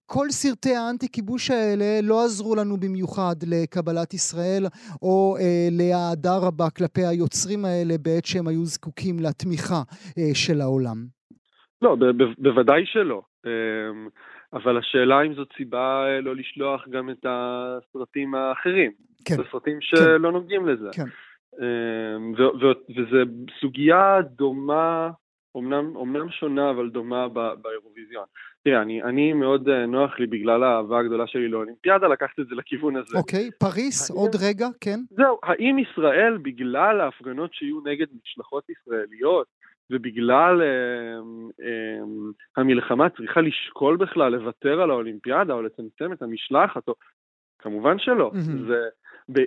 כל 0.07 0.27
סרטי 0.31 0.75
האנטי-כיבוש 0.77 1.51
האלה 1.51 2.01
לא 2.03 2.25
עזרו 2.25 2.55
לנו 2.57 2.77
במיוחד 2.77 3.35
לקבלת 3.47 4.15
ישראל, 4.15 4.67
או 5.03 5.37
אה, 5.41 5.69
להעדה 5.71 6.37
רבה 6.37 6.71
כלפי 6.71 7.07
היוצרים 7.07 7.65
האלה 7.65 7.95
בעת 8.03 8.25
שהם 8.25 8.49
היו 8.49 8.65
זקוקים 8.65 9.17
לתמיכה 9.21 9.83
אה, 10.19 10.35
של 10.35 10.61
העולם. 10.61 10.97
לא, 11.83 11.95
ב- 11.95 12.23
ב- 12.23 12.35
בוודאי 12.39 12.83
שלא. 12.87 13.23
אה, 13.47 13.51
אבל 14.53 14.79
השאלה 14.79 15.23
אם 15.23 15.35
זאת 15.35 15.49
סיבה 15.57 16.05
אה, 16.07 16.21
לא 16.21 16.37
לשלוח 16.37 16.89
גם 16.89 17.11
את 17.11 17.27
הסרטים 17.29 18.35
האחרים. 18.35 18.93
כן. 19.25 19.37
זה 19.37 19.43
סרטים 19.53 19.75
כן. 19.75 19.97
שלא 19.97 20.29
כן. 20.29 20.35
נוגעים 20.35 20.69
לזה. 20.69 20.89
כן. 20.93 21.05
אמ, 21.61 22.33
וזו 22.33 23.31
סוגיה 23.61 24.19
דומה, 24.23 25.11
אומנם, 25.55 25.97
אומנם 25.97 26.31
שונה 26.31 26.71
אבל 26.71 26.91
דומה 26.91 27.29
באירוויזיון. 27.29 28.25
תראה, 28.65 28.83
אני, 28.83 29.03
אני 29.03 29.33
מאוד 29.33 29.69
אה, 29.69 29.87
נוח 29.87 30.19
לי 30.19 30.27
בגלל 30.27 30.63
האהבה 30.63 30.99
הגדולה 30.99 31.27
שלי 31.27 31.49
לאולימפיאדה 31.49 32.09
לקחת 32.09 32.41
את 32.41 32.47
זה 32.47 32.55
לכיוון 32.55 32.97
הזה. 32.97 33.19
אוקיי, 33.19 33.49
okay, 33.49 33.59
פריס, 33.59 34.11
האם, 34.11 34.19
עוד 34.19 34.31
רגע, 34.49 34.67
כן. 34.81 35.01
זהו, 35.11 35.39
האם 35.43 35.79
ישראל, 35.79 36.39
בגלל 36.43 37.01
ההפגנות 37.01 37.55
שיהיו 37.55 37.81
נגד 37.85 38.07
משלחות 38.25 38.65
ישראליות, 38.71 39.47
ובגלל 39.91 40.63
אה, 40.63 40.67
אה, 41.65 42.05
המלחמה 42.57 43.09
צריכה 43.09 43.41
לשקול 43.41 43.97
בכלל 43.97 44.33
לוותר 44.33 44.81
על 44.81 44.91
האולימפיאדה 44.91 45.55
או 45.55 45.63
לצמצם 45.63 46.13
את 46.13 46.23
המשלחת, 46.23 46.89
או... 46.89 46.95
כמובן 47.59 47.99
שלא. 47.99 48.31
Mm-hmm. 48.35 48.67
זה, 48.69 48.89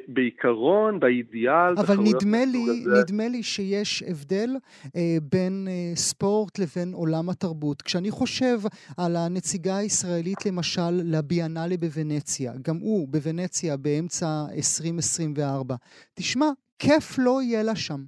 בעיקרון, 0.08 1.00
באידיאל, 1.00 1.74
אבל 1.78 1.96
נדמה 1.96 2.46
לי, 2.46 2.66
נדמה 3.00 3.28
לי 3.28 3.44
שיש 3.44 4.04
הבדל 4.04 4.50
אה, 4.96 5.18
בין 5.32 5.68
אה, 5.68 5.96
ספורט 5.96 6.60
לבין 6.60 6.94
עולם 6.94 7.30
התרבות. 7.30 7.82
כשאני 7.82 8.12
חושב 8.12 8.58
על 8.98 9.16
הנציגה 9.16 9.78
הישראלית 9.78 10.46
למשל 10.46 10.92
לביאנלה 11.14 11.78
בוונציה, 11.80 12.52
גם 12.68 12.76
הוא 12.76 13.08
בוונציה 13.08 13.78
באמצע 13.78 14.28
2024, 14.56 15.76
תשמע, 16.14 16.46
כיף 16.80 17.20
לא 17.20 17.42
יהיה 17.42 17.64
לה 17.64 17.76
שם. 17.76 18.02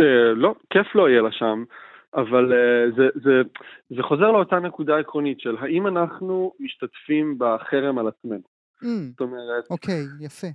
אה, 0.00 0.34
לא, 0.34 0.54
כיף 0.70 0.94
לא 0.94 1.08
יהיה 1.08 1.22
לה 1.22 1.32
שם. 1.32 1.64
אבל 2.14 2.52
uh, 2.52 2.96
זה, 2.96 3.08
זה, 3.14 3.42
זה 3.90 4.02
חוזר 4.02 4.30
לאותה 4.30 4.58
נקודה 4.58 4.98
עקרונית 4.98 5.40
של 5.40 5.56
האם 5.60 5.86
אנחנו 5.86 6.52
משתתפים 6.60 7.38
בחרם 7.38 7.98
על 7.98 8.08
עצמנו. 8.08 8.49
Mm. 8.82 8.86
זאת 9.10 9.20
אומרת... 9.20 9.64
אוקיי, 9.70 10.02
okay, 10.02 10.24
יפה. 10.24 10.46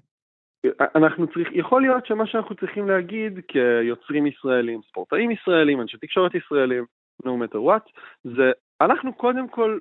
אנחנו 0.96 1.28
צריכים, 1.28 1.60
יכול 1.60 1.82
להיות 1.82 2.06
שמה 2.06 2.28
שאנחנו 2.28 2.56
צריכים 2.56 2.88
להגיד 2.88 3.40
כיוצרים 3.48 4.28
ישראלים, 4.28 4.82
ספורטאים 4.90 5.32
ישראלים, 5.32 5.82
אנשי 5.82 5.98
תקשורת 5.98 6.36
ישראלים, 6.36 6.86
no 7.24 7.28
matter 7.28 7.58
what, 7.58 7.92
זה 8.24 8.52
אנחנו 8.82 9.14
קודם 9.14 9.48
כל, 9.48 9.80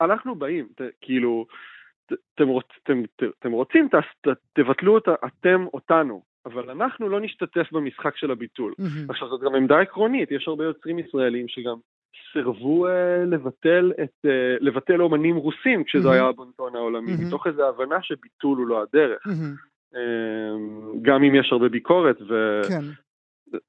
אנחנו 0.00 0.34
באים, 0.34 0.68
ת, 0.76 0.80
כאילו, 1.00 1.46
ת, 2.06 2.12
אתם, 2.34 2.48
רוצ, 2.48 2.66
אתם, 2.82 3.02
ת, 3.16 3.22
אתם 3.38 3.52
רוצים, 3.52 3.88
ת, 3.88 3.94
ת, 4.28 4.28
תבטלו 4.52 4.98
את, 4.98 5.08
אתם 5.26 5.66
אותנו, 5.74 6.22
אבל 6.46 6.70
אנחנו 6.70 7.08
לא 7.08 7.20
נשתתף 7.20 7.72
במשחק 7.72 8.16
של 8.16 8.30
הביטול. 8.30 8.74
Mm-hmm. 8.80 9.10
עכשיו, 9.10 9.28
זאת 9.28 9.40
גם 9.40 9.54
עמדה 9.54 9.80
עקרונית, 9.80 10.30
יש 10.30 10.48
הרבה 10.48 10.64
יוצרים 10.64 10.98
ישראלים 10.98 11.48
שגם 11.48 11.76
סירבו 12.34 12.86
uh, 12.86 12.90
לבטל, 13.26 13.92
את, 14.02 14.26
uh, 14.26 14.28
לבטל 14.60 15.02
אומנים 15.02 15.36
רוסים 15.36 15.84
כשזה 15.84 16.08
mm-hmm. 16.08 16.12
היה 16.12 16.26
הבונטון 16.26 16.76
העולמי, 16.76 17.14
mm-hmm. 17.14 17.26
מתוך 17.26 17.46
איזו 17.46 17.68
הבנה 17.68 17.96
שביטול 18.02 18.58
הוא 18.58 18.66
לא 18.66 18.82
הדרך. 18.82 19.26
Mm-hmm. 19.26 19.74
גם 21.02 21.22
אם 21.24 21.34
יש 21.34 21.52
הרבה 21.52 21.68
ביקורת, 21.68 22.22
ו... 22.22 22.60
כן. 22.68 22.84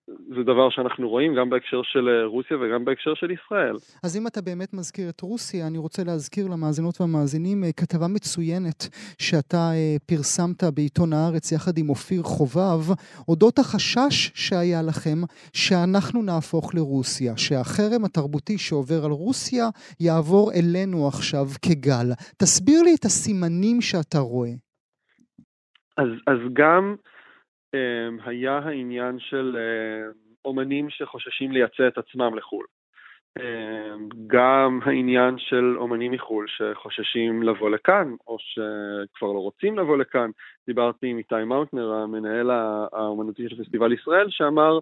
זה 0.08 0.44
דבר 0.44 0.70
שאנחנו 0.70 1.10
רואים 1.10 1.36
גם 1.36 1.50
בהקשר 1.50 1.82
של 1.84 2.10
אה, 2.10 2.26
רוסיה 2.26 2.58
וגם 2.58 2.86
בהקשר 2.86 3.14
של 3.14 3.32
ישראל. 3.32 3.76
אז 4.04 4.18
אם 4.18 4.28
אתה 4.28 4.42
באמת 4.42 4.74
מזכיר 4.74 5.10
את 5.10 5.22
רוסיה, 5.22 5.68
אני 5.68 5.78
רוצה 5.78 6.04
להזכיר 6.04 6.48
למאזינות 6.48 7.02
והמאזינים 7.02 7.64
אה, 7.64 7.72
כתבה 7.72 8.08
מצוינת 8.08 8.88
שאתה 9.20 9.58
אה, 9.74 9.96
פרסמת 10.06 10.64
בעיתון 10.76 11.14
הארץ 11.14 11.52
יחד 11.52 11.78
עם 11.78 11.90
אופיר 11.90 12.22
חובב, 12.24 12.94
אודות 13.28 13.60
החשש 13.60 14.32
שהיה 14.36 14.82
לכם 14.82 15.18
שאנחנו 15.54 16.22
נהפוך 16.22 16.76
לרוסיה, 16.76 17.38
שהחרם 17.38 18.06
התרבותי 18.06 18.58
שעובר 18.58 19.06
על 19.06 19.12
רוסיה 19.12 19.66
יעבור 20.00 20.52
אלינו 20.54 21.08
עכשיו 21.08 21.46
כגל. 21.62 22.08
תסביר 22.38 22.82
לי 22.82 22.96
את 23.00 23.06
הסימנים 23.06 23.82
שאתה 23.82 24.20
רואה. 24.20 24.52
אז, 25.98 26.08
אז 26.28 26.38
גם... 26.54 26.96
אמ, 27.76 28.17
היה 28.26 28.57
העניין 28.57 29.19
של 29.19 29.57
אמ, 29.57 30.11
אומנים 30.45 30.89
שחוששים 30.89 31.51
לייצא 31.51 31.88
את 31.88 31.97
עצמם 31.97 32.36
לחו"ל. 32.38 32.65
אמ, 33.39 34.09
גם 34.28 34.80
העניין 34.84 35.36
של 35.38 35.76
אומנים 35.78 36.11
מחו"ל 36.11 36.45
שחוששים 36.47 37.43
לבוא 37.43 37.69
לכאן, 37.69 38.15
או 38.28 38.38
שכבר 38.39 39.28
לא 39.28 39.39
רוצים 39.39 39.78
לבוא 39.78 39.97
לכאן. 39.97 40.30
דיברתי 40.67 41.07
עם 41.07 41.17
איתי 41.17 41.43
מאוטנר, 41.45 41.93
המנהל 41.93 42.51
האומנותי 42.51 43.49
של 43.49 43.63
פסטיבל 43.63 43.93
ישראל, 43.93 44.28
שאמר, 44.30 44.80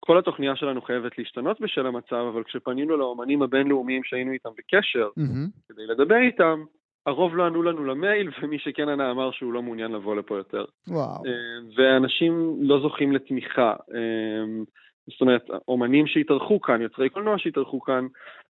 כל 0.00 0.18
התוכניה 0.18 0.56
שלנו 0.56 0.82
חייבת 0.82 1.18
להשתנות 1.18 1.60
בשל 1.60 1.86
המצב, 1.86 2.24
אבל 2.32 2.42
כשפנינו 2.42 2.96
לאומנים 2.96 3.42
הבינלאומיים 3.42 4.04
שהיינו 4.04 4.32
איתם 4.32 4.50
בקשר, 4.58 5.08
mm-hmm. 5.18 5.68
כדי 5.68 5.86
לדבר 5.86 6.16
איתם, 6.16 6.64
הרוב 7.06 7.36
לא 7.36 7.46
ענו 7.46 7.62
לנו 7.62 7.84
למייל, 7.84 8.30
ומי 8.42 8.58
שכן 8.58 8.88
ענה 8.88 9.10
אמר 9.10 9.30
שהוא 9.30 9.52
לא 9.52 9.62
מעוניין 9.62 9.92
לבוא 9.92 10.16
לפה 10.16 10.36
יותר. 10.36 10.64
וואו. 10.88 11.26
אה, 11.26 11.30
ואנשים 11.76 12.56
לא 12.60 12.80
זוכים 12.80 13.12
לתמיכה. 13.12 13.74
אה, 13.94 14.62
זאת 15.08 15.20
אומרת, 15.20 15.46
אומנים 15.68 16.06
שהתארחו 16.06 16.60
כאן, 16.60 16.82
יוצרי 16.82 17.08
קולנוע 17.08 17.38
שהתארחו 17.38 17.80
כאן, 17.80 18.06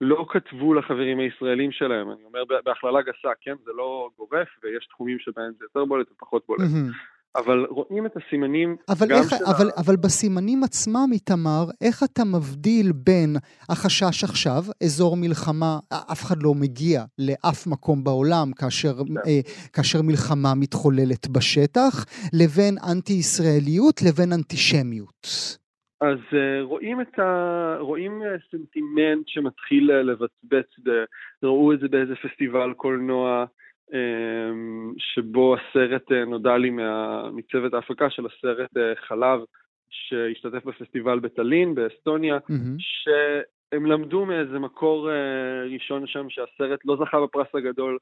לא 0.00 0.26
כתבו 0.28 0.74
לחברים 0.74 1.18
הישראלים 1.18 1.72
שלהם. 1.72 2.10
אני 2.10 2.24
אומר 2.24 2.42
בהכללה 2.64 3.02
גסה, 3.02 3.28
כן? 3.40 3.54
זה 3.64 3.70
לא 3.76 4.08
גורף, 4.18 4.48
ויש 4.62 4.86
תחומים 4.86 5.18
שבהם 5.18 5.52
זה 5.58 5.64
יותר 5.64 5.84
בולט 5.84 6.06
ופחות 6.12 6.42
בולט. 6.48 6.60
Mm-hmm. 6.60 7.15
אבל 7.36 7.66
רואים 7.70 8.06
את 8.06 8.16
הסימנים 8.16 8.76
אבל 8.88 9.06
גם 9.08 9.18
איך, 9.18 9.30
של... 9.30 9.36
אבל, 9.44 9.68
ה... 9.68 9.80
אבל 9.80 9.96
בסימנים 9.96 10.64
עצמם, 10.64 11.08
איתמר, 11.12 11.64
איך 11.80 12.02
אתה 12.02 12.22
מבדיל 12.24 12.92
בין 12.94 13.36
החשש 13.68 14.24
עכשיו, 14.24 14.62
אזור 14.84 15.16
מלחמה, 15.16 15.78
אף 16.12 16.24
אחד 16.24 16.42
לא 16.42 16.54
מגיע 16.54 17.04
לאף 17.18 17.66
מקום 17.66 18.04
בעולם 18.04 18.52
כאשר, 18.56 18.94
כן. 18.94 19.16
אה, 19.26 19.40
כאשר 19.72 20.02
מלחמה 20.02 20.54
מתחוללת 20.54 21.28
בשטח, 21.28 21.94
לבין 22.40 22.74
אנטי-ישראליות 22.92 24.02
לבין 24.02 24.32
אנטישמיות? 24.32 25.26
אז 26.00 26.18
uh, 26.30 26.62
רואים 26.62 27.00
את 27.00 27.18
ה... 27.18 27.76
רואים 27.80 28.22
uh, 28.22 28.50
סנטימנט 28.50 29.28
שמתחיל 29.28 29.90
uh, 29.90 29.94
לבצבץ, 29.94 30.66
ראו 31.42 31.72
את 31.72 31.80
זה 31.80 31.88
באיזה 31.88 32.14
פסטיבל 32.22 32.72
קולנוע, 32.72 33.44
שבו 34.98 35.56
הסרט 35.56 36.12
אה, 36.12 36.24
נודע 36.24 36.56
לי 36.56 36.70
מה, 36.70 37.22
מצוות 37.30 37.74
ההפקה 37.74 38.10
של 38.10 38.26
הסרט 38.26 38.76
אה, 38.76 38.92
חלב 39.08 39.40
שהשתתף 39.90 40.64
בפסטיבל 40.64 41.18
בטלין 41.18 41.74
באסטוניה, 41.74 42.36
mm-hmm. 42.36 42.76
שהם 42.78 43.86
למדו 43.86 44.26
מאיזה 44.26 44.58
מקור 44.58 45.10
אה, 45.10 45.14
ראשון 45.72 46.06
שם 46.06 46.26
שהסרט 46.30 46.80
לא 46.84 46.96
זכה 46.96 47.20
בפרס 47.20 47.48
הגדול 47.54 47.98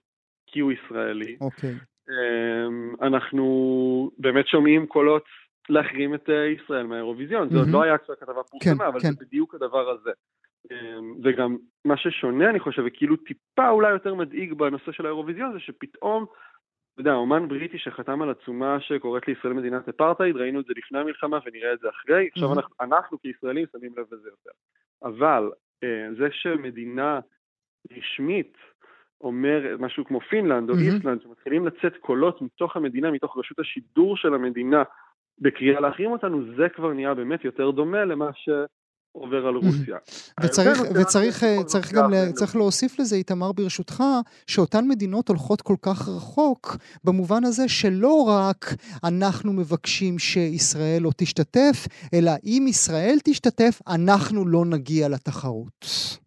כי 0.46 0.60
הוא 0.60 0.72
ישראלי. 0.72 1.36
אוקיי. 1.40 1.70
Okay. 1.70 2.10
אמ, 2.10 2.94
אנחנו 3.02 4.10
באמת 4.18 4.46
שומעים 4.46 4.86
קולות 4.86 5.24
להחרים 5.68 6.14
את 6.14 6.28
ישראל 6.56 6.86
מהאירוויזיון, 6.86 7.48
mm-hmm. 7.48 7.52
זה 7.52 7.58
עוד 7.58 7.68
לא 7.68 7.82
היה 7.82 7.98
כשהכתבה 7.98 8.42
פורסמה, 8.42 8.74
כן, 8.74 8.80
אבל 8.80 9.00
כן. 9.00 9.10
זה 9.12 9.24
בדיוק 9.24 9.54
הדבר 9.54 9.90
הזה. 9.90 10.10
אמ, 10.72 11.14
וגם 11.22 11.56
מה 11.84 11.96
ששונה, 11.96 12.50
אני 12.50 12.60
חושב, 12.60 12.82
וכאילו 12.86 13.16
טיפה 13.16 13.68
אולי 13.68 13.90
יותר 13.90 14.14
מדאיג 14.14 14.52
בנושא 14.52 14.92
של 14.92 15.06
האירוויזיון, 15.06 15.52
זה 15.52 15.60
שפתאום, 15.60 16.26
אתה 16.92 17.00
יודע, 17.00 17.14
אומן 17.14 17.48
בריטי 17.48 17.78
שחתם 17.78 18.22
על 18.22 18.30
עצומה 18.30 18.80
שקוראת 18.80 19.28
לישראל 19.28 19.52
מדינת 19.52 19.88
אפרטהייד, 19.88 20.36
ראינו 20.36 20.60
את 20.60 20.64
זה 20.64 20.72
לפני 20.76 20.98
המלחמה 20.98 21.38
ונראה 21.46 21.72
את 21.72 21.78
זה 21.78 21.88
אחרי, 21.88 22.28
עכשיו 22.32 22.48
mm-hmm. 22.48 22.56
אנחנו, 22.56 22.74
אנחנו 22.80 23.18
כישראלים 23.20 23.66
שמים 23.72 23.92
לב 23.96 24.06
לזה 24.14 24.28
יותר. 24.28 24.50
אבל 25.02 25.50
אה, 25.84 26.08
זה 26.18 26.28
שמדינה 26.30 27.20
רשמית 27.96 28.56
אומר 29.20 29.76
משהו 29.78 30.04
כמו 30.04 30.20
פינלנד 30.20 30.70
או 30.70 30.74
mm-hmm. 30.74 30.94
איסלנד, 30.96 31.22
שמתחילים 31.22 31.66
לצאת 31.66 31.96
קולות 31.96 32.42
מתוך 32.42 32.76
המדינה, 32.76 33.10
מתוך 33.10 33.38
רשות 33.38 33.58
השידור 33.58 34.16
של 34.16 34.34
המדינה, 34.34 34.82
בקריאה 35.38 35.80
להחרים 35.80 36.10
אותנו, 36.10 36.54
זה 36.56 36.68
כבר 36.68 36.92
נהיה 36.92 37.14
באמת 37.14 37.44
יותר 37.44 37.70
דומה 37.70 38.04
למה 38.04 38.30
ש... 38.34 38.48
עובר 39.14 39.46
על 39.46 39.54
רוסיה. 39.54 39.96
וצריך, 40.44 40.78
וצריך 41.00 41.44
צריך 41.66 41.92
גם 41.94 42.10
צריך 42.32 42.56
להוסיף 42.56 42.98
לזה, 42.98 43.16
איתמר 43.16 43.52
ברשותך, 43.52 44.02
שאותן 44.46 44.84
מדינות 44.88 45.28
הולכות 45.28 45.60
כל 45.62 45.76
כך 45.82 46.08
רחוק, 46.08 46.76
במובן 47.04 47.44
הזה 47.44 47.68
שלא 47.68 48.24
רק 48.28 48.64
אנחנו 49.04 49.52
מבקשים 49.52 50.18
שישראל 50.18 51.02
לא 51.02 51.10
תשתתף, 51.16 51.76
אלא 52.14 52.30
אם 52.44 52.64
ישראל 52.68 53.16
תשתתף, 53.24 53.80
אנחנו 53.94 54.48
לא 54.48 54.64
נגיע 54.64 55.08
לתחרות. 55.08 55.84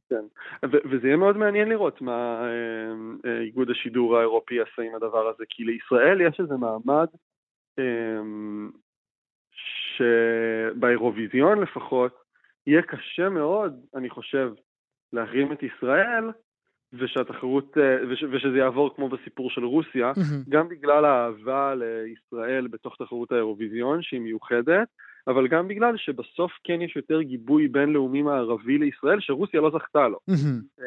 כן, 0.09 0.25
וזה 0.63 1.07
יהיה 1.07 1.17
מאוד 1.17 1.37
מעניין 1.37 1.69
לראות 1.69 2.01
מה 2.01 2.41
אה, 2.41 3.29
אה, 3.31 3.39
איגוד 3.39 3.69
השידור 3.69 4.17
האירופי 4.17 4.55
יעשה 4.55 4.81
עם 4.81 4.95
הדבר 4.95 5.27
הזה, 5.27 5.43
כי 5.49 5.63
לישראל 5.63 6.21
יש 6.21 6.39
איזה 6.39 6.55
מעמד 6.55 7.07
אה, 7.79 7.83
שבאירוויזיון 9.97 11.61
לפחות, 11.61 12.26
יהיה 12.67 12.81
קשה 12.81 13.29
מאוד, 13.29 13.73
אני 13.95 14.09
חושב, 14.09 14.51
להחרים 15.13 15.51
את 15.51 15.63
ישראל, 15.63 16.23
ושהתחרות, 16.93 17.77
אה, 17.77 17.97
וש, 18.09 18.23
ושזה 18.31 18.57
יעבור 18.57 18.95
כמו 18.95 19.09
בסיפור 19.09 19.49
של 19.49 19.65
רוסיה, 19.65 20.11
mm-hmm. 20.11 20.49
גם 20.49 20.69
בגלל 20.69 21.05
האהבה 21.05 21.73
לישראל 21.75 22.67
בתוך 22.67 22.95
תחרות 22.99 23.31
האירוויזיון, 23.31 24.01
שהיא 24.01 24.19
מיוחדת, 24.19 24.87
אבל 25.27 25.47
גם 25.47 25.67
בגלל 25.67 25.97
שבסוף 25.97 26.51
כן 26.63 26.81
יש 26.81 26.95
יותר 26.95 27.21
גיבוי 27.21 27.67
בינלאומי 27.67 28.21
מערבי 28.21 28.77
לישראל, 28.77 29.19
שרוסיה 29.19 29.61
לא 29.61 29.71
זכתה 29.71 30.07
לו. 30.07 30.19
Mm-hmm. 30.29 30.81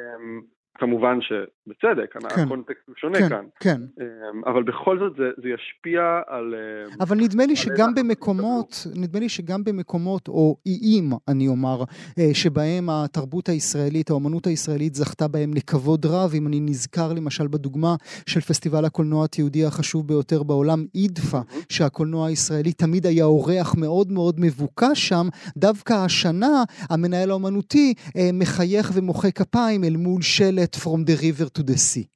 כמובן 0.79 1.19
שבצדק, 1.21 2.13
כן, 2.13 2.43
הקונטקסט 2.43 2.81
הוא 2.87 2.95
שונה 2.97 3.19
כן, 3.19 3.29
כאן. 3.29 3.45
כן. 3.61 3.81
אמ, 4.01 4.45
אבל 4.47 4.63
בכל 4.63 4.99
זאת 4.99 5.13
זה, 5.17 5.25
זה 5.43 5.49
ישפיע 5.49 6.21
על... 6.27 6.55
אמ, 6.55 6.97
אבל 7.01 7.17
נדמה 7.17 7.47
לי 7.47 7.57
שגם 7.57 7.95
במקומות, 7.95 8.87
נדמה 8.97 9.21
לי 9.21 9.29
שגם 9.29 9.65
במקומות, 9.65 10.29
או 10.29 10.57
איים, 10.67 11.11
אני 11.29 11.49
אומר, 11.49 11.85
אה, 12.19 12.31
שבהם 12.35 12.91
התרבות 12.91 13.49
הישראלית, 13.49 14.11
האומנות 14.11 14.47
הישראלית 14.47 14.95
זכתה 14.95 15.29
בהם 15.29 15.55
לכבוד 15.55 16.07
רב, 16.07 16.33
אם 16.35 16.47
אני 16.47 16.61
נזכר 16.61 17.13
למשל 17.13 17.47
בדוגמה 17.47 17.95
של 18.27 18.41
פסטיבל 18.41 18.85
הקולנוע 18.85 19.25
התיעודי 19.25 19.65
החשוב 19.65 20.09
ביותר 20.09 20.43
בעולם, 20.43 20.85
אידפה, 20.95 21.41
שהקולנוע 21.69 22.27
הישראלי 22.27 22.73
תמיד 22.73 23.07
היה 23.07 23.25
אורח 23.25 23.75
מאוד 23.79 24.13
מאוד 24.13 24.41
מבוקש 24.41 25.09
שם, 25.09 25.27
דווקא 25.57 25.93
השנה 25.93 26.65
המנהל 26.91 27.31
האומנותי 27.31 27.95
אה, 28.17 28.31
מחייך 28.33 28.91
ומוחא 28.95 29.31
כפיים 29.31 29.85
אל 29.85 29.97
מול 29.97 30.23
שלט 30.23 30.60
get 30.61 30.77
from 30.77 31.05
the 31.05 31.17
river 31.23 31.49
to 31.59 31.63
the 31.63 31.77
sea. 31.77 32.07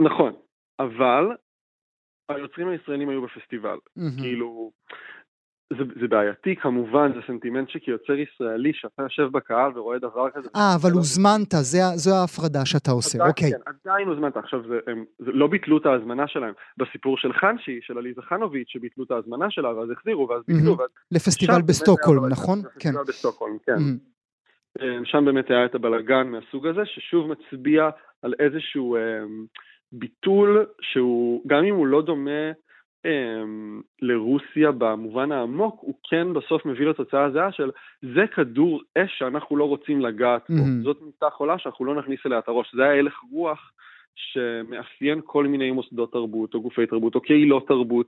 נכון, 0.00 0.32
אבל 0.78 1.24
היוצרים 2.28 2.68
הישראלים 2.68 3.08
היו 3.08 3.22
בפסטיבל. 3.22 3.76
Mm-hmm. 3.76 4.20
כאילו, 4.22 4.70
זה, 5.72 5.84
זה 6.00 6.08
בעייתי 6.08 6.56
כמובן, 6.56 7.12
זה 7.14 7.20
סנטימנט 7.26 7.68
שכיוצר 7.68 8.12
ישראלי, 8.12 8.72
שאתה 8.74 9.02
יושב 9.02 9.28
בקהל 9.32 9.78
ורואה 9.78 9.98
דבר 9.98 10.30
כזה. 10.30 10.48
אה, 10.56 10.74
אבל 10.80 10.90
הוזמנת, 10.90 11.54
זה, 11.60 11.78
זו 11.94 12.10
ההפרדה 12.14 12.66
שאתה 12.66 12.90
עושה, 12.90 13.18
עדיין, 13.18 13.30
אוקיי. 13.30 13.50
כן, 13.50 13.72
עדיין 13.84 14.08
הוזמנת. 14.08 14.36
עכשיו, 14.36 14.60
זה, 14.68 14.78
הם, 14.86 15.04
זה, 15.18 15.30
לא 15.32 15.46
ביטלו 15.46 15.78
את 15.78 15.86
ההזמנה 15.86 16.28
שלהם. 16.28 16.52
בסיפור 16.76 17.16
של 17.18 17.32
חנשי, 17.32 17.78
של 17.82 17.98
עליזה 17.98 18.22
חנוביץ', 18.22 18.68
שביטלו 18.68 19.04
את 19.04 19.10
ההזמנה 19.10 19.50
שלה, 19.50 19.68
ואז 19.74 19.90
החזירו, 19.90 20.28
ואז 20.28 20.42
ביטלו. 20.48 20.74
Mm-hmm. 20.74 20.78
ואז... 20.78 20.88
לפסטיבל 21.10 21.62
בסטוקהולם, 21.62 22.26
נכון? 22.26 22.62
כן. 22.62 22.68
לפסטיבל 22.88 23.04
בסטוקהולם, 23.08 23.56
כן. 23.66 23.76
Mm-hmm. 23.76 24.13
אה, 24.82 24.98
שם 25.04 25.24
באמת 25.24 25.50
היה 25.50 25.64
את 25.64 25.74
הבלגן 25.74 26.28
מהסוג 26.28 26.66
הזה, 26.66 26.80
ששוב 26.84 27.32
מצביע 27.32 27.88
על 28.22 28.34
איזשהו 28.38 28.96
אה, 28.96 29.00
ביטול 29.92 30.66
שהוא, 30.80 31.42
גם 31.46 31.64
אם 31.64 31.74
הוא 31.74 31.86
לא 31.86 32.02
דומה 32.02 32.50
אה, 33.06 33.42
לרוסיה 34.02 34.72
במובן 34.72 35.32
העמוק, 35.32 35.78
הוא 35.80 35.94
כן 36.10 36.32
בסוף 36.32 36.66
מביא 36.66 36.86
לתוצאה 36.86 37.24
הזהה 37.24 37.52
של 37.52 37.70
זה 38.14 38.26
כדור 38.34 38.82
אש 38.98 39.18
שאנחנו 39.18 39.56
לא 39.56 39.64
רוצים 39.64 40.00
לגעת 40.00 40.50
בו, 40.50 40.56
mm-hmm. 40.56 40.84
זאת 40.84 41.02
מיטה 41.02 41.30
חולה 41.30 41.58
שאנחנו 41.58 41.84
לא 41.84 41.94
נכניס 41.94 42.20
אליה 42.26 42.38
את 42.38 42.48
הראש, 42.48 42.74
זה 42.74 42.82
היה 42.84 42.98
הלך 42.98 43.20
רוח 43.32 43.72
שמאפיין 44.14 45.20
כל 45.24 45.46
מיני 45.46 45.70
מוסדות 45.70 46.12
תרבות 46.12 46.54
או 46.54 46.62
גופי 46.62 46.86
תרבות 46.86 47.14
או 47.14 47.20
קהילות 47.20 47.68
תרבות 47.68 48.06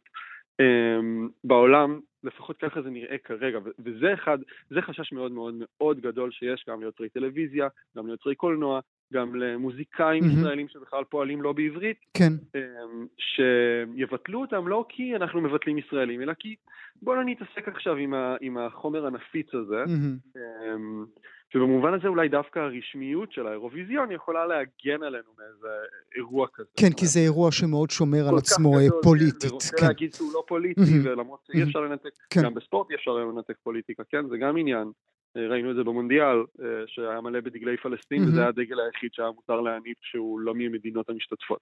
בעולם, 1.44 2.00
לפחות 2.26 2.56
ככה 2.56 2.82
זה 2.82 2.90
נראה 2.90 3.18
כרגע, 3.18 3.58
וזה 3.78 4.14
אחד, 4.14 4.38
זה 4.70 4.82
חשש 4.82 5.12
מאוד 5.12 5.32
מאוד 5.32 5.54
מאוד 5.60 6.00
גדול 6.00 6.30
שיש 6.30 6.64
גם 6.68 6.80
ליוצרי 6.80 7.08
טלוויזיה, 7.08 7.68
גם 7.96 8.06
ליוצרי 8.06 8.34
קולנוע, 8.34 8.80
גם 9.12 9.36
למוזיקאים 9.36 10.24
מהמם. 10.24 10.38
ישראלים 10.38 10.68
שבכלל 10.68 11.04
פועלים 11.04 11.42
לא 11.42 11.52
בעברית, 11.52 11.96
כן. 12.14 12.32
אמ, 12.54 13.06
שיבטלו 13.18 14.40
אותם 14.40 14.68
לא 14.68 14.84
כי 14.88 15.16
אנחנו 15.16 15.40
מבטלים 15.40 15.78
ישראלים, 15.78 16.22
אלא 16.22 16.32
כי 16.38 16.56
בואו 17.02 17.16
לא 17.16 17.24
נתעסק 17.24 17.68
עכשיו 17.68 17.96
עם, 17.96 18.14
ה, 18.14 18.36
עם 18.40 18.58
החומר 18.58 19.06
הנפיץ 19.06 19.54
הזה, 19.54 19.84
מהמם. 19.86 21.06
ובמובן 21.54 21.94
הזה 21.94 22.08
אולי 22.08 22.28
דווקא 22.28 22.58
הרשמיות 22.58 23.32
של 23.32 23.46
האירוויזיון 23.46 24.12
יכולה 24.12 24.46
להגן 24.46 25.02
עלינו 25.02 25.28
מאיזה 25.38 25.68
אירוע 26.16 26.46
כזה. 26.54 26.68
כן, 26.80 26.92
כי 26.96 27.06
זה 27.06 27.20
אירוע 27.20 27.52
שמאוד 27.52 27.90
שומר 27.90 28.28
על 28.28 28.34
עצמו 28.38 28.70
גדול, 28.70 29.02
פוליטית. 29.02 29.50
ורוצה 29.50 29.76
כן. 29.76 29.86
להגיד 29.86 30.14
שהוא 30.14 30.32
לא 30.34 30.44
פוליטי, 30.48 30.80
מהמם. 30.80 31.06
ולמרות 31.06 31.40
שאי. 31.46 31.62
אפשר 31.62 31.80
לנתק, 31.80 32.10
כן. 32.30 32.42
גם 32.42 32.54
בספורט 32.54 32.90
אי 32.90 32.96
אפשר 32.96 33.10
לנתק 33.10 33.56
פוליטיקה, 33.62 34.02
כן? 34.08 34.28
זה 34.28 34.36
גם 34.38 34.56
עניין. 34.56 34.90
אה, 35.36 35.48
ראינו 35.48 35.70
את 35.70 35.76
זה 35.76 35.84
במונדיאל, 35.84 36.38
אה, 36.62 36.66
שהיה 36.86 37.20
מלא 37.20 37.40
בדגלי 37.40 37.76
פלסטין, 37.76 38.18
מהמם. 38.18 38.32
וזה 38.32 38.40
היה 38.40 38.48
הדגל 38.48 38.80
היחיד 38.80 39.10
שהיה 39.12 39.30
מותר 39.30 39.60
להניף 39.60 39.98
שהוא 40.00 40.40
לא 40.40 40.54
ממדינות 40.54 41.10
המשתתפות. 41.10 41.60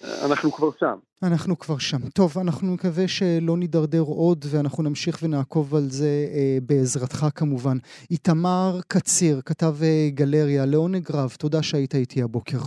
אנחנו 0.00 0.52
כבר 0.52 0.70
שם. 0.80 0.96
אנחנו 1.22 1.58
כבר 1.58 1.78
שם. 1.78 2.08
טוב, 2.08 2.38
אנחנו 2.38 2.74
נקווה 2.74 3.08
שלא 3.08 3.56
נידרדר 3.56 4.00
עוד, 4.00 4.44
ואנחנו 4.48 4.82
נמשיך 4.82 5.18
ונעקוב 5.22 5.74
על 5.74 5.90
זה 5.90 6.26
אה, 6.34 6.58
בעזרתך 6.62 7.26
כמובן. 7.34 7.76
איתמר 8.10 8.80
קציר, 8.88 9.40
כתב 9.44 9.74
אה, 9.82 10.08
גלריה, 10.10 10.66
לעונג 10.66 11.10
רב, 11.10 11.36
תודה 11.38 11.62
שהיית 11.62 11.94
איתי 11.94 12.22
הבוקר. 12.22 12.58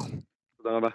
תודה 0.57 0.75
רבה. 0.77 0.89